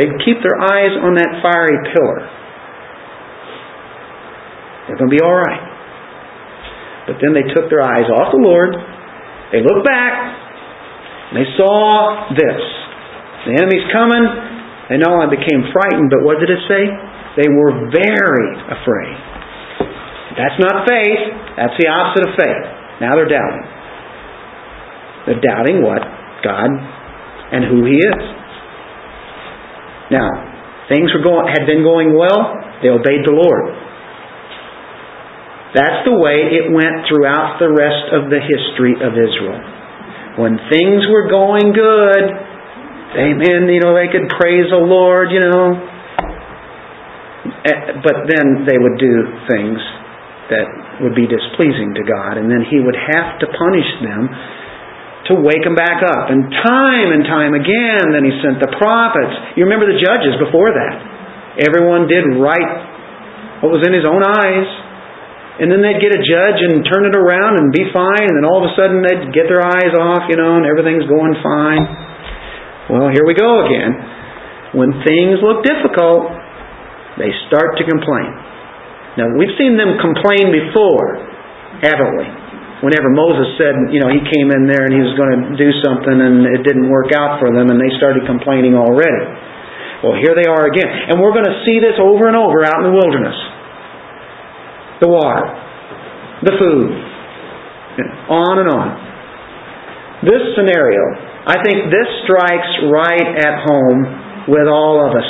They 0.00 0.08
keep 0.24 0.40
their 0.40 0.56
eyes 0.56 0.96
on 1.04 1.14
that 1.20 1.38
fiery 1.44 1.78
pillar. 1.92 2.20
They're 4.88 4.96
going 4.96 5.12
to 5.12 5.16
be 5.16 5.22
all 5.22 5.36
right. 5.36 5.73
But 7.06 7.20
then 7.20 7.36
they 7.36 7.44
took 7.52 7.68
their 7.68 7.84
eyes 7.84 8.08
off 8.08 8.32
the 8.32 8.40
Lord 8.40 8.74
they 9.54 9.62
looked 9.62 9.86
back 9.86 10.14
and 11.30 11.38
they 11.38 11.46
saw 11.54 12.26
this. 12.34 12.60
The 13.46 13.54
enemy's 13.54 13.86
coming. 13.94 14.26
They 14.90 14.98
not 14.98 15.14
only 15.14 15.30
became 15.30 15.70
frightened, 15.70 16.10
but 16.10 16.26
what 16.26 16.42
did 16.42 16.50
it 16.50 16.58
say? 16.66 16.82
They 17.38 17.46
were 17.46 17.86
very 17.94 18.50
afraid. 18.66 19.16
That's 20.34 20.58
not 20.58 20.90
faith. 20.90 21.22
That's 21.54 21.76
the 21.78 21.86
opposite 21.86 22.24
of 22.26 22.32
faith. 22.34 22.64
Now 22.98 23.14
they're 23.14 23.30
doubting. 23.30 23.66
They're 25.30 25.44
doubting 25.44 25.86
what? 25.86 26.02
God 26.42 26.70
and 27.54 27.62
who 27.70 27.86
He 27.86 27.94
is. 27.94 28.22
Now, 30.10 30.34
things 30.90 31.14
were 31.14 31.22
going, 31.22 31.46
had 31.46 31.62
been 31.62 31.86
going 31.86 32.10
well. 32.10 32.58
They 32.82 32.90
obeyed 32.90 33.22
the 33.22 33.38
Lord. 33.38 33.83
That's 35.74 36.06
the 36.06 36.14
way 36.14 36.54
it 36.54 36.70
went 36.70 37.10
throughout 37.10 37.58
the 37.58 37.66
rest 37.66 38.14
of 38.14 38.30
the 38.30 38.38
history 38.38 38.94
of 38.94 39.18
Israel. 39.18 39.58
When 40.38 40.54
things 40.70 41.02
were 41.10 41.26
going 41.26 41.74
good, 41.74 42.24
amen, 43.18 43.66
you 43.66 43.82
know, 43.82 43.94
they 43.94 44.06
could 44.06 44.30
praise 44.38 44.70
the 44.70 44.78
Lord, 44.78 45.34
you 45.34 45.42
know. 45.42 45.74
Eh, 47.66 48.02
but 48.06 48.30
then 48.30 48.62
they 48.70 48.78
would 48.78 49.02
do 49.02 49.14
things 49.50 49.82
that 50.54 50.66
would 51.02 51.18
be 51.18 51.26
displeasing 51.26 51.90
to 51.98 52.06
God, 52.06 52.38
and 52.38 52.46
then 52.46 52.62
He 52.70 52.78
would 52.78 52.94
have 52.94 53.42
to 53.42 53.46
punish 53.50 53.90
them 53.98 54.30
to 55.30 55.42
wake 55.42 55.64
them 55.66 55.74
back 55.74 56.06
up. 56.06 56.30
And 56.30 56.54
time 56.54 57.08
and 57.16 57.26
time 57.26 57.54
again, 57.56 58.14
then 58.14 58.22
He 58.22 58.34
sent 58.46 58.62
the 58.62 58.70
prophets. 58.78 59.58
You 59.58 59.66
remember 59.66 59.90
the 59.90 59.98
judges 59.98 60.38
before 60.38 60.70
that. 60.70 60.94
Everyone 61.66 62.06
did 62.06 62.30
right 62.38 63.62
what 63.64 63.74
was 63.74 63.82
in 63.82 63.90
His 63.90 64.06
own 64.06 64.22
eyes. 64.22 64.83
And 65.54 65.70
then 65.70 65.86
they'd 65.86 66.02
get 66.02 66.10
a 66.10 66.18
judge 66.18 66.58
and 66.66 66.82
turn 66.82 67.06
it 67.06 67.14
around 67.14 67.62
and 67.62 67.70
be 67.70 67.86
fine, 67.94 68.26
and 68.26 68.34
then 68.34 68.42
all 68.42 68.58
of 68.58 68.66
a 68.66 68.74
sudden 68.74 69.06
they'd 69.06 69.30
get 69.30 69.46
their 69.46 69.62
eyes 69.62 69.94
off, 69.94 70.26
you 70.26 70.34
know, 70.34 70.58
and 70.58 70.66
everything's 70.66 71.06
going 71.06 71.38
fine. 71.38 71.84
Well, 72.90 73.06
here 73.14 73.22
we 73.22 73.38
go 73.38 73.62
again. 73.62 73.94
When 74.74 74.90
things 75.06 75.38
look 75.38 75.62
difficult, 75.62 76.26
they 77.22 77.30
start 77.46 77.78
to 77.78 77.86
complain. 77.86 78.34
Now, 79.14 79.30
we've 79.30 79.54
seen 79.54 79.78
them 79.78 79.94
complain 80.02 80.50
before, 80.50 81.22
haven't 81.86 82.12
we? 82.18 82.26
Whenever 82.82 83.14
Moses 83.14 83.54
said, 83.54 83.94
you 83.94 84.02
know, 84.02 84.10
he 84.10 84.18
came 84.26 84.50
in 84.50 84.66
there 84.66 84.82
and 84.82 84.90
he 84.90 84.98
was 85.06 85.14
going 85.14 85.38
to 85.38 85.42
do 85.54 85.70
something 85.86 86.18
and 86.18 86.50
it 86.50 86.66
didn't 86.66 86.90
work 86.90 87.14
out 87.14 87.38
for 87.38 87.54
them 87.54 87.70
and 87.70 87.78
they 87.78 87.94
started 87.94 88.26
complaining 88.26 88.74
already. 88.74 89.22
Well, 90.02 90.18
here 90.18 90.34
they 90.34 90.50
are 90.50 90.66
again. 90.66 91.14
And 91.14 91.22
we're 91.22 91.32
going 91.32 91.46
to 91.46 91.62
see 91.62 91.78
this 91.78 91.94
over 92.02 92.26
and 92.26 92.34
over 92.34 92.66
out 92.66 92.82
in 92.82 92.90
the 92.90 92.96
wilderness 92.98 93.53
the 95.04 95.12
water, 95.12 95.44
the 96.48 96.54
food, 96.56 96.88
on 98.32 98.56
and 98.64 98.68
on. 98.72 98.88
This 100.24 100.40
scenario, 100.56 101.04
I 101.44 101.60
think 101.60 101.92
this 101.92 102.08
strikes 102.24 102.72
right 102.88 103.28
at 103.36 103.68
home 103.68 104.48
with 104.48 104.64
all 104.64 105.04
of 105.04 105.12
us. 105.12 105.28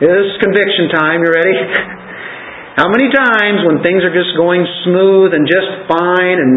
It 0.00 0.08
is 0.08 0.40
conviction 0.40 0.88
time. 0.96 1.20
You 1.20 1.30
ready? 1.36 1.56
How 2.80 2.90
many 2.90 3.06
times 3.12 3.62
when 3.68 3.86
things 3.86 4.02
are 4.02 4.10
just 4.10 4.34
going 4.34 4.66
smooth 4.82 5.30
and 5.30 5.46
just 5.46 5.86
fine 5.86 6.38
and 6.42 6.50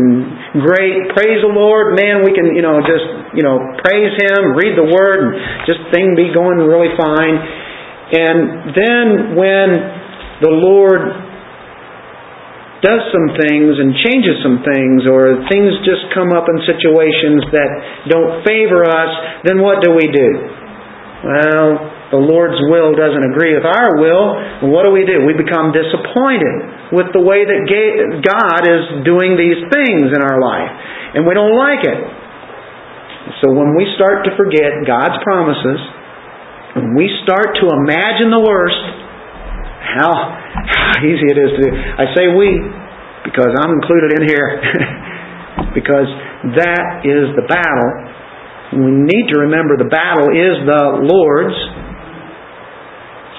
great, 0.65 1.13
praise 1.13 1.45
the 1.45 1.53
Lord, 1.53 1.93
man, 1.93 2.25
we 2.25 2.33
can, 2.33 2.57
you 2.57 2.65
know, 2.65 2.81
just, 2.81 3.05
you 3.37 3.45
know, 3.45 3.61
praise 3.85 4.17
Him, 4.17 4.57
read 4.57 4.73
the 4.73 4.87
Word, 4.89 5.19
and 5.21 5.35
just 5.69 5.77
thing 5.93 6.17
be 6.17 6.33
going 6.33 6.57
really 6.57 6.89
fine. 6.97 7.37
And 8.17 8.73
then 8.73 9.05
when 9.37 9.67
the 10.41 10.53
Lord 10.57 11.26
does 12.85 13.01
some 13.09 13.33
things 13.41 13.73
and 13.81 13.97
changes 14.05 14.37
some 14.45 14.61
things, 14.61 15.09
or 15.09 15.41
things 15.49 15.73
just 15.81 16.13
come 16.13 16.29
up 16.29 16.45
in 16.45 16.61
situations 16.65 17.41
that 17.49 17.69
don't 18.13 18.45
favor 18.45 18.85
us, 18.85 19.11
then 19.49 19.57
what 19.61 19.81
do 19.81 19.97
we 19.97 20.05
do? 20.05 20.29
Well, 21.17 21.69
the 22.13 22.21
Lord's 22.21 22.61
will 22.69 22.93
doesn't 22.93 23.25
agree 23.33 23.57
with 23.57 23.65
our 23.65 23.97
will. 23.97 24.69
What 24.69 24.85
do 24.85 24.93
we 24.93 25.03
do? 25.03 25.25
We 25.25 25.33
become 25.33 25.73
disappointed 25.73 26.93
with 26.93 27.09
the 27.11 27.19
way 27.19 27.43
that 27.43 27.61
God 28.21 28.61
is 28.63 29.03
doing 29.03 29.33
these 29.35 29.59
things 29.73 30.13
in 30.13 30.21
our 30.21 30.37
life, 30.37 30.71
and 31.17 31.25
we 31.25 31.33
don't 31.33 31.57
like 31.57 31.81
it. 31.81 31.99
So 33.43 33.51
when 33.51 33.75
we 33.75 33.89
start 33.97 34.23
to 34.29 34.31
forget 34.39 34.85
God's 34.87 35.19
promises, 35.25 35.81
when 36.77 36.95
we 36.95 37.09
start 37.25 37.57
to 37.59 37.65
imagine 37.75 38.29
the 38.31 38.39
worst, 38.39 39.06
how, 39.95 40.11
easy 41.07 41.27
it 41.31 41.39
is 41.39 41.51
to 41.55 41.61
do. 41.63 41.71
I 41.71 42.05
say 42.11 42.27
we 42.35 42.59
because 43.27 43.51
I'm 43.59 43.71
included 43.75 44.15
in 44.15 44.23
here 44.23 44.47
because 45.77 46.09
that 46.55 47.03
is 47.03 47.35
the 47.35 47.43
battle. 47.43 47.91
We 48.71 48.91
need 49.03 49.27
to 49.35 49.47
remember 49.47 49.75
the 49.75 49.91
battle 49.91 50.31
is 50.31 50.63
the 50.63 50.83
Lord's. 51.03 51.55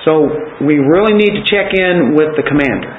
So 0.04 0.64
we 0.64 0.80
really 0.80 1.16
need 1.16 1.40
to 1.40 1.44
check 1.48 1.72
in 1.72 2.16
with 2.16 2.36
the 2.36 2.44
commander. 2.44 2.92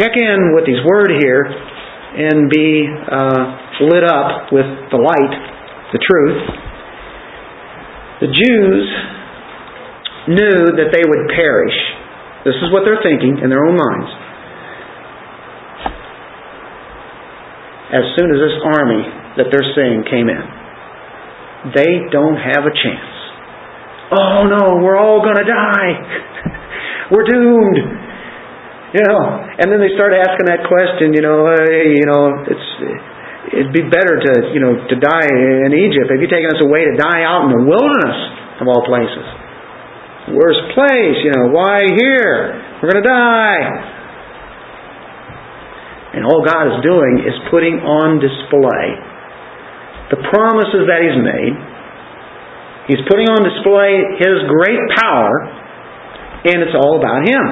Check 0.00 0.16
in 0.16 0.56
with 0.56 0.64
his 0.64 0.80
word 0.84 1.12
here 1.20 1.44
and 1.44 2.48
be 2.48 2.88
uh, 2.88 3.84
lit 3.88 4.04
up 4.04 4.52
with 4.52 4.68
the 4.92 5.00
light, 5.00 5.34
the 5.92 6.00
truth. 6.00 6.40
The 8.20 8.30
Jews 8.32 9.11
knew 10.28 10.78
that 10.78 10.94
they 10.94 11.02
would 11.02 11.24
perish. 11.34 11.74
This 12.46 12.58
is 12.58 12.70
what 12.70 12.82
they're 12.86 13.02
thinking 13.02 13.42
in 13.42 13.48
their 13.50 13.62
own 13.62 13.78
minds. 13.78 14.10
As 17.92 18.04
soon 18.16 18.32
as 18.32 18.38
this 18.40 18.56
army 18.64 19.02
that 19.36 19.52
they're 19.52 19.70
seeing 19.76 20.02
came 20.08 20.26
in, 20.26 20.44
they 21.76 22.08
don't 22.10 22.40
have 22.40 22.66
a 22.66 22.74
chance. 22.74 23.12
Oh 24.12 24.44
no, 24.44 24.82
we're 24.82 24.98
all 24.98 25.22
going 25.22 25.38
to 25.38 25.46
die. 25.46 25.92
we're 27.12 27.26
doomed. 27.28 27.78
You 28.92 29.00
know, 29.08 29.20
and 29.56 29.72
then 29.72 29.80
they 29.80 29.92
start 29.96 30.12
asking 30.12 30.52
that 30.52 30.68
question. 30.68 31.16
You 31.16 31.24
know, 31.24 31.48
hey, 31.48 31.96
you 31.96 32.04
know, 32.04 32.44
it's 32.44 32.68
it'd 33.56 33.72
be 33.72 33.88
better 33.88 34.20
to 34.20 34.32
you 34.52 34.60
know 34.60 34.76
to 34.84 34.96
die 35.00 35.32
in 35.64 35.72
Egypt. 35.72 36.12
Have 36.12 36.20
you 36.20 36.28
taken 36.28 36.52
us 36.52 36.60
away 36.60 36.84
to 36.84 36.94
die 37.00 37.24
out 37.24 37.48
in 37.48 37.56
the 37.56 37.64
wilderness 37.64 38.18
of 38.60 38.68
all 38.68 38.84
places? 38.84 39.24
Worst 40.32 40.64
place, 40.72 41.16
you 41.24 41.32
know, 41.36 41.52
why 41.52 41.84
here? 41.84 42.56
We're 42.80 42.88
going 42.88 43.04
to 43.04 43.08
die. 43.08 43.92
And 46.16 46.24
all 46.24 46.44
God 46.44 46.72
is 46.72 46.78
doing 46.84 47.24
is 47.24 47.36
putting 47.52 47.80
on 47.80 48.20
display 48.20 48.86
the 50.12 50.20
promises 50.28 50.84
that 50.88 51.00
He's 51.00 51.20
made. 51.20 51.54
He's 52.92 53.04
putting 53.08 53.28
on 53.32 53.44
display 53.44 54.20
His 54.20 54.36
great 54.48 54.82
power, 55.00 55.32
and 56.48 56.60
it's 56.64 56.76
all 56.76 57.00
about 57.00 57.24
Him. 57.24 57.44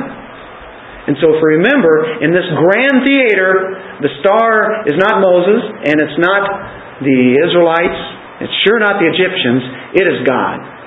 And 1.09 1.17
so, 1.25 1.33
if 1.33 1.41
we 1.41 1.57
remember, 1.57 2.21
in 2.21 2.33
this 2.37 2.45
grand 2.53 3.09
theater, 3.09 3.77
the 4.05 4.13
star 4.21 4.85
is 4.85 4.97
not 5.01 5.25
Moses, 5.25 5.63
and 5.89 5.97
it's 6.01 6.21
not 6.21 7.01
the 7.01 7.21
Israelites, 7.41 8.01
it's 8.45 8.57
sure 8.69 8.77
not 8.77 9.01
the 9.01 9.09
Egyptians, 9.09 9.63
it 9.97 10.05
is 10.05 10.19
God. 10.29 10.80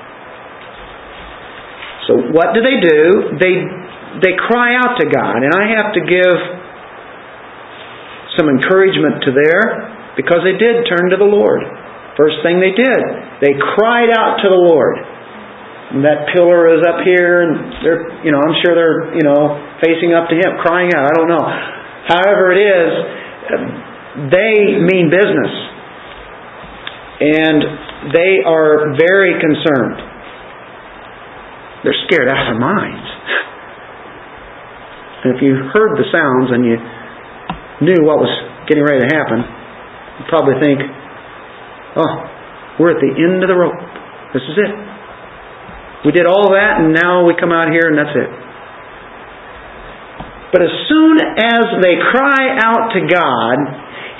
So 2.07 2.11
what 2.35 2.51
do 2.51 2.59
they 2.59 2.77
do? 2.83 3.37
They 3.39 3.55
they 4.21 4.33
cry 4.37 4.77
out 4.77 4.99
to 5.01 5.05
God, 5.09 5.41
and 5.41 5.55
I 5.55 5.73
have 5.73 5.95
to 5.97 6.01
give 6.05 6.37
some 8.37 8.49
encouragement 8.49 9.23
to 9.25 9.31
there 9.33 9.63
because 10.17 10.45
they 10.45 10.57
did 10.57 10.85
turn 10.85 11.09
to 11.09 11.17
the 11.17 11.25
Lord. 11.25 11.61
First 12.17 12.45
thing 12.45 12.61
they 12.61 12.77
did, 12.77 13.01
they 13.41 13.57
cried 13.57 14.13
out 14.13 14.37
to 14.45 14.47
the 14.49 14.61
Lord. 14.61 14.97
And 15.93 16.01
that 16.05 16.29
pillar 16.33 16.73
is 16.73 16.81
up 16.85 17.05
here, 17.05 17.45
and 17.45 17.53
they're, 17.85 18.25
you 18.25 18.31
know, 18.33 18.41
I'm 18.41 18.57
sure 18.65 18.73
they're, 18.73 19.13
you 19.13 19.21
know, 19.21 19.61
facing 19.81 20.13
up 20.13 20.29
to 20.29 20.35
Him, 20.35 20.57
crying 20.61 20.89
out. 20.93 21.05
I 21.05 21.13
don't 21.13 21.29
know. 21.29 21.45
However 22.09 22.53
it 22.53 22.61
is, 22.61 22.91
they 24.33 24.77
mean 24.81 25.09
business, 25.09 25.53
and 27.21 28.13
they 28.13 28.41
are 28.45 28.97
very 28.97 29.37
concerned. 29.41 30.12
They're 31.84 31.99
scared 32.07 32.31
out 32.31 32.39
of 32.39 32.47
their 32.55 32.63
minds. 32.63 33.07
And 35.23 35.36
if 35.36 35.39
you 35.43 35.55
heard 35.71 35.95
the 35.99 36.07
sounds 36.11 36.51
and 36.51 36.63
you 36.67 36.75
knew 37.84 37.99
what 38.03 38.19
was 38.19 38.31
getting 38.67 38.84
ready 38.84 39.03
to 39.03 39.09
happen, 39.11 39.39
you'd 39.43 40.31
probably 40.31 40.59
think, 40.59 40.79
oh, 41.99 42.13
we're 42.79 42.91
at 42.95 43.03
the 43.03 43.11
end 43.11 43.43
of 43.43 43.47
the 43.47 43.55
rope. 43.55 43.79
This 44.36 44.43
is 44.43 44.55
it. 44.59 44.73
We 46.07 46.11
did 46.11 46.27
all 46.27 46.51
that 46.51 46.84
and 46.84 46.91
now 46.91 47.23
we 47.23 47.36
come 47.39 47.55
out 47.55 47.71
here 47.71 47.88
and 47.88 47.95
that's 47.95 48.15
it. 48.15 48.31
But 50.51 50.61
as 50.61 50.75
soon 50.91 51.15
as 51.39 51.65
they 51.81 51.95
cry 52.11 52.59
out 52.59 52.93
to 52.93 53.01
God, 53.07 53.55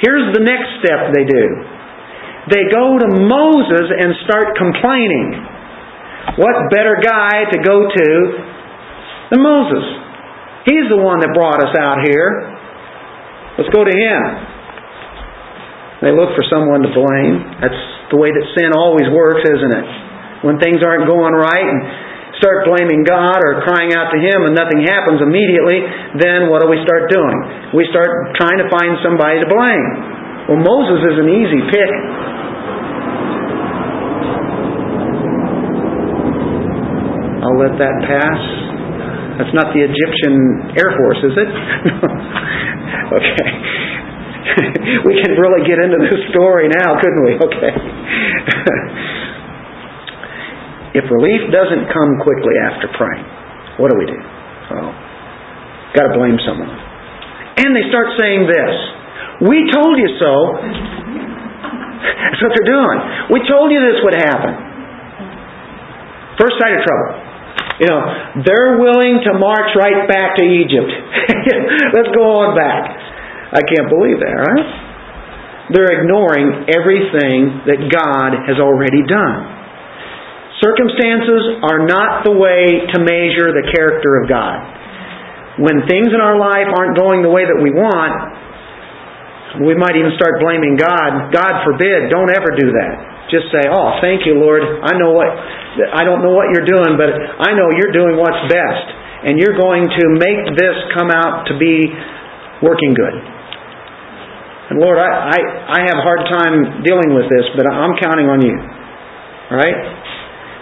here's 0.02 0.34
the 0.34 0.44
next 0.44 0.82
step 0.82 1.12
they 1.14 1.28
do. 1.28 1.46
They 2.50 2.64
go 2.72 2.98
to 2.98 3.08
Moses 3.24 3.88
and 3.92 4.16
start 4.26 4.56
complaining. 4.58 5.53
What 6.40 6.72
better 6.72 6.98
guy 7.04 7.46
to 7.52 7.58
go 7.62 7.88
to 7.88 8.08
than 9.32 9.42
Moses? 9.44 9.86
He's 10.66 10.88
the 10.88 11.00
one 11.00 11.20
that 11.20 11.36
brought 11.36 11.60
us 11.60 11.76
out 11.76 12.02
here. 12.08 12.54
Let's 13.60 13.70
go 13.70 13.84
to 13.84 13.94
him. 13.94 14.22
They 16.04 16.12
look 16.12 16.36
for 16.36 16.44
someone 16.52 16.84
to 16.84 16.92
blame. 16.92 17.64
That's 17.64 17.82
the 18.12 18.20
way 18.20 18.32
that 18.32 18.46
sin 18.60 18.76
always 18.76 19.08
works, 19.08 19.44
isn't 19.48 19.74
it? 19.74 19.88
When 20.44 20.60
things 20.60 20.84
aren't 20.84 21.08
going 21.08 21.32
right 21.32 21.64
and 21.64 21.80
start 22.44 22.68
blaming 22.68 23.08
God 23.08 23.40
or 23.40 23.64
crying 23.64 23.96
out 23.96 24.12
to 24.12 24.20
Him 24.20 24.44
and 24.44 24.52
nothing 24.52 24.84
happens 24.84 25.24
immediately, 25.24 25.80
then 26.20 26.52
what 26.52 26.60
do 26.60 26.68
we 26.68 26.84
start 26.84 27.08
doing? 27.08 27.72
We 27.72 27.88
start 27.88 28.36
trying 28.36 28.60
to 28.60 28.68
find 28.68 29.00
somebody 29.00 29.40
to 29.40 29.48
blame. 29.48 29.88
Well, 30.52 30.60
Moses 30.60 31.08
is 31.08 31.18
an 31.24 31.30
easy 31.32 31.62
pick. 31.72 31.92
I'll 37.54 37.62
let 37.70 37.78
that 37.78 37.98
pass. 38.10 38.42
That's 39.38 39.54
not 39.54 39.70
the 39.78 39.86
Egyptian 39.86 40.74
Air 40.74 40.90
Force, 40.98 41.22
is 41.22 41.38
it? 41.38 41.50
okay. 43.22 43.50
we 45.06 45.14
can 45.22 45.38
really 45.38 45.62
get 45.70 45.78
into 45.78 46.02
this 46.02 46.18
story 46.34 46.66
now, 46.74 46.98
couldn't 46.98 47.22
we? 47.22 47.38
Okay. 47.38 47.74
if 50.98 51.06
relief 51.14 51.54
doesn't 51.54 51.94
come 51.94 52.18
quickly 52.26 52.58
after 52.58 52.90
praying, 52.98 53.26
what 53.78 53.94
do 53.94 54.02
we 54.02 54.10
do? 54.10 54.18
Well, 54.74 54.90
got 55.94 56.10
to 56.10 56.14
blame 56.18 56.42
someone. 56.42 56.74
And 56.74 57.70
they 57.78 57.86
start 57.94 58.18
saying 58.18 58.50
this 58.50 58.74
We 59.46 59.70
told 59.70 60.02
you 60.02 60.10
so. 60.18 60.34
That's 62.02 62.42
what 62.42 62.50
they're 62.58 62.66
doing. 62.74 62.98
We 63.30 63.46
told 63.46 63.70
you 63.70 63.78
this 63.78 64.02
would 64.02 64.18
happen. 64.18 64.58
First 66.42 66.58
sight 66.58 66.74
of 66.74 66.82
trouble. 66.82 67.23
You 67.82 67.90
know, 67.90 68.02
they're 68.46 68.78
willing 68.78 69.26
to 69.26 69.32
march 69.42 69.74
right 69.74 70.06
back 70.06 70.38
to 70.38 70.46
Egypt. 70.46 70.94
Let's 71.98 72.14
go 72.14 72.46
on 72.46 72.54
back. 72.54 72.86
I 73.50 73.62
can't 73.66 73.90
believe 73.90 74.22
that, 74.22 74.36
right? 74.38 74.68
They're 75.74 76.06
ignoring 76.06 76.70
everything 76.70 77.66
that 77.66 77.90
God 77.90 78.46
has 78.46 78.62
already 78.62 79.02
done. 79.10 79.42
Circumstances 80.62 81.66
are 81.66 81.90
not 81.90 82.22
the 82.22 82.36
way 82.36 82.86
to 82.94 82.98
measure 83.02 83.50
the 83.50 83.66
character 83.74 84.22
of 84.22 84.30
God. 84.30 85.66
When 85.66 85.82
things 85.90 86.14
in 86.14 86.22
our 86.22 86.38
life 86.38 86.70
aren't 86.70 86.98
going 86.98 87.26
the 87.26 87.34
way 87.34 87.46
that 87.46 87.58
we 87.58 87.74
want, 87.74 89.66
we 89.66 89.74
might 89.74 89.98
even 89.98 90.14
start 90.18 90.42
blaming 90.42 90.78
God. 90.78 91.34
God 91.34 91.66
forbid, 91.66 92.10
don't 92.10 92.30
ever 92.30 92.54
do 92.54 92.70
that 92.70 93.13
just 93.34 93.50
say, 93.50 93.66
"Oh, 93.66 93.98
thank 93.98 94.30
you, 94.30 94.38
Lord. 94.38 94.62
I 94.62 94.94
know 95.02 95.12
what 95.18 95.26
I 95.26 96.06
don't 96.06 96.22
know 96.22 96.38
what 96.38 96.54
you're 96.54 96.70
doing, 96.70 96.94
but 96.94 97.10
I 97.10 97.58
know 97.58 97.74
you're 97.74 97.92
doing 97.92 98.22
what's 98.22 98.46
best, 98.46 98.86
and 99.26 99.42
you're 99.42 99.58
going 99.58 99.90
to 99.90 100.04
make 100.22 100.54
this 100.54 100.78
come 100.94 101.10
out 101.10 101.50
to 101.50 101.58
be 101.58 101.90
working 102.62 102.94
good." 102.94 103.16
And 104.70 104.78
Lord, 104.78 105.02
I 105.02 105.34
I, 105.34 105.40
I 105.66 105.80
have 105.90 105.98
a 105.98 106.06
hard 106.06 106.30
time 106.30 106.86
dealing 106.86 107.18
with 107.18 107.26
this, 107.34 107.50
but 107.58 107.66
I'm 107.66 107.98
counting 107.98 108.30
on 108.30 108.46
you. 108.46 108.54
Right? 109.50 109.78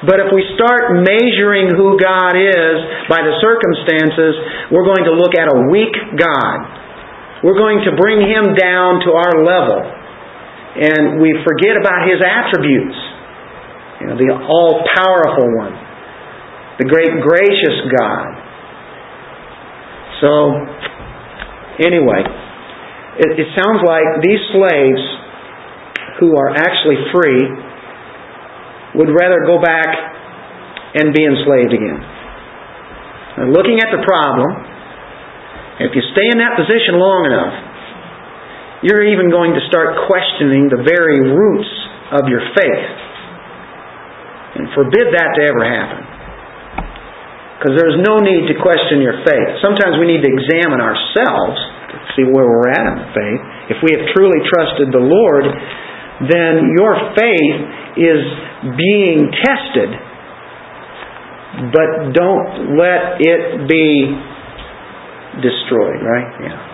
But 0.07 0.17
if 0.17 0.33
we 0.33 0.41
start 0.57 0.97
measuring 1.05 1.77
who 1.77 1.93
God 2.01 2.33
is 2.33 2.75
by 3.05 3.21
the 3.21 3.37
circumstances, 3.37 4.33
we're 4.73 4.87
going 4.87 5.05
to 5.05 5.13
look 5.13 5.37
at 5.37 5.45
a 5.45 5.69
weak 5.69 5.93
God. 6.17 6.57
We're 7.45 7.57
going 7.57 7.85
to 7.85 7.93
bring 7.93 8.25
him 8.25 8.57
down 8.57 9.05
to 9.05 9.09
our 9.13 9.45
level 9.45 10.00
and 10.75 11.19
we 11.19 11.35
forget 11.43 11.75
about 11.75 12.07
His 12.07 12.23
attributes. 12.23 12.97
You 13.99 14.05
know, 14.07 14.17
the 14.17 14.31
all 14.33 14.81
powerful 14.95 15.51
one, 15.55 15.75
the 16.79 16.87
great 16.87 17.11
gracious 17.21 17.77
God. 17.91 18.33
So, 20.21 20.31
anyway, 21.85 22.21
it, 23.19 23.29
it 23.41 23.49
sounds 23.57 23.81
like 23.85 24.21
these 24.23 24.41
slaves 24.53 25.03
who 26.19 26.37
are 26.37 26.49
actually 26.53 26.97
free 27.13 27.41
would 28.95 29.09
rather 29.09 29.45
go 29.45 29.61
back 29.61 29.89
and 30.95 31.13
be 31.13 31.23
enslaved 31.23 31.73
again. 31.73 31.99
Now, 33.37 33.47
looking 33.49 33.79
at 33.79 33.89
the 33.95 34.03
problem, 34.03 34.49
if 35.79 35.95
you 35.95 36.03
stay 36.13 36.27
in 36.29 36.37
that 36.43 36.59
position 36.59 36.99
long 36.99 37.25
enough, 37.25 37.70
you're 38.81 39.05
even 39.05 39.29
going 39.29 39.53
to 39.53 39.61
start 39.69 39.93
questioning 40.09 40.69
the 40.73 40.81
very 40.81 41.21
roots 41.21 41.69
of 42.17 42.25
your 42.25 42.41
faith. 42.57 42.97
And 44.57 44.67
forbid 44.75 45.13
that 45.15 45.29
to 45.37 45.41
ever 45.47 45.63
happen. 45.63 46.01
Because 47.61 47.77
there's 47.77 48.01
no 48.01 48.17
need 48.19 48.49
to 48.49 48.57
question 48.57 49.05
your 49.05 49.21
faith. 49.21 49.61
Sometimes 49.61 50.01
we 50.01 50.09
need 50.09 50.25
to 50.25 50.31
examine 50.33 50.81
ourselves 50.81 51.57
to 51.93 51.95
see 52.17 52.25
where 52.25 52.49
we're 52.49 52.73
at 52.73 52.85
in 52.89 52.95
the 53.05 53.09
faith. 53.13 53.41
If 53.69 53.77
we 53.85 53.93
have 53.93 54.03
truly 54.17 54.41
trusted 54.49 54.89
the 54.89 55.05
Lord, 55.05 55.45
then 56.25 56.73
your 56.73 56.93
faith 57.13 57.57
is 58.01 58.21
being 58.81 59.29
tested. 59.45 59.93
But 61.69 62.17
don't 62.17 62.81
let 62.81 63.21
it 63.21 63.69
be 63.69 64.09
destroyed, 65.37 66.01
right? 66.01 66.29
Yeah. 66.41 66.70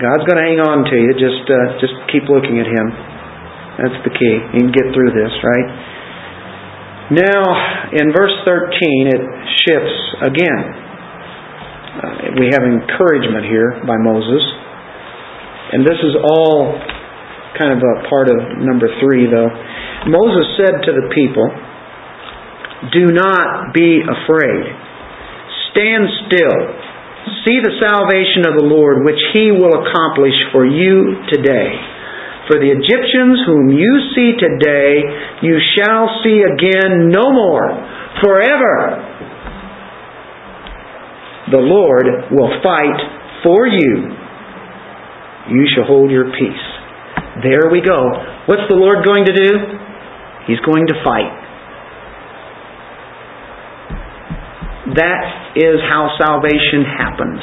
God's 0.00 0.24
going 0.24 0.40
to 0.40 0.46
hang 0.46 0.60
on 0.62 0.88
to 0.88 0.96
you. 0.96 1.10
Just 1.18 1.44
uh, 1.48 1.76
just 1.82 1.96
keep 2.08 2.30
looking 2.30 2.56
at 2.62 2.68
Him. 2.68 2.86
That's 3.80 3.98
the 4.04 4.12
key. 4.12 4.36
You 4.56 4.60
can 4.68 4.72
get 4.72 4.92
through 4.92 5.12
this, 5.16 5.32
right? 5.42 5.68
Now, 7.12 7.44
in 7.92 8.08
verse 8.12 8.32
13, 8.48 9.12
it 9.12 9.22
shifts 9.64 10.00
again. 10.24 10.64
Uh, 11.92 12.40
we 12.40 12.48
have 12.52 12.64
encouragement 12.64 13.44
here 13.52 13.84
by 13.84 14.00
Moses. 14.00 14.40
And 15.72 15.84
this 15.84 16.00
is 16.00 16.16
all 16.24 16.72
kind 17.60 17.72
of 17.76 17.80
a 17.80 18.08
part 18.08 18.28
of 18.32 18.36
number 18.64 18.88
three, 19.00 19.28
though. 19.28 19.48
Moses 20.08 20.46
said 20.56 20.84
to 20.88 20.92
the 20.92 21.12
people, 21.12 21.48
Do 22.96 23.12
not 23.12 23.72
be 23.72 24.00
afraid. 24.04 24.64
Stand 25.72 26.08
still 26.28 26.60
See 27.46 27.58
the 27.58 27.74
salvation 27.78 28.46
of 28.46 28.58
the 28.58 28.66
Lord, 28.66 29.02
which 29.06 29.18
he 29.34 29.50
will 29.50 29.74
accomplish 29.82 30.34
for 30.50 30.66
you 30.66 31.22
today. 31.30 31.74
For 32.50 32.58
the 32.58 32.70
Egyptians 32.70 33.38
whom 33.46 33.70
you 33.70 33.92
see 34.14 34.34
today, 34.34 35.02
you 35.42 35.58
shall 35.78 36.22
see 36.22 36.42
again 36.42 37.10
no 37.10 37.30
more, 37.30 37.66
forever. 38.22 39.10
The 41.50 41.62
Lord 41.62 42.06
will 42.30 42.50
fight 42.62 42.98
for 43.42 43.66
you. 43.66 44.18
You 45.50 45.66
shall 45.74 45.84
hold 45.84 46.10
your 46.10 46.30
peace. 46.30 46.66
There 47.42 47.70
we 47.70 47.82
go. 47.82 47.98
What's 48.46 48.66
the 48.70 48.78
Lord 48.78 49.04
going 49.04 49.26
to 49.26 49.34
do? 49.34 49.50
He's 50.46 50.60
going 50.66 50.86
to 50.86 50.94
fight. 51.02 51.41
That 54.96 55.56
is 55.56 55.80
how 55.88 56.12
salvation 56.20 56.84
happens. 56.84 57.40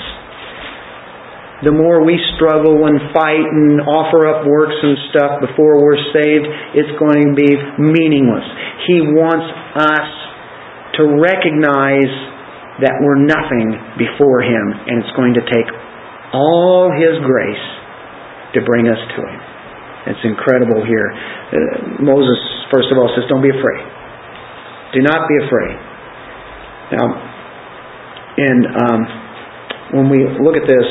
The 1.59 1.75
more 1.75 2.07
we 2.07 2.15
struggle 2.39 2.87
and 2.87 3.11
fight 3.11 3.43
and 3.43 3.83
offer 3.83 4.31
up 4.31 4.47
works 4.47 4.79
and 4.79 4.95
stuff 5.11 5.43
before 5.43 5.83
we're 5.83 5.99
saved, 6.15 6.47
it's 6.71 6.93
going 6.95 7.19
to 7.19 7.35
be 7.35 7.51
meaningless. 7.75 8.47
He 8.87 9.03
wants 9.11 9.49
us 9.75 10.07
to 10.95 11.19
recognize 11.19 12.11
that 12.79 12.95
we're 13.03 13.19
nothing 13.19 13.75
before 13.99 14.39
Him, 14.39 14.65
and 14.87 15.03
it's 15.03 15.11
going 15.19 15.35
to 15.35 15.43
take 15.51 15.67
all 16.31 16.95
His 16.95 17.19
grace 17.27 17.65
to 18.55 18.63
bring 18.63 18.87
us 18.87 18.99
to 18.99 19.19
Him. 19.19 19.41
It's 20.15 20.23
incredible 20.23 20.87
here. 20.87 21.11
Uh, 21.11 21.99
Moses, 21.99 22.39
first 22.71 22.87
of 22.87 22.95
all, 22.95 23.11
says, 23.19 23.27
Don't 23.27 23.43
be 23.43 23.51
afraid. 23.51 23.83
Do 24.95 25.03
not 25.03 25.27
be 25.27 25.37
afraid. 25.43 25.75
Now, 26.95 27.28
and 28.39 28.61
um, 28.71 28.99
when 29.99 30.07
we 30.07 30.23
look 30.39 30.55
at 30.55 30.63
this, 30.63 30.87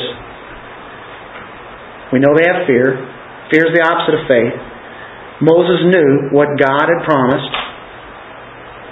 we 2.13 2.21
know 2.21 2.37
they 2.37 2.45
have 2.45 2.69
fear. 2.69 2.93
Fear 3.49 3.69
is 3.69 3.73
the 3.73 3.81
opposite 3.81 4.21
of 4.21 4.23
faith. 4.29 4.53
Moses 5.41 5.81
knew 5.89 6.35
what 6.35 6.53
God 6.61 6.85
had 6.85 7.01
promised. 7.07 7.53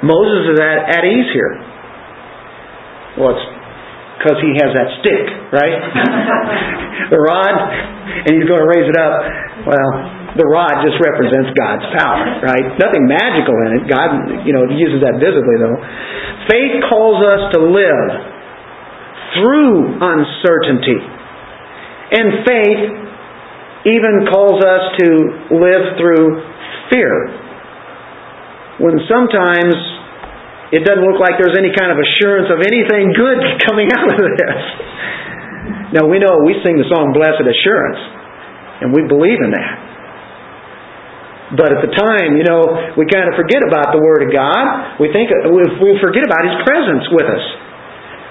Moses 0.02 0.54
is 0.54 0.58
at, 0.58 1.02
at 1.02 1.04
ease 1.06 1.30
here. 1.34 1.54
Well, 3.22 3.38
it's 3.38 3.46
because 4.18 4.38
he 4.42 4.58
has 4.58 4.74
that 4.74 4.90
stick, 5.06 5.26
right? 5.54 5.78
the 7.14 7.22
rod, 7.22 7.54
and 8.26 8.32
he's 8.34 8.50
going 8.50 8.64
to 8.64 8.70
raise 8.70 8.90
it 8.90 8.98
up. 8.98 9.14
Well, 9.70 9.90
the 10.38 10.48
rod 10.50 10.82
just 10.86 10.98
represents 11.02 11.54
God's 11.58 11.86
power, 11.98 12.42
right? 12.42 12.66
Nothing 12.78 13.06
magical 13.06 13.58
in 13.70 13.70
it. 13.78 13.84
God, 13.90 14.10
you 14.46 14.54
know, 14.54 14.66
uses 14.70 15.02
that 15.06 15.22
visibly 15.22 15.58
though. 15.62 15.78
Faith 16.50 16.82
calls 16.90 17.22
us 17.22 17.54
to 17.58 17.60
live 17.62 18.37
through 19.38 20.02
uncertainty. 20.02 21.00
And 22.08 22.28
faith 22.48 22.84
even 23.88 24.28
calls 24.28 24.60
us 24.64 24.84
to 25.00 25.08
live 25.54 25.84
through 25.96 26.28
fear. 26.92 27.14
When 28.84 29.00
sometimes 29.08 29.76
it 30.76 30.84
doesn't 30.84 31.04
look 31.04 31.20
like 31.20 31.40
there's 31.40 31.56
any 31.56 31.72
kind 31.72 31.96
of 31.96 31.98
assurance 31.98 32.52
of 32.52 32.60
anything 32.60 33.16
good 33.16 33.40
coming 33.68 33.88
out 33.94 34.12
of 34.12 34.32
this. 34.36 34.62
Now 35.96 36.04
we 36.08 36.20
know 36.20 36.44
we 36.44 36.60
sing 36.68 36.76
the 36.76 36.88
song 36.92 37.16
Blessed 37.16 37.48
Assurance, 37.48 38.02
and 38.84 38.92
we 38.92 39.08
believe 39.08 39.40
in 39.40 39.56
that. 39.56 39.88
But 41.56 41.72
at 41.72 41.80
the 41.80 41.96
time, 41.96 42.36
you 42.36 42.44
know, 42.44 42.92
we 43.00 43.08
kind 43.08 43.32
of 43.32 43.40
forget 43.40 43.64
about 43.64 43.96
the 43.96 44.04
Word 44.04 44.28
of 44.28 44.36
God. 44.36 45.00
We 45.00 45.08
think 45.16 45.32
we 45.48 45.96
forget 46.04 46.28
about 46.28 46.44
His 46.44 46.60
presence 46.68 47.08
with 47.08 47.24
us. 47.24 47.46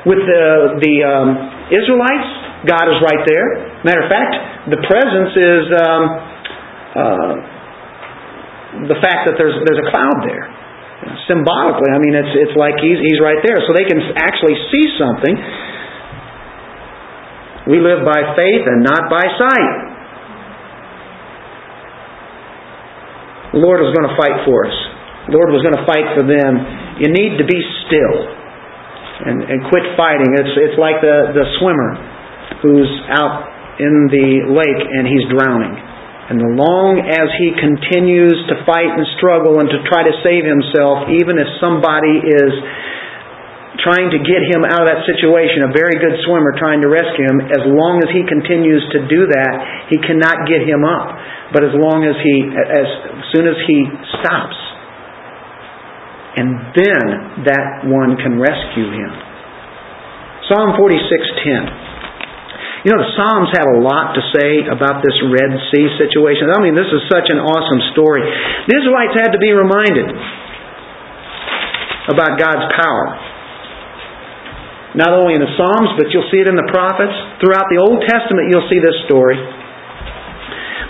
With 0.07 0.23
the 0.23 0.79
the 0.79 0.95
um, 1.03 1.29
Israelites, 1.67 2.31
God 2.63 2.87
is 2.95 2.99
right 3.03 3.27
there. 3.27 3.83
Matter 3.83 4.07
of 4.07 4.11
fact, 4.11 4.33
the 4.71 4.81
presence 4.87 5.33
is 5.35 5.63
um, 5.75 6.03
uh, 6.95 7.33
the 8.87 8.99
fact 9.03 9.27
that 9.27 9.35
there's 9.35 9.59
there's 9.67 9.83
a 9.83 9.89
cloud 9.91 10.23
there. 10.23 10.47
Symbolically, 11.27 11.91
I 11.91 11.99
mean, 11.99 12.15
it's 12.15 12.35
it's 12.39 12.57
like 12.57 12.79
he's 12.79 13.03
he's 13.03 13.19
right 13.19 13.43
there, 13.43 13.59
so 13.67 13.75
they 13.75 13.85
can 13.85 13.99
actually 14.15 14.55
see 14.71 14.87
something. 14.95 15.35
We 17.67 17.83
live 17.83 18.07
by 18.07 18.23
faith 18.39 18.63
and 18.63 18.87
not 18.87 19.11
by 19.11 19.27
sight. 19.35 19.75
The 23.59 23.61
Lord 23.65 23.83
was 23.83 23.91
going 23.91 24.07
to 24.07 24.15
fight 24.15 24.47
for 24.47 24.71
us. 24.71 24.77
The 25.27 25.35
Lord 25.35 25.51
was 25.51 25.67
going 25.67 25.75
to 25.75 25.83
fight 25.83 26.15
for 26.15 26.23
them. 26.23 26.53
You 27.03 27.11
need 27.11 27.43
to 27.43 27.47
be 27.49 27.59
still 27.91 28.46
and, 29.25 29.41
and 29.47 29.59
quit 29.73 29.85
fighting. 29.97 30.37
It's, 30.37 30.55
it's 30.57 30.79
like 30.79 31.01
the, 31.01 31.33
the 31.33 31.47
swimmer 31.61 31.97
who's 32.61 32.93
out 33.09 33.49
in 33.81 34.09
the 34.13 34.29
lake 34.53 34.83
and 34.85 35.05
he's 35.09 35.25
drowning. 35.33 35.77
And 36.27 36.43
the 36.43 36.53
long 36.59 36.99
as 37.07 37.31
he 37.39 37.55
continues 37.55 38.35
to 38.51 38.67
fight 38.67 38.91
and 38.91 39.07
struggle 39.15 39.63
and 39.63 39.71
to 39.71 39.79
try 39.87 40.03
to 40.03 40.15
save 40.27 40.43
himself, 40.43 41.07
even 41.15 41.39
if 41.39 41.47
somebody 41.63 42.19
is 42.19 42.53
trying 43.87 44.11
to 44.11 44.19
get 44.19 44.43
him 44.51 44.67
out 44.67 44.83
of 44.83 44.89
that 44.91 45.07
situation, 45.07 45.63
a 45.63 45.71
very 45.71 45.95
good 46.03 46.19
swimmer 46.27 46.59
trying 46.59 46.83
to 46.83 46.91
rescue 46.91 47.31
him, 47.31 47.39
as 47.47 47.63
long 47.71 48.03
as 48.03 48.11
he 48.11 48.27
continues 48.27 48.83
to 48.91 49.07
do 49.07 49.31
that, 49.31 49.87
he 49.87 50.03
cannot 50.03 50.51
get 50.51 50.67
him 50.67 50.83
up. 50.83 51.15
But 51.55 51.63
as 51.63 51.75
long 51.79 52.03
as 52.03 52.19
he, 52.19 52.37
as 52.51 52.89
soon 53.31 53.47
as 53.47 53.55
he 53.71 53.79
stops, 54.19 54.59
and 56.37 56.77
then 56.77 57.05
that 57.49 57.89
one 57.89 58.21
can 58.21 58.37
rescue 58.37 58.93
him. 58.93 59.13
Psalm 60.49 60.77
46:10. 60.77 61.69
You 62.85 62.95
know, 62.95 63.03
the 63.03 63.13
Psalms 63.19 63.51
have 63.59 63.67
a 63.67 63.83
lot 63.83 64.15
to 64.15 64.23
say 64.31 64.63
about 64.71 65.03
this 65.03 65.19
Red 65.27 65.51
Sea 65.75 65.91
situation. 65.99 66.55
I 66.55 66.63
mean, 66.63 66.79
this 66.79 66.87
is 66.87 67.03
such 67.11 67.27
an 67.35 67.43
awesome 67.43 67.83
story. 67.97 68.23
The 68.23 68.75
Israelites 68.79 69.19
had 69.19 69.35
to 69.35 69.43
be 69.43 69.51
reminded 69.51 70.07
about 72.07 72.39
God's 72.39 72.71
power. 72.79 73.07
Not 74.95 75.19
only 75.19 75.35
in 75.35 75.43
the 75.43 75.51
Psalms, 75.59 75.99
but 75.99 76.15
you'll 76.15 76.31
see 76.31 76.39
it 76.39 76.47
in 76.47 76.55
the 76.55 76.71
prophets. 76.71 77.11
Throughout 77.43 77.67
the 77.75 77.83
Old 77.83 78.07
Testament, 78.07 78.55
you'll 78.55 78.71
see 78.71 78.79
this 78.79 78.95
story. 79.11 79.35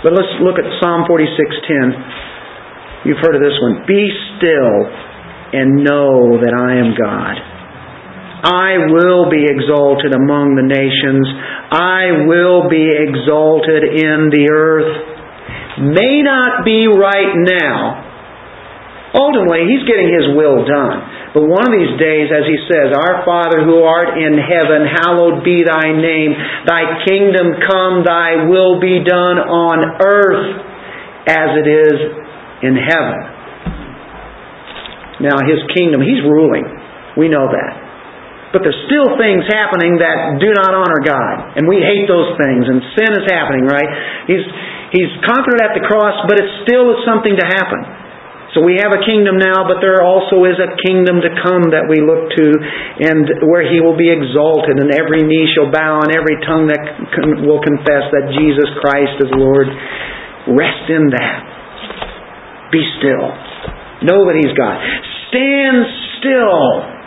But 0.05 0.13
let's 0.13 0.37
look 0.45 0.61
at 0.61 0.69
Psalm 0.77 1.09
46:10. 1.09 3.09
You've 3.09 3.17
heard 3.25 3.33
of 3.33 3.41
this 3.41 3.57
one. 3.57 3.89
Be 3.89 4.05
still 4.37 5.06
and 5.53 5.83
know 5.83 6.39
that 6.43 6.51
I 6.51 6.79
am 6.79 6.91
God. 6.97 7.35
I 8.37 8.93
will 8.93 9.33
be 9.33 9.43
exalted 9.49 10.13
among 10.13 10.53
the 10.55 10.67
nations. 10.67 11.25
I 11.73 12.29
will 12.29 12.69
be 12.69 12.85
exalted 12.85 13.97
in 13.97 14.29
the 14.29 14.45
earth. 14.53 14.93
May 15.95 16.21
not 16.21 16.61
be 16.63 16.85
right 16.85 17.33
now. 17.33 18.07
Ultimately, 19.17 19.65
he's 19.71 19.87
getting 19.89 20.11
his 20.13 20.37
will 20.37 20.67
done. 20.67 20.97
But 21.33 21.49
one 21.49 21.65
of 21.65 21.73
these 21.73 21.95
days, 21.97 22.29
as 22.29 22.45
he 22.45 22.57
says, 22.69 22.93
Our 22.93 23.25
Father 23.25 23.65
who 23.65 23.81
art 23.81 24.19
in 24.19 24.37
heaven, 24.37 24.85
hallowed 24.85 25.41
be 25.41 25.63
thy 25.65 25.95
name. 25.95 26.37
Thy 26.67 27.03
kingdom 27.07 27.57
come, 27.65 28.05
thy 28.05 28.45
will 28.45 28.77
be 28.79 29.01
done 29.01 29.41
on 29.41 29.97
earth 29.97 30.45
as 31.25 31.49
it 31.57 31.67
is 31.67 31.97
in 32.63 32.75
heaven. 32.77 33.36
Now, 35.21 35.41
his 35.43 35.61
kingdom, 35.73 36.01
he's 36.01 36.21
ruling. 36.21 36.65
We 37.17 37.27
know 37.27 37.49
that. 37.49 37.73
But 38.53 38.63
there's 38.63 38.79
still 38.87 39.17
things 39.19 39.43
happening 39.49 39.99
that 39.99 40.39
do 40.39 40.49
not 40.55 40.71
honor 40.71 41.01
God. 41.03 41.59
And 41.59 41.67
we 41.67 41.83
hate 41.83 42.07
those 42.07 42.37
things. 42.39 42.63
And 42.69 42.79
sin 42.95 43.11
is 43.17 43.25
happening, 43.27 43.67
right? 43.67 43.89
He's, 44.29 44.45
he's 44.95 45.11
conquered 45.27 45.59
at 45.59 45.75
the 45.75 45.83
cross, 45.83 46.15
but 46.29 46.39
it 46.39 46.47
still 46.63 46.95
is 46.95 47.03
something 47.03 47.35
to 47.35 47.45
happen. 47.45 48.07
So 48.55 48.63
we 48.63 48.79
have 48.79 48.95
a 48.95 49.03
kingdom 49.03 49.35
now, 49.35 49.67
but 49.67 49.83
there 49.83 49.99
also 49.99 50.47
is 50.47 50.55
a 50.57 50.71
kingdom 50.79 51.19
to 51.19 51.29
come 51.43 51.75
that 51.75 51.85
we 51.91 51.99
look 51.99 52.31
to, 52.31 52.47
and 53.05 53.45
where 53.45 53.61
He 53.61 53.83
will 53.83 53.99
be 53.99 54.07
exalted, 54.07 54.79
and 54.79 54.89
every 54.95 55.27
knee 55.27 55.45
shall 55.51 55.67
bow, 55.69 56.01
and 56.01 56.15
every 56.15 56.39
tongue 56.47 56.71
that 56.71 56.81
will 57.43 57.59
confess 57.59 58.07
that 58.15 58.31
Jesus 58.33 58.65
Christ 58.79 59.19
is 59.19 59.29
Lord. 59.35 59.67
Rest 60.55 60.87
in 60.87 61.11
that. 61.11 62.71
Be 62.71 62.81
still. 62.97 63.29
Know 64.03 64.27
that 64.29 64.35
He's 64.37 64.53
God. 64.53 64.77
Stand 65.29 65.85
still 66.19 66.97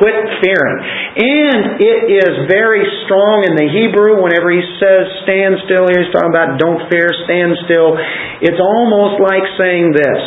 Quit 0.00 0.40
fearing. 0.40 0.78
And 1.20 1.76
it 1.76 2.00
is 2.08 2.32
very 2.48 2.80
strong 3.04 3.44
in 3.44 3.52
the 3.52 3.68
Hebrew 3.68 4.24
whenever 4.24 4.48
he 4.48 4.64
says 4.80 5.04
stand 5.28 5.60
still 5.68 5.84
he's 5.84 6.08
talking 6.16 6.32
about 6.32 6.56
don't 6.56 6.88
fear, 6.88 7.12
stand 7.28 7.52
still. 7.68 7.92
It's 8.40 8.56
almost 8.56 9.20
like 9.20 9.44
saying 9.60 9.92
this 9.92 10.22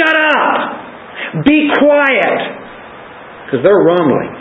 Shut 0.00 0.16
up! 0.16 1.44
Be 1.44 1.68
quiet! 1.76 2.40
Because 3.44 3.60
they're 3.60 3.84
rumbling 3.84 4.32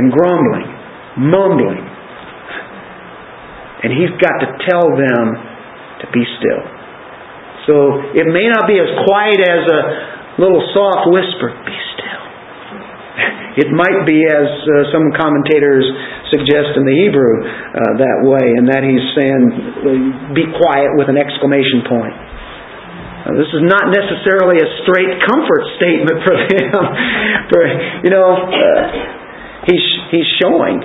and 0.00 0.10
grumbling, 0.10 0.68
mumbling. 1.28 1.84
And 3.84 3.92
he's 3.92 4.16
got 4.16 4.42
to 4.42 4.48
tell 4.64 4.96
them 4.96 5.24
to 6.02 6.06
be 6.10 6.24
still. 6.40 6.77
So 7.68 8.00
it 8.16 8.24
may 8.32 8.48
not 8.48 8.64
be 8.64 8.80
as 8.80 8.88
quiet 9.04 9.44
as 9.44 9.62
a 9.68 9.80
little 10.40 10.64
soft 10.72 11.12
whisper. 11.12 11.52
Be 11.52 11.76
still. 11.94 12.24
It 13.58 13.74
might 13.74 14.06
be, 14.06 14.22
as 14.22 14.46
uh, 14.70 14.86
some 14.94 15.10
commentators 15.18 15.82
suggest 16.30 16.78
in 16.78 16.86
the 16.86 16.94
Hebrew, 16.94 17.42
uh, 17.42 17.98
that 17.98 18.22
way, 18.22 18.54
and 18.54 18.70
that 18.70 18.86
he's 18.86 19.02
saying, 19.18 20.30
be 20.30 20.46
quiet 20.54 20.94
with 20.94 21.10
an 21.10 21.18
exclamation 21.18 21.82
point. 21.90 22.14
Uh, 22.14 23.34
this 23.34 23.50
is 23.50 23.66
not 23.66 23.90
necessarily 23.90 24.62
a 24.62 24.68
straight 24.86 25.10
comfort 25.26 25.62
statement 25.74 26.22
for 26.22 26.34
them. 26.54 26.84
for, 27.50 27.60
you 28.06 28.10
know, 28.14 28.46
uh, 28.46 29.66
he's, 29.66 29.86
he's 30.14 30.28
showing 30.38 30.78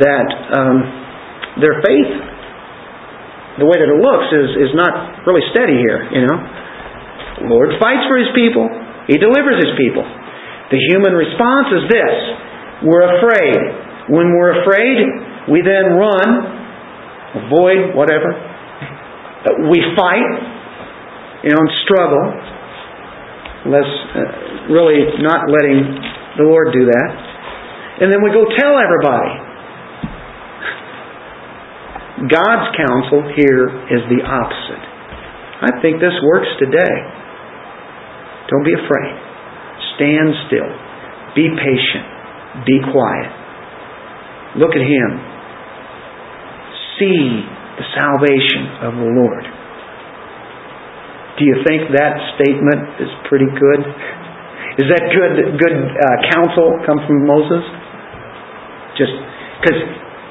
that 0.00 0.28
um, 0.56 0.76
their 1.60 1.76
faith, 1.84 2.12
the 3.58 3.66
way 3.66 3.76
that 3.82 3.90
it 3.90 3.98
looks, 3.98 4.28
is, 4.30 4.70
is 4.70 4.72
not 4.78 5.26
really 5.26 5.42
steady 5.50 5.76
here, 5.82 6.06
you 6.14 6.22
know. 6.22 6.38
The 7.42 7.48
Lord 7.50 7.74
fights 7.82 8.06
for 8.06 8.18
His 8.18 8.30
people. 8.34 8.66
He 9.10 9.18
delivers 9.18 9.58
His 9.58 9.74
people. 9.74 10.06
The 10.70 10.80
human 10.94 11.14
response 11.14 11.68
is 11.74 11.84
this 11.90 12.16
we're 12.86 13.02
afraid. 13.18 13.58
When 14.08 14.32
we're 14.32 14.62
afraid, 14.62 14.96
we 15.50 15.60
then 15.66 15.98
run, 15.98 16.28
avoid 17.44 17.98
whatever. 17.98 18.30
We 19.68 19.82
fight, 19.98 20.30
you 21.42 21.50
know, 21.50 21.60
and 21.60 21.72
struggle, 21.82 22.24
less 23.74 23.90
uh, 24.14 24.70
really 24.70 25.18
not 25.18 25.50
letting 25.50 25.82
the 26.38 26.44
Lord 26.46 26.72
do 26.72 26.86
that. 26.86 27.10
And 28.00 28.12
then 28.12 28.22
we 28.22 28.30
go 28.30 28.46
tell 28.54 28.78
everybody. 28.78 29.47
God's 32.26 32.74
counsel 32.74 33.30
here 33.38 33.70
is 33.94 34.02
the 34.10 34.26
opposite. 34.26 34.84
I 35.62 35.78
think 35.78 36.02
this 36.02 36.14
works 36.26 36.50
today. 36.58 36.96
Don't 38.50 38.66
be 38.66 38.74
afraid. 38.74 39.14
Stand 39.94 40.34
still. 40.50 40.70
Be 41.38 41.46
patient. 41.54 42.06
Be 42.66 42.82
quiet. 42.90 43.30
Look 44.58 44.74
at 44.74 44.82
Him. 44.82 45.10
See 46.98 47.46
the 47.78 47.86
salvation 47.94 48.82
of 48.82 48.98
the 48.98 49.10
Lord. 49.14 49.44
Do 51.38 51.46
you 51.46 51.62
think 51.62 51.94
that 51.94 52.18
statement 52.34 52.98
is 52.98 53.10
pretty 53.30 53.46
good? 53.46 53.80
Is 54.82 54.90
that 54.90 55.06
good 55.14 55.54
good 55.54 55.76
uh, 55.78 56.18
counsel 56.34 56.82
come 56.82 56.98
from 57.06 57.22
Moses? 57.22 57.62
Just 58.98 59.14
because 59.62 59.78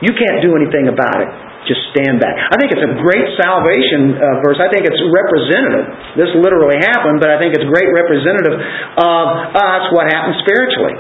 you 0.03 0.11
can't 0.11 0.43
do 0.43 0.59
anything 0.59 0.91
about 0.91 1.23
it. 1.23 1.46
Just 1.67 1.83
stand 1.91 2.23
back. 2.23 2.31
I 2.31 2.55
think 2.55 2.71
it's 2.71 2.81
a 2.81 2.95
great 3.03 3.27
salvation 3.35 4.15
uh, 4.15 4.39
verse. 4.39 4.55
I 4.63 4.71
think 4.71 4.87
it's 4.87 5.03
representative. 5.11 5.85
This 6.15 6.31
literally 6.39 6.79
happened, 6.79 7.19
but 7.19 7.27
I 7.27 7.37
think 7.43 7.59
it's 7.59 7.67
great 7.67 7.91
representative 7.91 8.55
of 8.55 9.25
us, 9.51 9.83
what 9.91 10.07
happens 10.07 10.39
spiritually. 10.47 10.95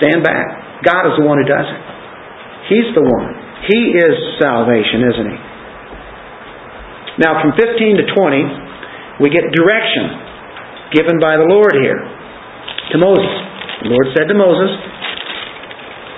Stand 0.00 0.24
back. 0.24 0.80
God 0.88 1.12
is 1.12 1.20
the 1.20 1.26
one 1.28 1.36
who 1.36 1.44
does 1.44 1.68
it. 1.68 1.80
He's 2.72 2.88
the 2.96 3.04
one. 3.04 3.28
He 3.68 3.92
is 3.92 4.16
salvation, 4.40 5.04
isn't 5.04 5.28
he? 5.36 5.38
Now, 7.20 7.36
from 7.44 7.52
15 7.54 7.68
to 8.00 8.04
20, 8.08 9.20
we 9.20 9.28
get 9.28 9.44
direction 9.52 10.96
given 10.96 11.20
by 11.20 11.36
the 11.36 11.44
Lord 11.44 11.76
here 11.76 12.00
to 12.00 12.96
Moses. 12.96 13.32
The 13.84 13.92
Lord 13.92 14.08
said 14.16 14.32
to 14.32 14.36
Moses, 14.36 14.72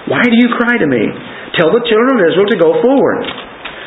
Why 0.07 0.23
do 0.23 0.39
you 0.39 0.55
cry 0.55 0.79
to 0.79 0.87
me? 0.87 1.34
Tell 1.55 1.71
the 1.71 1.83
children 1.87 2.19
of 2.19 2.21
Israel 2.27 2.49
to 2.51 2.59
go 2.59 2.71
forward. 2.83 3.23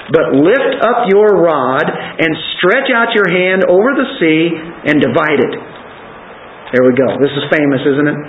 But 0.07 0.39
lift 0.39 0.79
up 0.87 1.11
your 1.11 1.27
rod 1.35 1.83
and 1.83 2.31
stretch 2.55 2.87
out 2.95 3.11
your 3.11 3.27
hand 3.27 3.67
over 3.67 3.91
the 3.91 4.07
sea 4.23 4.55
and 4.87 5.03
divide 5.03 5.39
it. 5.43 5.53
There 6.71 6.83
we 6.87 6.95
go. 6.95 7.19
This 7.19 7.35
is 7.35 7.43
famous, 7.51 7.83
isn't 7.83 8.07
it? 8.07 8.19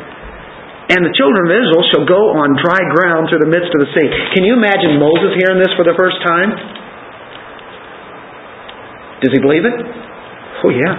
And 0.89 1.07
the 1.07 1.15
children 1.15 1.47
of 1.47 1.53
Israel 1.55 1.85
shall 1.95 2.07
go 2.09 2.35
on 2.35 2.59
dry 2.59 2.83
ground 2.99 3.31
through 3.31 3.45
the 3.45 3.53
midst 3.53 3.71
of 3.77 3.81
the 3.85 3.91
sea. 3.95 4.09
Can 4.35 4.43
you 4.43 4.59
imagine 4.59 4.99
Moses 4.99 5.39
hearing 5.39 5.63
this 5.63 5.71
for 5.79 5.87
the 5.87 5.95
first 5.95 6.19
time? 6.27 6.51
Does 9.23 9.31
he 9.37 9.41
believe 9.43 9.63
it? 9.69 9.77
Oh, 10.65 10.73
yeah. 10.75 10.95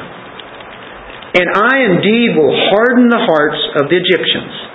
And 1.44 1.48
I 1.60 1.74
indeed 1.92 2.40
will 2.40 2.56
harden 2.72 3.12
the 3.12 3.20
hearts 3.20 3.60
of 3.84 3.92
the 3.92 3.98
Egyptians 4.00 4.69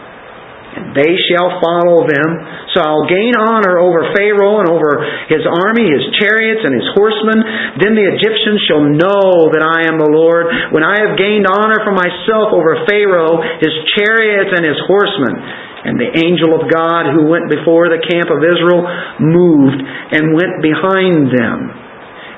they 0.95 1.13
shall 1.31 1.59
follow 1.59 2.07
them. 2.07 2.31
So 2.75 2.83
I'll 2.83 3.07
gain 3.07 3.35
honor 3.39 3.79
over 3.83 4.15
Pharaoh 4.15 4.63
and 4.63 4.69
over 4.71 5.03
his 5.31 5.43
army, 5.47 5.87
his 5.87 6.07
chariots, 6.19 6.63
and 6.63 6.75
his 6.75 6.89
horsemen. 6.95 7.39
Then 7.83 7.95
the 7.95 8.07
Egyptians 8.15 8.61
shall 8.67 8.85
know 8.87 9.55
that 9.55 9.63
I 9.63 9.91
am 9.91 9.99
the 9.99 10.11
Lord, 10.11 10.75
when 10.75 10.83
I 10.83 10.99
have 11.03 11.19
gained 11.19 11.47
honor 11.47 11.83
for 11.83 11.95
myself 11.95 12.55
over 12.55 12.87
Pharaoh, 12.87 13.43
his 13.63 13.75
chariots, 13.99 14.55
and 14.55 14.63
his 14.67 14.79
horsemen. 14.87 15.35
And 15.85 16.01
the 16.01 16.17
angel 16.17 16.57
of 16.57 16.73
God 16.73 17.13
who 17.13 17.29
went 17.29 17.53
before 17.53 17.93
the 17.93 18.01
camp 18.01 18.33
of 18.33 18.41
Israel 18.41 18.83
moved 19.21 19.79
and 20.17 20.33
went 20.33 20.65
behind 20.65 21.29
them. 21.29 21.59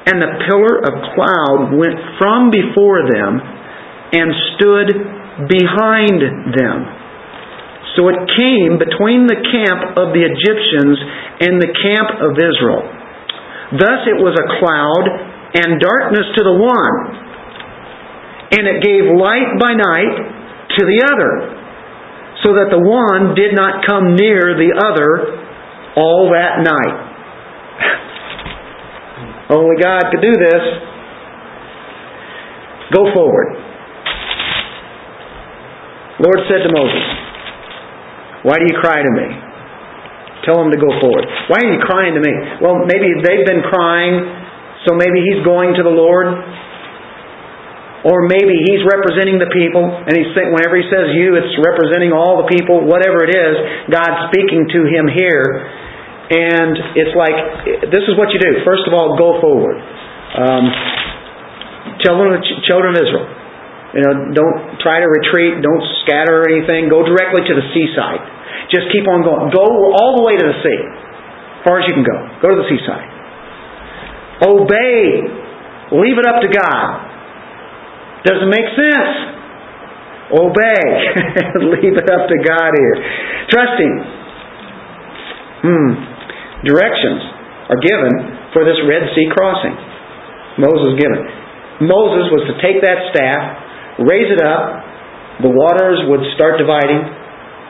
And 0.07 0.19
the 0.19 0.35
pillar 0.51 0.83
of 0.83 0.93
cloud 1.15 1.75
went 1.75 1.99
from 2.19 2.51
before 2.51 3.07
them 3.07 3.39
and 4.13 4.29
stood 4.55 4.89
behind 5.47 6.19
them. 6.55 7.06
So 7.97 8.13
it 8.13 8.21
came 8.37 8.77
between 8.77 9.25
the 9.25 9.41
camp 9.41 9.97
of 9.97 10.13
the 10.13 10.21
Egyptians 10.21 11.01
and 11.41 11.57
the 11.57 11.73
camp 11.73 12.21
of 12.21 12.37
Israel. 12.37 12.85
Thus 13.73 14.05
it 14.05 14.21
was 14.21 14.37
a 14.37 14.47
cloud 14.61 15.05
and 15.57 15.81
darkness 15.81 16.29
to 16.37 16.43
the 16.45 16.57
one, 16.61 16.97
and 18.53 18.69
it 18.69 18.85
gave 18.85 19.09
light 19.17 19.57
by 19.57 19.73
night 19.73 20.15
to 20.77 20.83
the 20.85 20.99
other, 21.09 21.33
so 22.45 22.53
that 22.61 22.69
the 22.69 22.79
one 22.85 23.35
did 23.35 23.57
not 23.57 23.89
come 23.89 24.15
near 24.15 24.55
the 24.61 24.77
other 24.77 25.41
all 25.97 26.29
that 26.37 26.61
night. 26.61 26.97
Only 29.57 29.81
God 29.81 30.05
could 30.13 30.21
do 30.21 30.37
this. 30.37 30.63
Go 32.93 33.09
forward. 33.17 33.57
Lord 36.21 36.41
said 36.49 36.63
to 36.63 36.73
Moses, 36.73 37.26
why 38.47 38.63
do 38.63 38.65
you 38.71 38.79
cry 38.79 39.03
to 39.03 39.13
me? 39.13 39.27
Tell 40.47 40.63
him 40.63 40.71
to 40.71 40.79
go 40.79 40.87
forward. 41.03 41.27
Why 41.51 41.59
are 41.67 41.71
you 41.75 41.83
crying 41.83 42.15
to 42.15 42.23
me? 42.23 42.31
Well, 42.63 42.87
maybe 42.87 43.19
they've 43.19 43.43
been 43.43 43.67
crying, 43.67 44.23
so 44.87 44.95
maybe 44.95 45.19
he's 45.27 45.43
going 45.43 45.75
to 45.75 45.83
the 45.83 45.91
Lord. 45.91 46.31
Or 48.07 48.31
maybe 48.31 48.55
he's 48.55 48.87
representing 48.87 49.43
the 49.43 49.51
people, 49.51 49.83
and 49.83 50.15
he's 50.15 50.31
saying, 50.39 50.55
whenever 50.55 50.79
he 50.79 50.87
says 50.87 51.11
you, 51.19 51.35
it's 51.35 51.59
representing 51.59 52.15
all 52.15 52.39
the 52.39 52.47
people, 52.47 52.87
whatever 52.87 53.27
it 53.27 53.35
is, 53.35 53.55
God's 53.91 54.31
speaking 54.31 54.71
to 54.71 54.81
him 54.87 55.11
here. 55.11 55.67
And 56.31 56.75
it's 56.95 57.15
like, 57.19 57.35
this 57.91 58.07
is 58.07 58.15
what 58.15 58.31
you 58.31 58.39
do. 58.39 58.63
First 58.63 58.87
of 58.87 58.95
all, 58.95 59.19
go 59.19 59.43
forward. 59.43 59.75
Um, 60.39 60.65
children, 62.07 62.39
children 62.63 62.95
of 62.95 63.03
Israel, 63.03 63.27
you 63.97 64.05
know, 64.05 64.37
don't 64.37 64.77
try 64.85 65.01
to 65.01 65.09
retreat, 65.09 65.65
don't 65.65 65.85
scatter 66.05 66.45
or 66.45 66.47
anything. 66.53 66.93
Go 66.93 67.01
directly 67.03 67.49
to 67.49 67.55
the 67.57 67.65
seaside. 67.73 68.21
Just 68.69 68.93
keep 68.93 69.09
on 69.09 69.25
going. 69.25 69.49
Go 69.51 69.65
all 69.65 70.21
the 70.21 70.25
way 70.29 70.37
to 70.37 70.47
the 70.53 70.59
sea. 70.61 70.83
As 70.85 71.63
far 71.65 71.81
as 71.81 71.89
you 71.89 71.95
can 71.97 72.05
go. 72.05 72.19
Go 72.45 72.53
to 72.53 72.59
the 72.61 72.69
seaside. 72.69 73.09
Obey. 74.45 75.25
Leave 75.97 76.19
it 76.21 76.27
up 76.29 76.45
to 76.45 76.51
God. 76.53 76.89
Doesn't 78.27 78.51
make 78.51 78.69
sense. 78.77 79.15
Obey. 80.35 80.85
Leave 81.79 81.95
it 81.95 82.09
up 82.11 82.27
to 82.27 82.37
God 82.43 82.71
here. 82.75 82.97
Trusting. 83.49 83.95
Hmm. 85.63 85.91
Directions 86.67 87.23
are 87.71 87.81
given 87.81 88.13
for 88.53 88.67
this 88.67 88.77
Red 88.85 89.07
Sea 89.15 89.31
crossing. 89.31 89.75
Moses 90.59 90.99
given. 90.99 91.23
Moses 91.85 92.33
was 92.33 92.49
to 92.49 92.55
take 92.65 92.81
that 92.81 93.13
staff, 93.13 93.43
raise 94.05 94.29
it 94.29 94.43
up, 94.43 95.45
the 95.45 95.53
waters 95.53 96.01
would 96.09 96.25
start 96.37 96.57
dividing, 96.57 97.01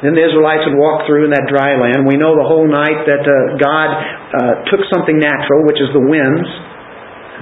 then 0.05 0.13
the 0.13 0.23
Israelites 0.23 0.67
would 0.69 0.79
walk 0.79 1.09
through 1.09 1.27
in 1.27 1.33
that 1.33 1.49
dry 1.49 1.75
land. 1.75 2.05
We 2.07 2.21
know 2.21 2.37
the 2.37 2.47
whole 2.47 2.69
night 2.69 3.07
that 3.09 3.25
uh, 3.25 3.57
God 3.57 3.89
uh, 3.91 4.55
took 4.71 4.85
something 4.93 5.17
natural, 5.17 5.65
which 5.65 5.81
is 5.81 5.89
the 5.97 6.05
winds 6.05 6.47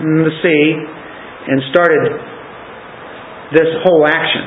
and 0.01 0.23
the 0.27 0.35
sea, 0.43 0.65
and 1.51 1.61
started 1.75 2.03
this 3.53 3.71
whole 3.85 4.07
action. 4.07 4.45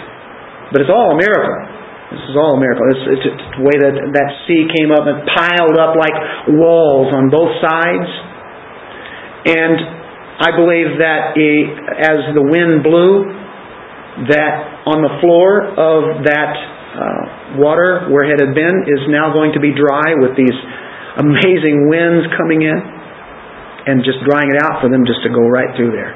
But 0.72 0.84
it's 0.84 0.92
all 0.92 1.14
a 1.14 1.20
miracle. 1.20 1.60
This 2.12 2.24
is 2.32 2.36
all 2.40 2.56
a 2.56 2.62
miracle. 2.64 2.88
It's, 2.96 3.06
it's, 3.20 3.26
it's 3.28 3.48
the 3.60 3.64
way 3.68 3.76
that 3.84 3.96
that 4.16 4.30
sea 4.48 4.64
came 4.72 4.96
up 4.96 5.04
and 5.04 5.28
piled 5.28 5.76
up 5.76 6.00
like 6.00 6.16
walls 6.56 7.12
on 7.12 7.28
both 7.28 7.52
sides. 7.60 8.08
And 9.52 9.76
I 10.40 10.56
believe 10.56 11.04
that 11.04 11.36
as 11.36 12.32
the 12.32 12.44
wind 12.44 12.84
blew, 12.88 13.28
that 14.26 14.88
on 14.90 15.06
the 15.06 15.14
floor 15.22 15.62
of 15.78 16.26
that 16.26 16.54
uh, 16.98 17.62
water 17.62 18.10
where 18.10 18.26
it 18.26 18.42
had 18.42 18.58
been 18.58 18.78
is 18.90 19.06
now 19.14 19.30
going 19.30 19.54
to 19.54 19.62
be 19.62 19.70
dry 19.78 20.18
with 20.18 20.34
these 20.34 20.58
amazing 21.22 21.86
winds 21.86 22.26
coming 22.34 22.66
in 22.66 22.78
and 23.86 24.02
just 24.02 24.18
drying 24.26 24.50
it 24.50 24.58
out 24.58 24.82
for 24.82 24.90
them 24.90 25.06
just 25.06 25.22
to 25.22 25.30
go 25.30 25.46
right 25.46 25.70
through 25.78 25.94
there. 25.94 26.14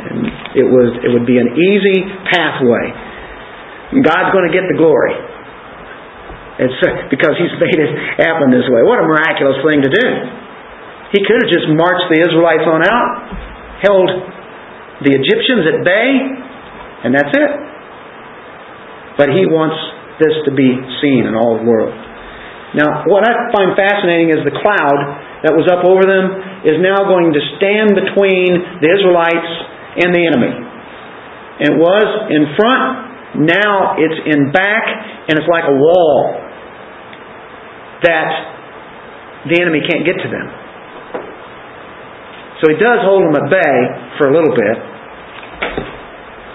And 0.00 0.18
it 0.54 0.66
was 0.70 0.94
it 1.02 1.10
would 1.10 1.26
be 1.26 1.36
an 1.42 1.50
easy 1.58 2.06
pathway. 2.30 2.94
God's 4.06 4.30
going 4.30 4.46
to 4.46 4.54
get 4.54 4.70
the 4.70 4.78
glory. 4.78 5.12
It's 6.62 6.78
because 7.14 7.34
He's 7.34 7.52
made 7.58 7.78
it 7.82 7.90
happen 8.22 8.54
this 8.54 8.70
way. 8.70 8.86
What 8.86 9.02
a 9.02 9.06
miraculous 9.06 9.58
thing 9.66 9.82
to 9.82 9.90
do. 9.90 10.06
He 11.10 11.26
could 11.26 11.42
have 11.42 11.50
just 11.50 11.66
marched 11.74 12.06
the 12.06 12.22
Israelites 12.22 12.62
on 12.70 12.86
out, 12.86 13.10
held 13.82 14.08
the 15.02 15.10
Egyptians 15.10 15.66
at 15.66 15.82
bay, 15.82 16.06
and 17.04 17.14
that's 17.14 17.32
it. 17.32 17.52
But 19.16 19.32
he 19.32 19.44
wants 19.48 19.76
this 20.20 20.36
to 20.48 20.52
be 20.52 20.68
seen 21.00 21.24
in 21.24 21.34
all 21.34 21.56
the 21.56 21.64
world. 21.64 21.92
Now, 22.76 23.02
what 23.10 23.26
I 23.26 23.50
find 23.50 23.74
fascinating 23.74 24.30
is 24.30 24.46
the 24.46 24.54
cloud 24.54 24.98
that 25.42 25.56
was 25.56 25.66
up 25.66 25.82
over 25.82 26.06
them 26.06 26.26
is 26.62 26.78
now 26.78 27.02
going 27.08 27.32
to 27.34 27.42
stand 27.58 27.96
between 27.98 28.78
the 28.78 28.88
Israelites 28.88 29.52
and 30.04 30.14
the 30.14 30.22
enemy. 30.22 30.54
It 31.66 31.74
was 31.74 32.06
in 32.30 32.54
front, 32.54 33.44
now 33.48 33.98
it's 33.98 34.20
in 34.28 34.52
back, 34.52 34.84
and 35.28 35.34
it's 35.40 35.50
like 35.50 35.66
a 35.66 35.76
wall 35.76 36.40
that 38.04 38.30
the 39.50 39.56
enemy 39.60 39.80
can't 39.84 40.04
get 40.04 40.20
to 40.20 40.28
them. 40.28 40.46
So 42.60 42.68
he 42.68 42.76
does 42.76 43.00
hold 43.08 43.24
them 43.24 43.34
at 43.40 43.48
bay 43.48 43.76
for 44.20 44.28
a 44.28 44.32
little 44.36 44.52
bit, 44.52 44.76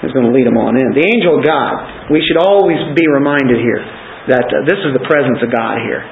is 0.06 0.14
going 0.14 0.30
to 0.30 0.34
lead 0.34 0.46
them 0.46 0.56
on 0.62 0.78
in. 0.78 0.94
The 0.94 1.04
angel 1.04 1.42
of 1.42 1.44
God. 1.44 2.08
We 2.14 2.22
should 2.22 2.38
always 2.38 2.78
be 2.94 3.06
reminded 3.10 3.58
here 3.58 3.82
that 4.30 4.46
uh, 4.46 4.66
this 4.70 4.78
is 4.86 4.94
the 4.94 5.06
presence 5.06 5.42
of 5.42 5.50
God 5.50 5.82
here. 5.82 6.06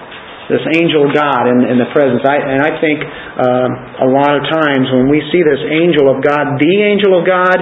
This 0.51 0.65
angel 0.75 1.07
of 1.07 1.15
God 1.15 1.47
in, 1.47 1.71
in 1.71 1.77
the 1.79 1.87
presence. 1.95 2.19
I, 2.27 2.35
and 2.35 2.59
I 2.59 2.71
think 2.81 2.99
uh, 2.99 4.03
a 4.03 4.09
lot 4.09 4.35
of 4.35 4.43
times 4.49 4.91
when 4.91 5.07
we 5.07 5.23
see 5.31 5.39
this 5.39 5.63
angel 5.63 6.11
of 6.11 6.19
God, 6.19 6.59
the 6.59 6.75
angel 6.83 7.15
of 7.15 7.23
God, 7.23 7.57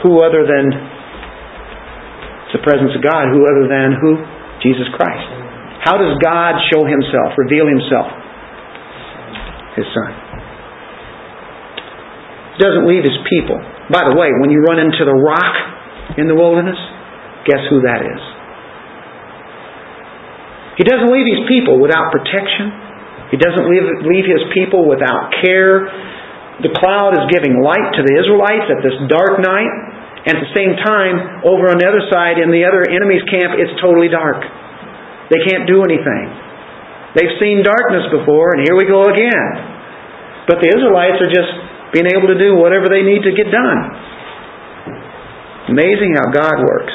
who 0.00 0.24
other 0.24 0.48
than 0.48 0.72
the 2.56 2.62
presence 2.64 2.96
of 2.96 3.04
God, 3.04 3.28
who 3.28 3.44
other 3.44 3.68
than 3.68 4.00
who? 4.00 4.16
Jesus 4.64 4.88
Christ. 4.96 5.28
How 5.84 6.00
does 6.00 6.16
God 6.24 6.56
show 6.72 6.88
himself, 6.88 7.36
reveal 7.36 7.68
himself? 7.68 8.08
His 9.76 9.84
Son. 9.92 10.10
He 12.56 12.64
doesn't 12.64 12.88
leave 12.88 13.04
his 13.04 13.20
people. 13.28 13.60
By 13.90 14.06
the 14.08 14.14
way, 14.18 14.30
when 14.42 14.50
you 14.50 14.62
run 14.66 14.78
into 14.82 15.06
the 15.06 15.14
rock 15.14 16.18
in 16.18 16.26
the 16.26 16.34
wilderness, 16.34 16.78
Guess 17.46 17.62
who 17.70 17.78
that 17.86 18.02
is? 18.02 18.22
He 20.82 20.84
doesn't 20.84 21.08
leave 21.08 21.30
his 21.30 21.46
people 21.46 21.78
without 21.78 22.10
protection. 22.10 22.74
He 23.30 23.38
doesn't 23.38 23.70
leave, 23.70 23.86
leave 24.02 24.26
his 24.26 24.42
people 24.50 24.84
without 24.84 25.30
care. 25.40 25.86
The 26.60 26.74
cloud 26.74 27.14
is 27.16 27.24
giving 27.30 27.62
light 27.62 27.94
to 27.96 28.02
the 28.02 28.14
Israelites 28.18 28.66
at 28.66 28.82
this 28.82 28.98
dark 29.08 29.38
night. 29.40 29.72
And 30.26 30.34
at 30.36 30.42
the 30.42 30.54
same 30.58 30.74
time, 30.82 31.46
over 31.46 31.70
on 31.70 31.78
the 31.78 31.86
other 31.86 32.02
side, 32.10 32.42
in 32.42 32.50
the 32.50 32.66
other 32.66 32.82
enemy's 32.82 33.22
camp, 33.30 33.54
it's 33.54 33.72
totally 33.78 34.10
dark. 34.10 34.42
They 35.30 35.38
can't 35.46 35.70
do 35.70 35.86
anything. 35.86 36.26
They've 37.14 37.38
seen 37.38 37.62
darkness 37.62 38.10
before, 38.10 38.58
and 38.58 38.66
here 38.66 38.74
we 38.74 38.90
go 38.90 39.06
again. 39.06 39.50
But 40.50 40.58
the 40.58 40.68
Israelites 40.74 41.22
are 41.22 41.30
just 41.30 41.52
being 41.96 42.12
able 42.12 42.28
to 42.28 42.36
do 42.36 42.60
whatever 42.60 42.92
they 42.92 43.00
need 43.00 43.24
to 43.24 43.32
get 43.32 43.48
done. 43.48 43.80
Amazing 45.72 46.12
how 46.20 46.28
God 46.28 46.60
works. 46.60 46.92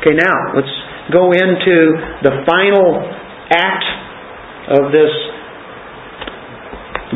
Okay, 0.00 0.16
now 0.16 0.56
let's 0.56 0.72
go 1.12 1.28
into 1.28 1.76
the 2.24 2.40
final 2.48 3.04
act 3.52 3.84
of 4.80 4.88
this 4.96 5.12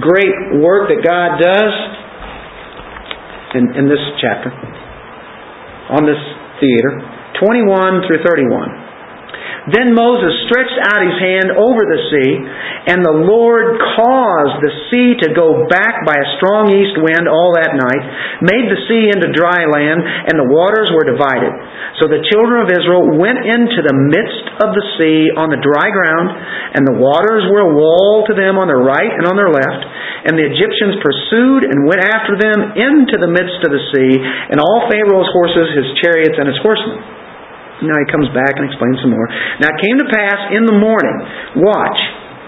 great 0.05 0.61
work 0.61 0.93
that 0.93 1.01
God 1.01 1.41
does 1.41 1.73
in, 3.57 3.65
in 3.81 3.89
this 3.89 4.05
chapter, 4.21 4.53
on 5.97 6.05
this 6.05 6.21
theater, 6.61 7.01
21 7.41 8.05
through 8.05 8.21
31. 8.21 8.84
Then 9.65 9.97
Moses 9.97 10.45
stretched 10.45 10.77
out 10.93 11.01
his 11.01 11.17
hand 11.17 11.49
over 11.57 11.83
the 11.89 12.03
sea, 12.13 12.33
and 12.93 13.01
the 13.01 13.17
Lord 13.25 13.81
caused 13.97 14.61
the 14.61 14.75
sea 14.93 15.17
to 15.25 15.33
go 15.33 15.65
back 15.73 16.05
by 16.05 16.21
a 16.21 16.31
strong 16.37 16.69
east 16.69 17.01
wind 17.01 17.25
all 17.25 17.57
that 17.57 17.73
night, 17.73 18.05
made 18.45 18.69
the 18.69 18.85
sea 18.85 19.09
into 19.09 19.33
dry 19.33 19.65
land, 19.65 20.05
and 20.05 20.37
the 20.37 20.53
waters 20.53 20.93
were 20.93 21.09
divided. 21.09 21.49
So 21.97 22.13
the 22.13 22.21
children 22.29 22.61
of 22.61 22.69
Israel 22.77 23.17
went 23.17 23.41
into 23.41 23.81
the 23.81 23.97
midst 23.97 24.47
of 24.61 24.77
the 24.77 24.87
sea 25.01 25.33
on 25.33 25.49
the 25.49 25.65
dry 25.65 25.89
ground, 25.89 26.29
and 26.77 26.85
the 26.85 27.01
waters 27.01 27.49
were 27.49 27.65
a 27.65 27.73
wall 27.73 28.29
to 28.29 28.37
them 28.37 28.61
on 28.61 28.69
their 28.69 28.85
right 28.85 29.17
and 29.17 29.25
on 29.25 29.41
their 29.41 29.49
left. 29.49 29.83
And 30.29 30.37
the 30.37 30.45
Egyptians 30.45 31.01
pursued 31.01 31.65
and 31.73 31.89
went 31.89 32.05
after 32.05 32.37
them 32.37 32.77
into 32.77 33.17
the 33.17 33.33
midst 33.33 33.65
of 33.65 33.73
the 33.73 33.85
sea, 33.97 34.13
and 34.53 34.61
all 34.61 34.93
Pharaoh's 34.93 35.33
horses, 35.33 35.73
his 35.73 35.89
chariots, 36.05 36.37
and 36.37 36.53
his 36.53 36.61
horsemen. 36.61 37.24
Now 37.83 37.99
he 37.99 38.07
comes 38.07 38.31
back 38.31 38.55
and 38.55 38.71
explains 38.71 39.03
some 39.03 39.11
more. 39.11 39.27
Now 39.59 39.75
it 39.75 39.79
came 39.83 39.99
to 39.99 40.09
pass 40.13 40.55
in 40.55 40.63
the 40.63 40.79
morning, 40.79 41.17
watch, 41.59 41.99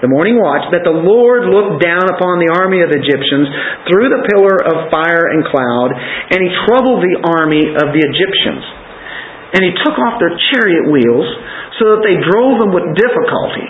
the 0.05 0.13
morning 0.13 0.37
watch, 0.39 0.71
that 0.71 0.85
the 0.85 0.93
Lord 0.93 1.49
looked 1.49 1.83
down 1.83 2.07
upon 2.13 2.39
the 2.39 2.53
army 2.53 2.85
of 2.85 2.93
the 2.93 3.01
Egyptians 3.01 3.49
through 3.89 4.13
the 4.13 4.23
pillar 4.29 4.57
of 4.61 4.93
fire 4.93 5.33
and 5.33 5.43
cloud, 5.49 5.91
and 6.31 6.39
he 6.39 6.51
troubled 6.69 7.01
the 7.01 7.17
army 7.27 7.65
of 7.65 7.91
the 7.91 8.03
Egyptians. 8.05 8.65
And 9.57 9.65
he 9.65 9.73
took 9.83 9.97
off 9.97 10.21
their 10.21 10.37
chariot 10.53 10.93
wheels 10.93 11.27
so 11.81 11.97
that 11.97 12.03
they 12.05 12.19
drove 12.19 12.61
them 12.61 12.77
with 12.77 12.93
difficulty. 12.93 13.67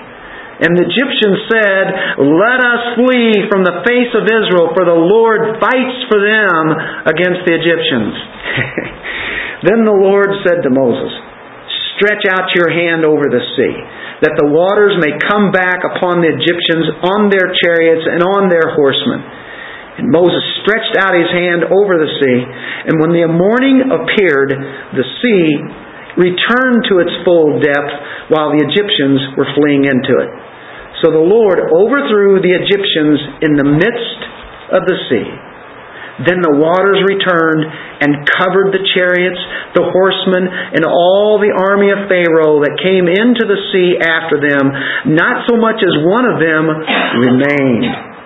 And 0.56 0.72
the 0.72 0.88
Egyptians 0.88 1.38
said, 1.52 1.84
Let 2.16 2.58
us 2.64 2.82
flee 2.96 3.44
from 3.52 3.60
the 3.60 3.84
face 3.84 4.08
of 4.16 4.24
Israel, 4.24 4.72
for 4.72 4.88
the 4.88 4.96
Lord 4.96 5.60
fights 5.60 5.98
for 6.08 6.16
them 6.16 6.62
against 7.12 7.44
the 7.44 7.54
Egyptians. 7.54 8.14
then 9.68 9.84
the 9.84 9.94
Lord 9.94 10.32
said 10.48 10.64
to 10.64 10.72
Moses, 10.72 11.12
Stretch 11.96 12.28
out 12.28 12.52
your 12.52 12.68
hand 12.68 13.08
over 13.08 13.24
the 13.32 13.40
sea, 13.56 13.74
that 14.20 14.36
the 14.36 14.52
waters 14.52 15.00
may 15.00 15.16
come 15.16 15.48
back 15.48 15.80
upon 15.80 16.20
the 16.20 16.28
Egyptians 16.28 16.92
on 17.08 17.32
their 17.32 17.56
chariots 17.56 18.04
and 18.04 18.20
on 18.20 18.52
their 18.52 18.76
horsemen. 18.76 19.24
And 19.96 20.12
Moses 20.12 20.44
stretched 20.60 20.92
out 21.00 21.16
his 21.16 21.32
hand 21.32 21.64
over 21.72 21.96
the 21.96 22.12
sea, 22.20 22.40
and 22.92 23.00
when 23.00 23.16
the 23.16 23.24
morning 23.32 23.80
appeared, 23.88 24.52
the 24.92 25.08
sea 25.24 25.44
returned 26.20 26.84
to 26.92 27.00
its 27.00 27.12
full 27.24 27.60
depth 27.64 27.92
while 28.28 28.52
the 28.52 28.60
Egyptians 28.60 29.20
were 29.36 29.48
fleeing 29.56 29.88
into 29.88 30.20
it. 30.20 30.30
So 31.04 31.12
the 31.12 31.24
Lord 31.24 31.60
overthrew 31.72 32.40
the 32.40 32.56
Egyptians 32.56 33.40
in 33.44 33.52
the 33.56 33.68
midst 33.68 34.20
of 34.72 34.84
the 34.88 34.96
sea. 35.08 35.28
Then 36.24 36.40
the 36.40 36.56
waters 36.56 37.04
returned 37.04 37.64
and 38.00 38.24
covered 38.24 38.72
the 38.72 38.84
chariots, 38.96 39.40
the 39.76 39.84
horsemen, 39.84 40.48
and 40.48 40.84
all 40.88 41.36
the 41.36 41.52
army 41.52 41.92
of 41.92 42.08
Pharaoh 42.08 42.64
that 42.64 42.80
came 42.80 43.04
into 43.04 43.44
the 43.44 43.60
sea 43.72 44.00
after 44.00 44.40
them. 44.40 44.64
Not 45.12 45.44
so 45.44 45.60
much 45.60 45.84
as 45.84 45.92
one 46.08 46.24
of 46.24 46.40
them 46.40 46.64
remained. 47.20 48.16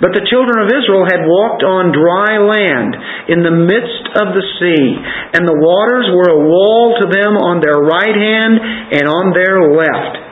But 0.00 0.12
the 0.12 0.28
children 0.28 0.60
of 0.60 0.72
Israel 0.72 1.08
had 1.08 1.24
walked 1.24 1.64
on 1.64 1.92
dry 1.92 2.36
land 2.36 2.92
in 3.32 3.40
the 3.40 3.56
midst 3.64 4.04
of 4.16 4.36
the 4.36 4.44
sea, 4.60 4.84
and 5.36 5.48
the 5.48 5.56
waters 5.56 6.08
were 6.12 6.36
a 6.36 6.44
wall 6.44 7.00
to 7.00 7.06
them 7.08 7.36
on 7.40 7.64
their 7.64 7.80
right 7.80 8.12
hand 8.12 8.60
and 8.92 9.04
on 9.08 9.32
their 9.32 9.72
left. 9.72 10.25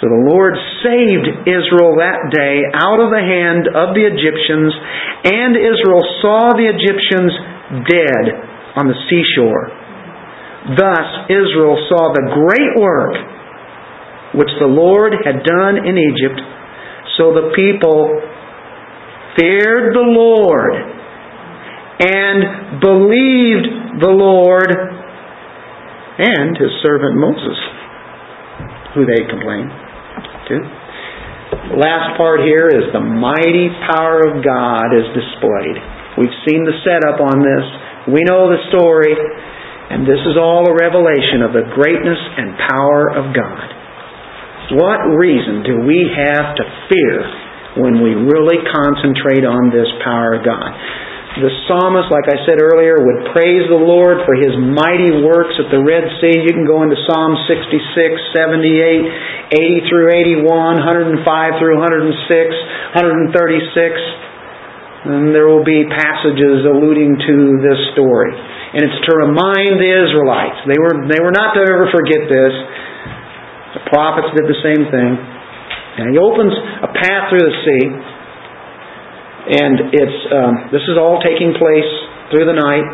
So 0.00 0.12
the 0.12 0.24
Lord 0.28 0.52
saved 0.84 1.48
Israel 1.48 1.96
that 1.96 2.28
day 2.28 2.60
out 2.76 3.00
of 3.00 3.08
the 3.08 3.24
hand 3.24 3.64
of 3.64 3.96
the 3.96 4.04
Egyptians, 4.04 4.76
and 5.24 5.56
Israel 5.56 6.04
saw 6.20 6.52
the 6.52 6.68
Egyptians 6.68 7.32
dead 7.88 8.24
on 8.76 8.92
the 8.92 8.98
seashore. 9.08 9.72
Thus 10.76 11.08
Israel 11.32 11.80
saw 11.88 12.12
the 12.12 12.28
great 12.28 12.72
work 12.76 13.16
which 14.36 14.52
the 14.60 14.68
Lord 14.68 15.16
had 15.24 15.40
done 15.40 15.80
in 15.88 15.96
Egypt. 15.96 16.44
So 17.16 17.32
the 17.32 17.56
people 17.56 18.20
feared 19.40 19.96
the 19.96 20.04
Lord 20.12 20.76
and 22.04 22.80
believed 22.84 24.04
the 24.04 24.12
Lord 24.12 24.68
and 26.18 26.52
his 26.52 26.72
servant 26.82 27.16
Moses, 27.16 27.56
who 28.92 29.06
they 29.06 29.24
complained 29.24 29.85
to. 30.48 30.56
Last 31.78 32.16
part 32.18 32.42
here 32.42 32.70
is 32.70 32.90
the 32.90 33.02
mighty 33.02 33.70
power 33.90 34.22
of 34.26 34.42
God 34.42 34.90
is 34.94 35.06
displayed. 35.14 35.78
We've 36.18 36.38
seen 36.48 36.64
the 36.66 36.74
setup 36.82 37.20
on 37.22 37.42
this. 37.42 37.66
We 38.10 38.22
know 38.26 38.50
the 38.50 38.62
story. 38.70 39.14
And 39.86 40.02
this 40.02 40.18
is 40.26 40.34
all 40.34 40.66
a 40.66 40.74
revelation 40.74 41.46
of 41.46 41.54
the 41.54 41.62
greatness 41.70 42.18
and 42.18 42.58
power 42.66 43.06
of 43.14 43.30
God. 43.30 43.66
What 44.74 45.14
reason 45.14 45.62
do 45.62 45.86
we 45.86 46.10
have 46.10 46.58
to 46.58 46.64
fear 46.90 47.22
when 47.78 48.02
we 48.02 48.18
really 48.18 48.58
concentrate 48.66 49.46
on 49.46 49.70
this 49.70 49.86
power 50.02 50.34
of 50.34 50.42
God? 50.42 50.74
The 51.36 51.52
psalmist, 51.68 52.08
like 52.08 52.32
I 52.32 52.40
said 52.48 52.64
earlier, 52.64 52.96
would 52.96 53.28
praise 53.36 53.68
the 53.68 53.76
Lord 53.76 54.24
for 54.24 54.40
his 54.40 54.56
mighty 54.56 55.20
works 55.20 55.52
at 55.60 55.68
the 55.68 55.84
Red 55.84 56.08
Sea. 56.16 56.32
You 56.32 56.48
can 56.48 56.64
go 56.64 56.80
into 56.80 56.96
Psalm 57.04 57.36
66, 57.44 57.76
78, 58.32 59.52
80 59.52 59.84
through 59.84 60.16
81, 60.40 60.48
105 60.48 61.60
through 61.60 61.76
106, 61.76 63.36
136. 63.36 63.36
And 65.12 65.36
there 65.36 65.44
will 65.44 65.60
be 65.60 65.84
passages 65.92 66.64
alluding 66.64 67.20
to 67.20 67.36
this 67.60 67.80
story. 67.92 68.32
And 68.32 68.80
it's 68.80 68.96
to 69.04 69.12
remind 69.20 69.76
the 69.76 69.92
Israelites. 69.92 70.64
They 70.64 70.80
were, 70.80 71.04
they 71.04 71.20
were 71.20 71.36
not 71.36 71.52
to 71.52 71.60
ever 71.60 71.92
forget 71.92 72.32
this. 72.32 72.54
The 73.76 73.84
prophets 73.92 74.32
did 74.40 74.48
the 74.48 74.56
same 74.64 74.88
thing. 74.88 75.12
And 76.00 76.16
he 76.16 76.18
opens 76.18 76.56
a 76.80 76.88
path 76.96 77.28
through 77.28 77.44
the 77.44 77.56
sea 77.60 78.15
and 79.46 79.94
it's 79.94 80.20
um, 80.34 80.54
this 80.74 80.82
is 80.90 80.98
all 80.98 81.22
taking 81.22 81.54
place 81.54 81.90
through 82.34 82.50
the 82.50 82.58
night. 82.58 82.86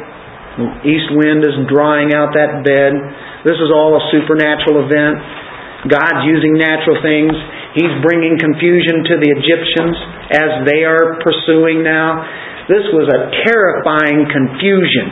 East 0.85 1.09
wind 1.17 1.41
is 1.49 1.57
drying 1.73 2.13
out 2.13 2.37
that 2.37 2.61
bed. 2.61 2.93
This 3.49 3.57
is 3.57 3.73
all 3.73 3.97
a 3.97 4.03
supernatural 4.13 4.85
event. 4.85 5.17
God's 5.89 6.29
using 6.29 6.61
natural 6.61 7.01
things. 7.01 7.33
He's 7.73 7.95
bringing 8.05 8.37
confusion 8.37 9.01
to 9.01 9.15
the 9.17 9.33
Egyptians 9.33 9.97
as 10.29 10.51
they 10.69 10.85
are 10.85 11.17
pursuing 11.25 11.81
now. 11.81 12.21
This 12.69 12.85
was 12.93 13.09
a 13.09 13.21
terrifying 13.49 14.29
confusion. 14.29 15.09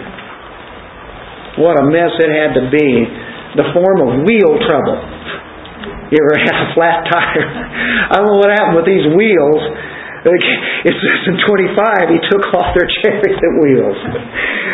What 1.56 1.80
a 1.80 1.88
mess 1.88 2.12
it 2.20 2.30
had 2.30 2.52
to 2.60 2.68
be. 2.68 2.88
The 3.56 3.66
form 3.72 3.98
of 4.06 4.10
wheel 4.28 4.60
trouble. 4.68 5.00
You 6.12 6.20
ever 6.20 6.36
had 6.36 6.54
a 6.54 6.68
flat 6.76 7.08
tire? 7.08 7.48
I 8.12 8.20
don't 8.20 8.28
know 8.28 8.38
what 8.44 8.52
happened 8.52 8.76
with 8.76 8.86
these 8.86 9.08
wheels 9.16 9.89
it 10.20 10.94
says 11.00 11.20
in 11.32 11.36
25, 11.40 12.12
he 12.12 12.20
took 12.28 12.44
off 12.52 12.76
their 12.76 12.84
chariot 13.00 13.52
wheels. 13.56 13.96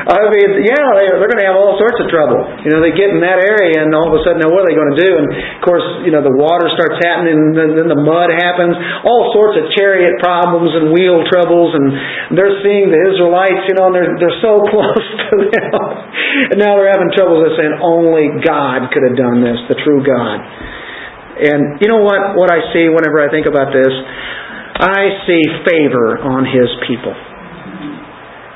I 0.07 0.27
mean, 0.31 0.67
yeah, 0.67 0.87
they're 0.99 1.31
going 1.31 1.43
to 1.43 1.49
have 1.51 1.59
all 1.59 1.79
sorts 1.79 2.03
of 2.03 2.11
trouble. 2.11 2.43
You 2.67 2.75
know, 2.75 2.83
they 2.83 2.95
get 2.95 3.15
in 3.15 3.23
that 3.23 3.39
area, 3.39 3.83
and 3.83 3.95
all 3.95 4.11
of 4.11 4.15
a 4.19 4.23
sudden, 4.27 4.43
now 4.43 4.51
what 4.51 4.67
are 4.67 4.69
they 4.71 4.79
going 4.79 4.91
to 4.95 5.01
do? 5.03 5.11
And 5.19 5.27
of 5.31 5.63
course, 5.63 5.87
you 6.03 6.11
know, 6.11 6.23
the 6.23 6.35
water 6.35 6.67
starts 6.75 6.99
happening, 7.03 7.55
and 7.55 7.79
then 7.79 7.87
the 7.87 7.99
mud 7.99 8.35
happens. 8.35 8.75
All 9.07 9.31
sorts 9.35 9.59
of 9.63 9.71
chariot 9.79 10.19
problems 10.19 10.75
and 10.75 10.91
wheel 10.91 11.23
troubles, 11.31 11.75
and 11.79 12.35
they're 12.35 12.59
seeing 12.67 12.91
the 12.91 13.01
Israelites, 13.15 13.71
you 13.71 13.75
know, 13.79 13.91
and 13.91 13.95
they're 13.95 14.15
they're 14.19 14.41
so 14.43 14.63
close 14.73 15.07
to 15.31 15.35
them, 15.47 15.83
and 16.55 16.59
now 16.59 16.75
they're 16.79 16.91
having 16.91 17.11
trouble. 17.15 17.39
They're 17.43 17.59
saying 17.59 17.79
only 17.83 18.43
God 18.43 18.91
could 18.91 19.07
have 19.07 19.19
done 19.19 19.43
this, 19.43 19.59
the 19.71 19.79
true 19.83 20.03
God. 20.03 20.43
And 21.37 21.83
you 21.85 21.89
know 21.91 22.01
what? 22.01 22.35
What 22.35 22.49
I 22.49 22.65
see 22.73 22.89
whenever 22.89 23.21
I 23.21 23.29
think 23.29 23.45
about 23.45 23.69
this, 23.69 23.93
I 24.77 25.25
see 25.25 25.43
favor 25.65 26.21
on 26.21 26.45
his 26.45 26.69
people. 26.85 27.17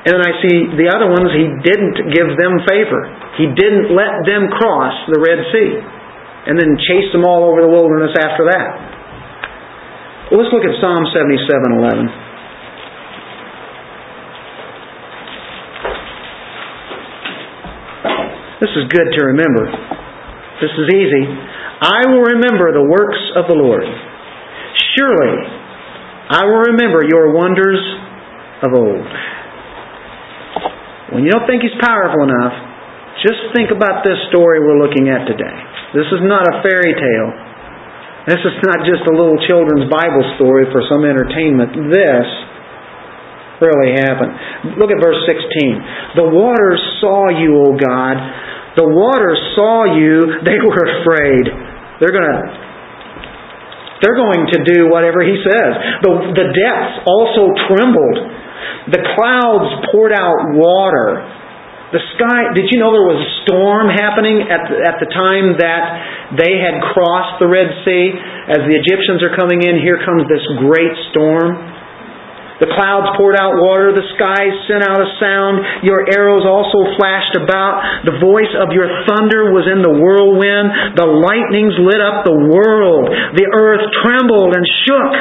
And 0.01 0.17
then 0.17 0.23
I 0.25 0.33
see 0.41 0.57
the 0.77 0.89
other 0.89 1.09
ones, 1.09 1.29
he 1.33 1.45
didn't 1.61 2.09
give 2.09 2.29
them 2.37 2.61
favor. 2.65 3.05
He 3.37 3.49
didn't 3.53 3.93
let 3.93 4.25
them 4.25 4.49
cross 4.49 4.93
the 5.09 5.21
Red 5.21 5.41
Sea 5.53 5.71
and 6.49 6.57
then 6.57 6.77
chase 6.89 7.09
them 7.13 7.21
all 7.25 7.45
over 7.45 7.61
the 7.61 7.69
wilderness 7.69 8.17
after 8.17 8.49
that. 8.49 8.69
Well, 10.29 10.41
let's 10.41 10.49
look 10.49 10.65
at 10.65 10.73
Psalm 10.81 11.05
77:11. 11.13 12.09
This 18.61 18.73
is 18.77 18.85
good 18.89 19.09
to 19.09 19.21
remember. 19.33 19.69
This 20.61 20.69
is 20.69 20.87
easy. 20.93 21.25
I 21.81 22.09
will 22.09 22.25
remember 22.25 22.73
the 22.73 22.85
works 22.85 23.21
of 23.35 23.49
the 23.49 23.57
Lord. 23.57 23.85
Surely 24.97 25.60
I 26.31 26.47
will 26.47 26.63
remember 26.71 27.03
your 27.03 27.35
wonders 27.35 27.83
of 28.63 28.71
old. 28.71 29.07
When 31.11 31.27
you 31.27 31.31
don't 31.35 31.43
think 31.43 31.59
He's 31.59 31.75
powerful 31.83 32.23
enough, 32.23 32.55
just 33.19 33.51
think 33.51 33.67
about 33.67 34.07
this 34.07 34.15
story 34.31 34.63
we're 34.63 34.79
looking 34.79 35.11
at 35.11 35.27
today. 35.27 35.57
This 35.91 36.07
is 36.07 36.23
not 36.23 36.47
a 36.47 36.63
fairy 36.63 36.95
tale. 36.95 37.29
This 38.31 38.39
is 38.47 38.55
not 38.63 38.87
just 38.87 39.03
a 39.11 39.13
little 39.13 39.35
children's 39.43 39.91
Bible 39.91 40.23
story 40.39 40.71
for 40.71 40.79
some 40.87 41.03
entertainment. 41.03 41.75
This 41.91 42.27
really 43.59 43.99
happened. 43.99 44.79
Look 44.79 44.87
at 44.87 45.03
verse 45.03 45.19
16. 45.27 46.15
The 46.15 46.31
waters 46.31 46.79
saw 47.03 47.27
you, 47.27 47.59
O 47.59 47.75
God. 47.75 48.15
The 48.79 48.87
waters 48.87 49.41
saw 49.59 49.99
you. 49.99 50.39
They 50.47 50.57
were 50.63 50.85
afraid. 51.03 51.43
They're 51.99 52.15
going 52.15 52.23
to 52.23 52.70
they're 54.01 54.17
going 54.17 54.49
to 54.51 54.59
do 54.65 54.89
whatever 54.89 55.21
he 55.21 55.37
says. 55.39 55.71
The, 56.01 56.11
the 56.33 56.47
depths 56.51 57.05
also 57.05 57.53
trembled. 57.69 58.17
The 58.89 59.01
clouds 59.13 59.69
poured 59.93 60.11
out 60.11 60.57
water. 60.57 61.21
The 61.93 62.01
sky, 62.15 62.55
did 62.55 62.71
you 62.71 62.79
know 62.79 62.95
there 62.95 63.03
was 63.03 63.19
a 63.19 63.31
storm 63.43 63.91
happening 63.91 64.47
at 64.47 64.63
the, 64.63 64.75
at 64.79 64.97
the 65.03 65.09
time 65.11 65.59
that 65.59 65.83
they 66.39 66.55
had 66.55 66.79
crossed 66.95 67.43
the 67.43 67.51
Red 67.51 67.67
Sea? 67.83 68.05
As 68.47 68.63
the 68.63 68.75
Egyptians 68.79 69.19
are 69.21 69.35
coming 69.35 69.59
in, 69.59 69.75
here 69.83 69.99
comes 70.01 70.23
this 70.31 70.43
great 70.63 70.95
storm. 71.11 71.80
The 72.61 72.69
clouds 72.77 73.17
poured 73.17 73.33
out 73.33 73.57
water, 73.57 73.89
the 73.89 74.05
skies 74.13 74.53
sent 74.69 74.85
out 74.85 75.01
a 75.01 75.09
sound, 75.17 75.81
your 75.81 76.05
arrows 76.13 76.45
also 76.45 76.93
flashed 76.93 77.33
about, 77.33 78.05
the 78.05 78.21
voice 78.21 78.53
of 78.53 78.69
your 78.69 78.85
thunder 79.09 79.49
was 79.49 79.65
in 79.65 79.81
the 79.81 79.97
whirlwind, 79.97 80.93
the 80.93 81.09
lightnings 81.09 81.73
lit 81.81 81.97
up 81.97 82.21
the 82.21 82.37
world, 82.37 83.09
the 83.33 83.49
earth 83.49 83.81
trembled 84.05 84.53
and 84.53 84.65
shook. 84.85 85.13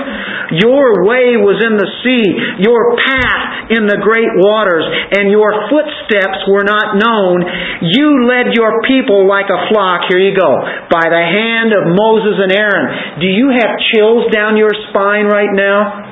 Your 0.60 1.08
way 1.08 1.40
was 1.40 1.64
in 1.64 1.80
the 1.80 1.90
sea, 2.04 2.26
your 2.60 3.00
path 3.08 3.72
in 3.72 3.88
the 3.88 4.02
great 4.04 4.28
waters, 4.36 4.84
and 5.16 5.32
your 5.32 5.54
footsteps 5.72 6.44
were 6.50 6.66
not 6.66 7.00
known. 7.00 7.40
You 7.86 8.28
led 8.28 8.52
your 8.52 8.84
people 8.84 9.24
like 9.24 9.48
a 9.48 9.70
flock, 9.72 10.12
here 10.12 10.20
you 10.20 10.36
go, 10.36 10.52
by 10.92 11.08
the 11.08 11.24
hand 11.24 11.72
of 11.72 11.88
Moses 11.94 12.36
and 12.36 12.52
Aaron. 12.52 13.16
Do 13.22 13.28
you 13.30 13.54
have 13.56 13.80
chills 13.94 14.28
down 14.28 14.60
your 14.60 14.74
spine 14.90 15.24
right 15.24 15.54
now? 15.54 16.09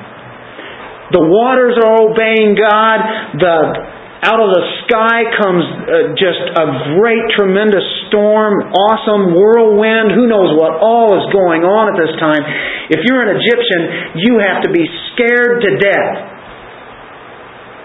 The 1.13 1.25
waters 1.25 1.81
are 1.81 2.13
obeying 2.13 2.53
God. 2.59 2.99
The 3.41 3.57
out 4.19 4.43
of 4.43 4.51
the 4.51 4.65
sky 4.83 5.31
comes 5.39 5.63
uh, 5.63 5.95
just 6.19 6.43
a 6.59 6.67
great, 6.99 7.23
tremendous 7.39 7.87
storm, 8.11 8.67
awesome 8.75 9.31
whirlwind. 9.31 10.11
Who 10.11 10.27
knows 10.27 10.59
what 10.59 10.75
all 10.75 11.15
is 11.15 11.31
going 11.31 11.63
on 11.63 11.95
at 11.95 11.97
this 12.03 12.19
time? 12.19 12.43
If 12.91 13.07
you're 13.07 13.23
an 13.23 13.31
Egyptian, 13.31 14.19
you 14.19 14.43
have 14.43 14.67
to 14.67 14.71
be 14.75 14.83
scared 15.15 15.63
to 15.63 15.71
death. 15.79 16.13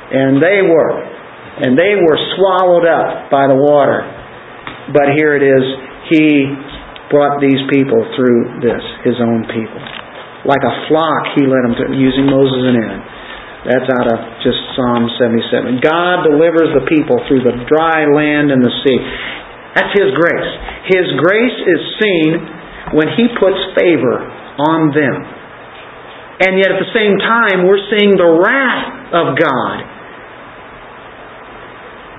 And 0.09 0.41
they 0.41 0.65
were. 0.65 0.93
And 1.61 1.77
they 1.77 2.01
were 2.01 2.17
swallowed 2.33 2.89
up 2.89 3.29
by 3.29 3.45
the 3.45 3.53
water. 3.53 4.01
But 4.89 5.13
here 5.13 5.37
it 5.37 5.45
is. 5.45 5.65
He 6.09 6.49
brought 7.13 7.37
these 7.45 7.61
people 7.69 8.01
through 8.17 8.57
this, 8.57 8.81
his 9.05 9.21
own 9.21 9.45
people. 9.53 9.81
Like 10.49 10.65
a 10.65 10.73
flock, 10.89 11.37
he 11.37 11.45
led 11.45 11.61
them 11.61 11.75
to, 11.77 11.85
using 11.93 12.25
Moses 12.25 12.73
and 12.73 12.75
Aaron. 12.81 13.12
That's 13.63 13.87
out 13.95 14.07
of 14.11 14.19
just 14.43 14.59
Psalm 14.75 15.07
77. 15.15 15.79
God 15.79 16.27
delivers 16.27 16.75
the 16.75 16.83
people 16.83 17.15
through 17.31 17.47
the 17.47 17.63
dry 17.71 18.03
land 18.11 18.51
and 18.51 18.59
the 18.59 18.75
sea. 18.83 18.99
That's 19.79 19.93
His 19.95 20.11
grace. 20.11 20.51
His 20.91 21.07
grace 21.15 21.59
is 21.63 21.81
seen 22.03 22.31
when 22.91 23.07
He 23.15 23.31
puts 23.39 23.55
favor 23.79 24.19
on 24.67 24.91
them. 24.91 25.15
And 26.43 26.59
yet 26.59 26.75
at 26.75 26.79
the 26.83 26.91
same 26.91 27.15
time, 27.23 27.63
we're 27.63 27.79
seeing 27.87 28.19
the 28.19 28.31
wrath 28.35 29.15
of 29.15 29.39
God. 29.39 29.77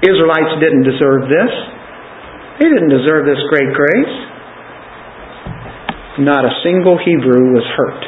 Israelites 0.01 0.57
didn't 0.65 0.89
deserve 0.89 1.29
this. 1.29 1.53
They 2.57 2.73
didn't 2.73 2.89
deserve 2.89 3.29
this 3.29 3.41
great 3.53 3.69
grace. 3.77 4.17
Not 6.25 6.49
a 6.49 6.57
single 6.65 6.97
Hebrew 6.97 7.53
was 7.53 7.69
hurt. 7.77 8.01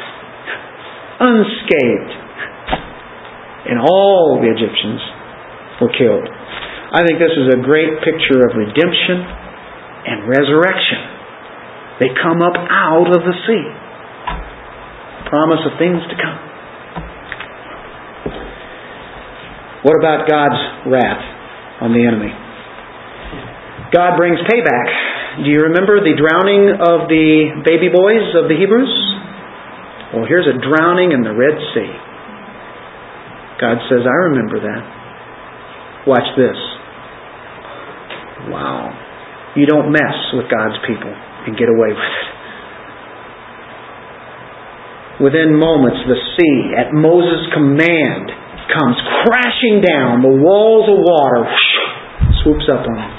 Unscathed 1.21 2.26
and 3.67 3.77
all 3.83 4.39
the 4.39 4.47
Egyptians 4.47 5.01
were 5.83 5.91
killed. 5.93 6.27
I 6.87 7.03
think 7.03 7.19
this 7.19 7.35
is 7.35 7.51
a 7.51 7.59
great 7.59 7.99
picture 7.99 8.39
of 8.47 8.55
redemption 8.55 9.19
and 10.07 10.23
resurrection. 10.23 11.01
They 11.99 12.09
come 12.15 12.39
up 12.39 12.55
out 12.55 13.11
of 13.11 13.21
the 13.27 13.35
sea. 13.43 13.65
Promise 15.27 15.67
of 15.67 15.75
things 15.75 15.99
to 16.07 16.15
come. 16.15 16.39
What 19.83 19.99
about 19.99 20.27
God's 20.31 20.61
wrath 20.87 21.23
on 21.83 21.91
the 21.91 22.07
enemy? 22.07 22.31
God 23.91 24.15
brings 24.15 24.39
payback. 24.47 25.43
Do 25.43 25.49
you 25.51 25.67
remember 25.69 25.99
the 25.99 26.15
drowning 26.15 26.71
of 26.79 27.07
the 27.11 27.61
baby 27.67 27.91
boys 27.91 28.31
of 28.35 28.47
the 28.47 28.55
Hebrews? 28.55 28.93
Well, 30.15 30.25
here's 30.25 30.47
a 30.47 30.55
drowning 30.55 31.11
in 31.11 31.21
the 31.21 31.35
Red 31.35 31.59
Sea. 31.75 32.06
God 33.57 33.77
says, 33.89 34.05
I 34.05 34.17
remember 34.29 34.61
that. 34.61 34.83
Watch 36.05 36.29
this. 36.37 36.57
Wow. 38.53 38.93
You 39.57 39.65
don't 39.65 39.91
mess 39.91 40.17
with 40.37 40.45
God's 40.47 40.77
people 40.85 41.09
and 41.09 41.57
get 41.57 41.67
away 41.67 41.89
with 41.89 42.13
it. 42.21 42.27
Within 45.17 45.57
moments, 45.57 45.97
the 46.05 46.19
sea, 46.37 46.77
at 46.77 46.93
Moses' 46.93 47.49
command, 47.57 48.29
comes 48.69 48.97
crashing 49.25 49.81
down. 49.81 50.21
The 50.21 50.35
walls 50.37 50.85
of 50.91 51.01
water 51.01 51.49
whoosh, 51.49 51.69
swoops 52.45 52.67
up 52.69 52.85
on 52.85 52.97
them. 53.01 53.13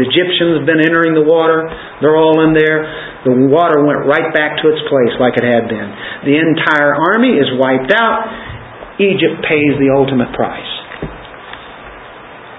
The 0.00 0.04
Egyptians 0.04 0.62
have 0.62 0.66
been 0.68 0.84
entering 0.84 1.16
the 1.16 1.24
water. 1.24 1.64
They're 2.00 2.16
all 2.16 2.44
in 2.44 2.52
there. 2.54 2.86
The 3.24 3.34
water 3.50 3.82
went 3.82 4.06
right 4.06 4.30
back 4.32 4.60
to 4.62 4.70
its 4.70 4.80
place 4.86 5.16
like 5.18 5.34
it 5.36 5.44
had 5.44 5.66
been. 5.66 5.88
The 6.28 6.36
entire 6.38 6.92
army 6.94 7.34
is 7.36 7.48
wiped 7.56 7.92
out. 7.92 8.47
Egypt 8.98 9.46
pays 9.46 9.78
the 9.78 9.94
ultimate 9.94 10.34
price. 10.34 10.72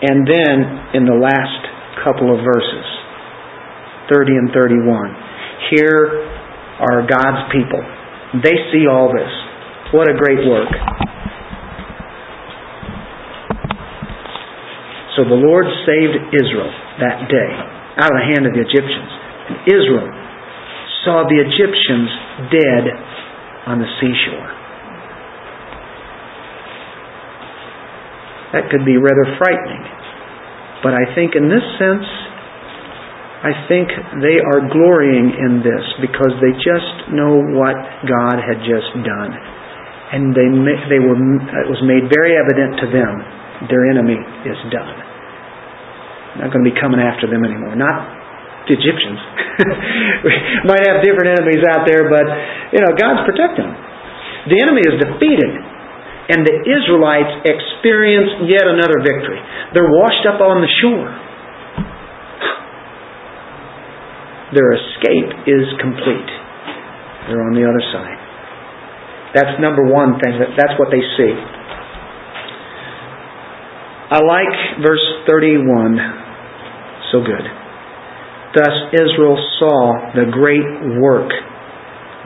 And 0.02 0.24
then 0.24 0.56
in 0.96 1.04
the 1.04 1.20
last 1.20 1.62
couple 2.08 2.32
of 2.32 2.40
verses, 2.40 2.88
30 4.08 4.32
and 4.32 4.50
31, 4.56 4.88
here 5.76 6.24
are 6.80 7.04
God's 7.04 7.52
people. 7.52 7.84
They 8.40 8.56
see 8.72 8.88
all 8.88 9.12
this. 9.12 9.32
What 9.92 10.08
a 10.08 10.16
great 10.16 10.48
work. 10.48 10.72
So 15.20 15.28
the 15.28 15.36
Lord 15.36 15.68
saved 15.84 16.16
Israel 16.32 16.72
that 17.04 17.28
day 17.28 17.52
out 18.00 18.08
of 18.08 18.16
the 18.16 18.28
hand 18.32 18.48
of 18.48 18.56
the 18.56 18.64
Egyptians. 18.64 19.12
And 19.52 19.56
Israel 19.68 20.08
saw 21.04 21.28
the 21.28 21.44
Egyptians 21.44 22.10
dead 22.48 22.84
on 23.68 23.84
the 23.84 23.90
seashore. 24.00 24.59
That 28.54 28.70
could 28.74 28.86
be 28.86 28.98
rather 28.98 29.26
frightening. 29.38 29.84
But 30.82 30.96
I 30.96 31.06
think 31.14 31.36
in 31.36 31.52
this 31.52 31.66
sense, 31.78 32.08
I 33.40 33.54
think 33.72 33.88
they 34.20 34.44
are 34.44 34.68
glorying 34.68 35.32
in 35.32 35.64
this 35.64 35.86
because 36.04 36.36
they 36.44 36.52
just 36.60 37.14
know 37.16 37.40
what 37.56 37.76
God 38.04 38.36
had 38.42 38.60
just 38.68 38.92
done. 39.00 39.32
And 40.12 40.34
they, 40.34 40.48
they 40.92 41.00
were, 41.00 41.16
it 41.16 41.70
was 41.70 41.80
made 41.86 42.10
very 42.12 42.36
evident 42.36 42.84
to 42.84 42.88
them 42.90 43.14
their 43.68 43.92
enemy 43.92 44.16
is 44.48 44.60
done. 44.72 44.96
Not 46.40 46.56
going 46.56 46.64
to 46.64 46.70
be 46.72 46.78
coming 46.80 47.04
after 47.04 47.28
them 47.28 47.44
anymore. 47.44 47.76
Not 47.76 48.08
the 48.72 48.80
Egyptians. 48.80 49.20
we 50.24 50.32
might 50.70 50.84
have 50.88 51.04
different 51.04 51.36
enemies 51.36 51.60
out 51.68 51.84
there, 51.84 52.08
but 52.08 52.24
you 52.72 52.80
know 52.80 52.96
God's 52.96 53.28
protecting 53.28 53.68
them. 53.68 53.76
The 54.48 54.58
enemy 54.64 54.84
is 54.88 54.96
defeated 54.96 55.52
and 56.30 56.46
the 56.46 56.56
Israelites 56.62 57.42
experience 57.42 58.46
yet 58.46 58.70
another 58.70 59.02
victory. 59.02 59.42
They're 59.74 59.90
washed 59.90 60.26
up 60.30 60.38
on 60.42 60.62
the 60.62 60.72
shore. 60.82 61.10
Their 64.54 64.70
escape 64.78 65.30
is 65.50 65.66
complete. 65.82 66.30
They're 67.30 67.46
on 67.46 67.54
the 67.54 67.66
other 67.66 67.82
side. 67.94 68.20
That's 69.34 69.62
number 69.62 69.86
one 69.86 70.18
thing. 70.22 70.38
That's 70.58 70.74
what 70.78 70.90
they 70.90 71.02
see. 71.18 71.34
I 74.10 74.22
like 74.26 74.82
verse 74.82 75.06
31 75.30 75.98
so 77.12 77.22
good. 77.22 77.46
Thus 78.58 78.74
Israel 78.94 79.38
saw 79.62 80.14
the 80.18 80.26
great 80.34 80.66
work 80.98 81.30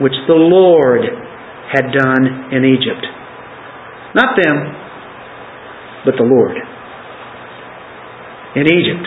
which 0.00 0.16
the 0.26 0.34
Lord 0.34 1.04
had 1.72 1.92
done 1.92 2.52
in 2.52 2.64
Egypt. 2.64 3.04
Not 4.14 4.38
them, 4.38 4.56
but 6.06 6.14
the 6.16 6.22
Lord. 6.22 6.56
In 8.54 8.70
Egypt, 8.70 9.06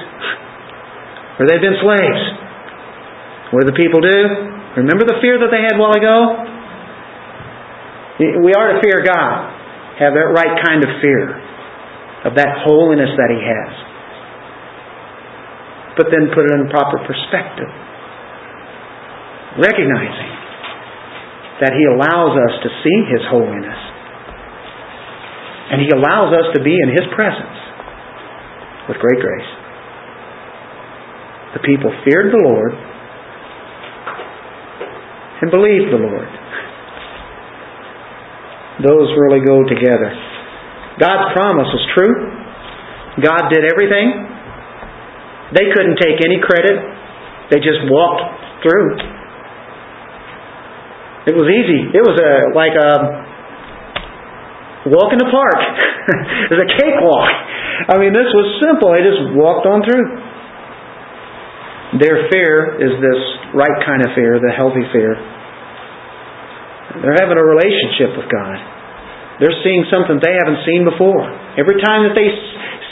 where 1.39 1.47
they'd 1.47 1.63
been 1.63 1.79
slaves. 1.79 2.23
What 3.55 3.63
the 3.63 3.77
people 3.79 4.03
do? 4.03 4.19
Remember 4.83 5.07
the 5.07 5.23
fear 5.23 5.39
that 5.39 5.47
they 5.47 5.63
had 5.63 5.79
a 5.79 5.79
while 5.79 5.95
ago? 5.95 6.43
We 8.43 8.51
are 8.51 8.75
to 8.75 8.81
fear 8.83 8.99
God. 9.07 9.55
Have 10.03 10.13
that 10.13 10.29
right 10.35 10.59
kind 10.67 10.83
of 10.83 10.89
fear 11.01 11.39
of 12.27 12.35
that 12.35 12.67
holiness 12.67 13.15
that 13.15 13.31
He 13.31 13.39
has. 13.39 13.71
But 15.95 16.11
then 16.11 16.27
put 16.35 16.45
it 16.45 16.53
in 16.53 16.67
proper 16.67 16.99
perspective. 17.07 17.71
Recognizing 19.63 20.31
that 21.63 21.71
He 21.71 21.87
allows 21.87 22.35
us 22.35 22.53
to 22.67 22.69
see 22.83 22.97
His 23.09 23.23
holiness. 23.31 23.86
And 25.71 25.83
He 25.83 25.89
allows 25.91 26.31
us 26.31 26.55
to 26.55 26.63
be 26.63 26.71
in 26.71 26.89
His 26.95 27.05
presence 27.11 27.57
with 28.87 28.97
great 28.97 29.19
grace. 29.19 29.51
The 31.55 31.63
people 31.63 31.91
feared 32.03 32.31
the 32.31 32.43
Lord 32.43 32.71
and 35.41 35.51
believed 35.51 35.91
the 35.91 36.01
Lord. 36.01 36.29
Those 38.83 39.09
really 39.17 39.41
go 39.41 39.65
together. 39.65 40.13
God's 41.01 41.33
promise 41.33 41.69
was 41.69 41.83
true. 41.97 42.13
God 43.21 43.49
did 43.49 43.65
everything. 43.65 44.37
They 45.53 45.65
couldn't 45.73 45.97
take 45.97 46.21
any 46.21 46.37
credit. 46.41 46.77
They 47.49 47.57
just 47.57 47.89
walked 47.89 48.21
through. 48.61 48.97
It 51.27 51.35
was 51.35 51.47
easy. 51.49 51.91
It 51.91 52.03
was 52.05 52.15
a 52.15 52.55
like 52.55 52.75
a 52.77 53.26
walk 54.89 55.13
in 55.13 55.19
the 55.19 55.29
park. 55.29 55.59
it 56.51 56.59
a 56.59 56.69
cakewalk. 56.79 57.31
I 57.87 57.95
mean, 58.01 58.11
this 58.15 58.29
was 58.31 58.47
simple. 58.63 58.95
They 58.95 59.03
just 59.03 59.37
walked 59.37 59.67
on 59.67 59.85
through. 59.85 60.05
Their 62.03 62.27
fear 62.27 62.79
is 62.83 62.99
this 62.99 63.21
right 63.55 63.77
kind 63.87 64.03
of 64.03 64.11
fear, 64.11 64.39
the 64.43 64.51
healthy 64.51 64.83
fear. 64.91 65.15
They're 66.99 67.19
having 67.19 67.37
a 67.37 67.45
relationship 67.45 68.17
with 68.17 68.27
God. 68.27 68.57
They're 69.39 69.55
seeing 69.61 69.85
something 69.93 70.17
they 70.19 70.33
haven't 70.33 70.65
seen 70.65 70.83
before. 70.83 71.23
Every 71.55 71.77
time 71.79 72.09
that 72.09 72.17
they 72.17 72.27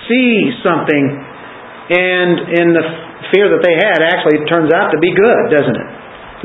see 0.07 0.61
something, 0.61 1.03
and 1.89 2.35
in 2.53 2.67
the 2.71 2.85
fear 3.33 3.49
that 3.49 3.61
they 3.65 3.75
had, 3.81 4.05
actually 4.05 4.41
it 4.41 4.45
turns 4.45 4.69
out 4.71 4.93
to 4.93 4.99
be 5.01 5.09
good, 5.11 5.43
doesn't 5.49 5.75
it? 5.75 5.89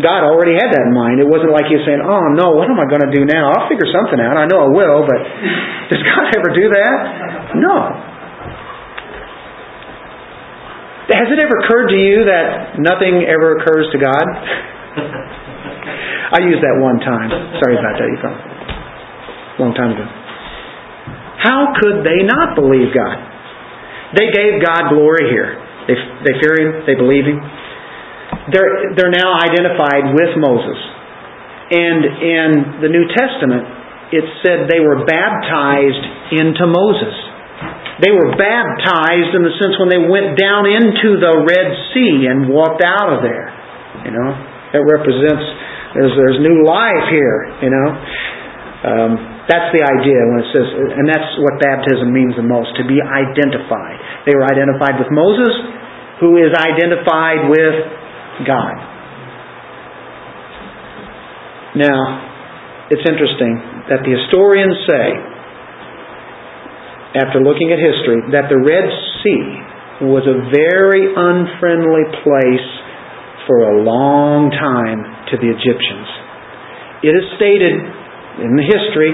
God 0.00 0.26
already 0.26 0.56
had 0.56 0.72
that 0.72 0.88
in 0.88 0.92
mind. 0.92 1.20
It 1.20 1.28
wasn't 1.28 1.52
like 1.52 1.68
He's 1.68 1.84
saying, 1.84 2.00
"Oh 2.00 2.32
no, 2.34 2.56
what 2.56 2.68
am 2.68 2.80
I 2.80 2.88
going 2.88 3.04
to 3.04 3.12
do 3.12 3.24
now? 3.24 3.52
I'll 3.52 3.68
figure 3.68 3.88
something 3.88 4.20
out. 4.20 4.36
I 4.36 4.48
know 4.48 4.66
I 4.66 4.70
will." 4.72 5.06
But 5.06 5.20
does 5.94 6.02
God 6.02 6.32
ever 6.34 6.50
do 6.52 6.66
that? 6.72 6.96
No. 7.60 8.10
Has 11.10 11.26
it 11.26 11.42
ever 11.42 11.66
occurred 11.66 11.90
to 11.90 11.98
you 11.98 12.22
that 12.30 12.78
nothing 12.78 13.26
ever 13.26 13.58
occurs 13.58 13.90
to 13.90 13.98
God? 13.98 14.22
I 16.30 16.38
used 16.46 16.62
that 16.62 16.78
one 16.78 17.02
time. 17.02 17.26
Sorry 17.58 17.74
about 17.74 17.98
that, 17.98 18.06
you 18.06 18.18
thought. 18.22 18.38
Long 19.58 19.74
time 19.74 19.98
ago. 19.98 20.06
How 21.42 21.74
could 21.82 22.06
they 22.06 22.22
not 22.22 22.54
believe 22.54 22.94
God? 22.94 23.18
They 24.14 24.30
gave 24.30 24.62
God 24.62 24.94
glory 24.94 25.26
here. 25.34 25.58
They, 25.90 25.98
they 25.98 26.38
fear 26.38 26.54
Him. 26.62 26.86
They 26.86 26.94
believe 26.94 27.26
Him. 27.26 27.42
They're, 28.48 28.96
they're 28.96 29.12
now 29.12 29.36
identified 29.36 30.16
with 30.16 30.32
Moses. 30.40 30.80
And 31.70 32.00
in 32.02 32.48
the 32.80 32.90
New 32.90 33.06
Testament, 33.12 33.62
it 34.10 34.26
said 34.42 34.66
they 34.66 34.82
were 34.82 35.06
baptized 35.06 36.04
into 36.34 36.66
Moses. 36.66 37.14
They 38.00 38.10
were 38.10 38.32
baptized 38.34 39.36
in 39.36 39.44
the 39.44 39.54
sense 39.60 39.76
when 39.76 39.92
they 39.92 40.00
went 40.00 40.34
down 40.34 40.64
into 40.66 41.20
the 41.20 41.44
Red 41.46 41.68
Sea 41.92 42.26
and 42.26 42.48
walked 42.48 42.82
out 42.82 43.12
of 43.12 43.20
there. 43.22 43.52
You 44.08 44.12
know, 44.16 44.30
that 44.72 44.82
represents 44.82 45.44
there's 45.94 46.14
there's 46.16 46.40
new 46.40 46.64
life 46.64 47.06
here. 47.12 47.38
You 47.60 47.70
know, 47.70 47.88
um, 48.88 49.10
that's 49.46 49.68
the 49.76 49.84
idea 49.84 50.18
when 50.32 50.38
it 50.40 50.48
says, 50.56 50.66
and 50.96 51.04
that's 51.04 51.30
what 51.44 51.60
baptism 51.60 52.08
means 52.08 52.34
the 52.40 52.46
most 52.46 52.72
to 52.80 52.84
be 52.88 52.96
identified. 52.98 54.00
They 54.24 54.32
were 54.32 54.48
identified 54.48 54.96
with 54.96 55.12
Moses, 55.12 55.52
who 56.24 56.40
is 56.40 56.56
identified 56.56 57.52
with 57.52 57.99
God. 58.46 58.76
Now, 61.76 62.88
it's 62.90 63.06
interesting 63.06 63.86
that 63.86 64.02
the 64.02 64.10
historians 64.10 64.74
say 64.90 65.30
after 67.10 67.42
looking 67.42 67.74
at 67.74 67.78
history, 67.82 68.22
that 68.30 68.46
the 68.46 68.58
Red 68.58 68.86
Sea 69.22 70.06
was 70.06 70.22
a 70.30 70.46
very 70.54 71.10
unfriendly 71.10 72.06
place 72.22 72.68
for 73.50 73.74
a 73.74 73.82
long 73.82 74.50
time 74.54 75.02
to 75.30 75.34
the 75.36 75.50
Egyptians. 75.50 76.08
It 77.02 77.14
is 77.18 77.26
stated 77.34 77.74
in 78.46 78.54
the 78.54 78.62
history 78.62 79.10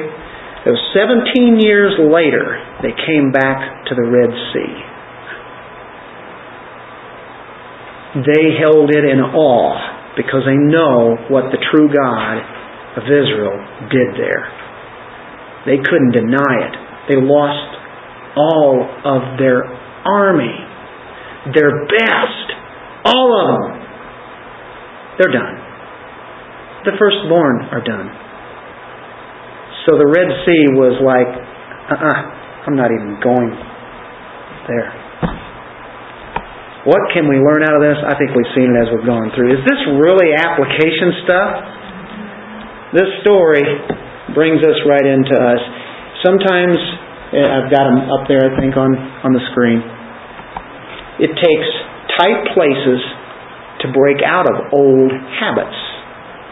that 0.68 0.76
17 0.92 1.56
years 1.62 1.96
later 1.96 2.60
they 2.84 2.92
came 2.92 3.32
back 3.32 3.88
to 3.88 3.92
the 3.96 4.04
Red 4.04 4.30
Sea. 4.52 4.95
They 8.24 8.56
held 8.56 8.88
it 8.88 9.04
in 9.04 9.20
awe 9.20 10.16
because 10.16 10.48
they 10.48 10.56
know 10.56 11.20
what 11.28 11.52
the 11.52 11.60
true 11.68 11.92
God 11.92 12.40
of 12.96 13.04
Israel 13.04 13.60
did 13.92 14.16
there. 14.16 14.48
They 15.68 15.76
couldn't 15.84 16.16
deny 16.16 16.54
it. 16.64 16.74
They 17.12 17.20
lost 17.20 17.76
all 18.36 18.88
of 19.04 19.38
their 19.38 19.68
army, 20.08 20.56
their 21.52 21.84
best, 21.92 22.46
all 23.04 23.28
of 23.36 23.44
them. 23.52 23.86
They're 25.18 25.32
done. 25.36 25.56
The 26.88 26.92
firstborn 26.98 27.68
are 27.72 27.84
done. 27.84 28.08
So 29.84 29.98
the 29.98 30.08
Red 30.08 30.30
Sea 30.46 30.64
was 30.72 30.96
like, 31.04 31.30
uh 31.90 32.00
uh-uh, 32.00 32.66
I'm 32.66 32.76
not 32.76 32.90
even 32.90 33.20
going 33.22 33.50
there. 34.66 35.05
What 36.86 37.02
can 37.10 37.26
we 37.26 37.42
learn 37.42 37.66
out 37.66 37.74
of 37.74 37.82
this? 37.82 37.98
I 37.98 38.14
think 38.14 38.30
we've 38.30 38.54
seen 38.54 38.70
it 38.70 38.78
as 38.78 38.88
we've 38.94 39.10
gone 39.10 39.34
through. 39.34 39.58
Is 39.58 39.62
this 39.66 39.82
really 39.98 40.30
application 40.38 41.26
stuff? 41.26 41.50
This 42.94 43.10
story 43.26 43.66
brings 44.38 44.62
us 44.62 44.78
right 44.86 45.02
into 45.02 45.34
us. 45.34 45.58
Sometimes 46.22 46.78
eh, 47.34 47.42
I've 47.42 47.74
got 47.74 47.90
them 47.90 48.06
up 48.06 48.30
there, 48.30 48.38
I 48.38 48.54
think, 48.62 48.78
on, 48.78 48.94
on 49.26 49.34
the 49.34 49.42
screen. 49.50 49.82
It 51.26 51.34
takes 51.34 51.68
tight 52.22 52.54
places 52.54 53.02
to 53.82 53.90
break 53.90 54.22
out 54.22 54.46
of 54.46 54.70
old 54.70 55.10
habits. 55.10 55.74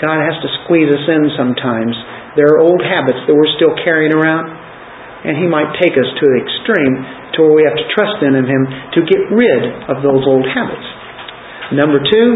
God 0.03 0.19
has 0.19 0.35
to 0.43 0.49
squeeze 0.67 0.91
us 0.91 1.05
in 1.15 1.31
sometimes. 1.39 1.95
There 2.35 2.59
are 2.59 2.61
old 2.61 2.83
habits 2.83 3.23
that 3.31 3.35
we're 3.39 3.55
still 3.55 3.79
carrying 3.87 4.11
around, 4.11 4.51
and 5.25 5.41
He 5.41 5.49
might 5.49 5.73
take 5.81 5.97
us 5.97 6.07
to 6.07 6.25
the 6.25 6.39
extreme 6.45 6.95
to 7.35 7.49
where 7.49 7.55
we 7.57 7.65
have 7.65 7.77
to 7.77 7.87
trust 7.97 8.21
in 8.23 8.37
Him 8.37 8.63
to 8.95 9.01
get 9.09 9.23
rid 9.33 9.63
of 9.89 10.05
those 10.05 10.23
old 10.29 10.45
habits. 10.47 10.87
Number 11.73 11.99
two, 12.05 12.29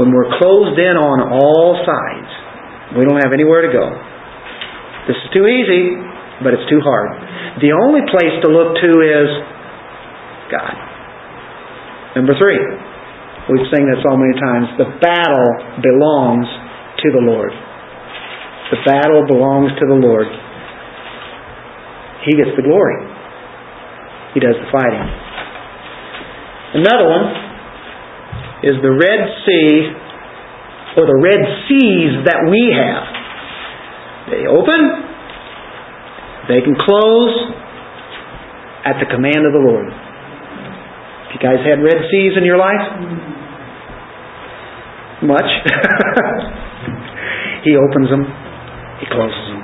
when 0.00 0.10
we're 0.10 0.32
closed 0.40 0.80
in 0.80 0.96
on 0.96 1.18
all 1.28 1.76
sides, 1.84 2.30
we 2.96 3.04
don't 3.04 3.20
have 3.20 3.36
anywhere 3.36 3.68
to 3.68 3.72
go. 3.72 3.86
This 5.06 5.16
is 5.20 5.28
too 5.30 5.46
easy, 5.46 5.94
but 6.42 6.56
it's 6.56 6.66
too 6.66 6.80
hard. 6.82 7.12
The 7.60 7.72
only 7.76 8.02
place 8.10 8.34
to 8.44 8.48
look 8.50 8.76
to 8.80 8.90
is 9.04 9.28
God. 10.50 10.74
Number 12.16 12.32
three, 12.40 12.58
we've 13.52 13.68
sung 13.68 13.84
that 13.92 14.00
so 14.00 14.16
many 14.16 14.34
times, 14.40 14.66
the 14.80 14.88
battle 15.04 15.52
belongs 15.84 16.48
to 17.04 17.06
the 17.12 17.22
Lord. 17.22 17.52
The 18.72 18.80
battle 18.82 19.22
belongs 19.28 19.70
to 19.78 19.84
the 19.86 20.00
Lord. 20.00 20.26
He 22.26 22.34
gets 22.34 22.50
the 22.58 22.66
glory. 22.66 22.98
He 24.34 24.42
does 24.42 24.58
the 24.58 24.66
fighting. 24.74 25.06
Another 26.74 27.06
one 27.06 27.30
is 28.66 28.82
the 28.82 28.90
Red 28.90 29.22
Sea, 29.46 29.94
or 30.98 31.06
the 31.06 31.22
Red 31.22 31.38
Seas 31.70 32.26
that 32.26 32.42
we 32.50 32.74
have. 32.74 33.06
They 34.34 34.42
open, 34.50 35.06
they 36.50 36.58
can 36.66 36.74
close 36.74 37.54
at 38.84 38.98
the 38.98 39.06
command 39.06 39.46
of 39.46 39.54
the 39.54 39.62
Lord. 39.62 39.86
Have 39.86 41.30
you 41.30 41.38
guys 41.38 41.62
had 41.62 41.78
Red 41.78 42.10
Seas 42.10 42.34
in 42.36 42.44
your 42.44 42.58
life? 42.58 42.82
Much. 45.22 45.46
he 47.64 47.78
opens 47.78 48.10
them, 48.10 48.26
he 48.98 49.06
closes 49.06 49.46
them. 49.48 49.62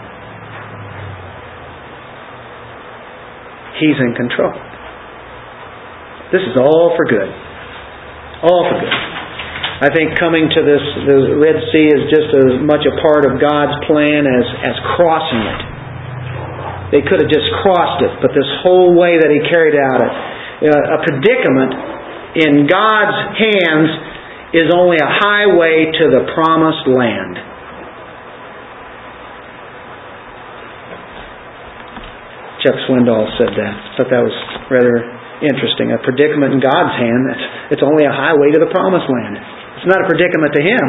He's 3.83 3.99
in 3.99 4.15
control. 4.15 4.55
This 6.31 6.47
is 6.47 6.55
all 6.55 6.95
for 6.95 7.03
good. 7.11 7.31
All 8.47 8.63
for 8.71 8.79
good. 8.79 8.95
I 9.83 9.91
think 9.91 10.15
coming 10.15 10.47
to 10.47 10.61
this 10.63 10.85
the 11.11 11.43
Red 11.43 11.59
Sea 11.75 11.91
is 11.91 12.03
just 12.07 12.31
as 12.31 12.63
much 12.63 12.87
a 12.87 12.95
part 13.03 13.27
of 13.27 13.43
God's 13.43 13.75
plan 13.91 14.23
as, 14.23 14.47
as 14.71 14.77
crossing 14.95 15.43
it. 15.43 15.61
They 16.95 17.03
could 17.03 17.19
have 17.19 17.33
just 17.33 17.51
crossed 17.67 18.07
it, 18.07 18.15
but 18.23 18.31
this 18.31 18.47
whole 18.63 18.95
way 18.95 19.19
that 19.19 19.31
He 19.35 19.43
carried 19.51 19.75
out 19.75 19.99
it, 19.99 20.13
uh, 20.71 20.95
a 20.95 20.99
predicament 21.03 21.75
in 22.39 22.71
God's 22.71 23.19
hands 23.35 23.91
is 24.55 24.71
only 24.71 25.03
a 25.03 25.11
highway 25.11 25.91
to 25.91 26.05
the 26.15 26.31
promised 26.39 26.87
land. 26.87 27.52
Chuck 32.63 32.79
Swindoll 32.87 33.27
said 33.37 33.53
that. 33.59 33.75
I 33.75 33.91
thought 33.99 34.11
that 34.15 34.23
was 34.23 34.37
rather 34.71 35.03
interesting. 35.43 35.91
A 35.91 35.99
predicament 35.99 36.55
in 36.55 36.61
God's 36.63 36.95
hand, 36.95 37.23
it's 37.75 37.83
only 37.83 38.07
a 38.07 38.15
highway 38.15 38.55
to 38.55 38.63
the 38.63 38.71
promised 38.71 39.11
land. 39.11 39.35
It's 39.83 39.91
not 39.91 39.99
a 39.99 40.07
predicament 40.07 40.55
to 40.55 40.63
Him. 40.63 40.85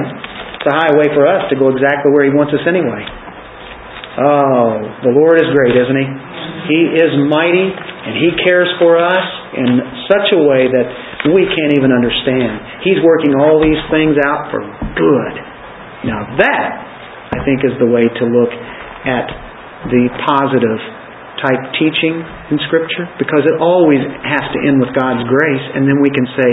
It's 0.61 0.69
a 0.69 0.75
highway 0.77 1.09
for 1.17 1.25
us 1.25 1.49
to 1.49 1.57
go 1.57 1.73
exactly 1.73 2.13
where 2.13 2.29
He 2.29 2.33
wants 2.33 2.53
us 2.53 2.61
anyway. 2.69 3.01
Oh, 4.21 4.85
the 5.01 5.13
Lord 5.17 5.41
is 5.41 5.49
great, 5.49 5.73
isn't 5.73 5.97
He? 5.97 6.07
He 6.69 6.81
is 7.01 7.11
mighty, 7.25 7.67
and 7.73 8.13
He 8.21 8.29
cares 8.45 8.69
for 8.77 9.01
us 9.01 9.25
in 9.57 9.81
such 10.05 10.29
a 10.37 10.39
way 10.45 10.69
that 10.69 10.87
we 11.33 11.49
can't 11.49 11.73
even 11.73 11.89
understand. 11.89 12.85
He's 12.85 13.01
working 13.01 13.33
all 13.33 13.57
these 13.57 13.81
things 13.89 14.13
out 14.21 14.53
for 14.53 14.61
good. 14.61 15.33
Now 16.05 16.37
that, 16.37 16.69
I 17.33 17.41
think, 17.41 17.65
is 17.65 17.73
the 17.81 17.89
way 17.89 18.05
to 18.05 18.23
look 18.29 18.53
at 19.09 19.25
the 19.89 20.13
positive 20.29 20.79
type 21.41 21.61
teaching 21.79 22.21
in 22.51 22.57
Scripture 22.67 23.09
because 23.17 23.47
it 23.47 23.57
always 23.57 24.01
has 24.25 24.45
to 24.53 24.59
end 24.67 24.77
with 24.83 24.91
God's 24.93 25.25
grace, 25.25 25.65
and 25.73 25.87
then 25.87 26.03
we 26.03 26.11
can 26.13 26.27
say, 26.37 26.49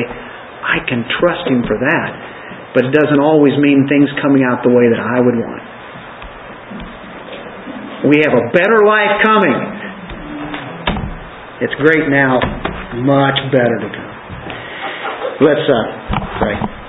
I 0.61 0.85
can 0.89 1.05
trust 1.21 1.45
Him 1.49 1.67
for 1.67 1.77
that 1.77 2.41
but 2.75 2.87
it 2.87 2.93
doesn't 2.95 3.19
always 3.19 3.55
mean 3.59 3.87
things 3.91 4.07
coming 4.23 4.47
out 4.47 4.63
the 4.63 4.71
way 4.71 4.87
that 4.87 5.03
I 5.03 5.19
would 5.19 5.35
want. 5.35 5.63
We 8.07 8.23
have 8.23 8.33
a 8.33 8.47
better 8.55 8.79
life 8.87 9.21
coming. 9.27 9.59
It's 11.61 11.75
great 11.83 12.09
now, 12.09 12.39
much 13.03 13.39
better 13.53 13.77
to 13.83 13.89
come. 13.91 14.15
Let's 15.43 15.67
uh, 15.67 16.39
pray. 16.39 16.80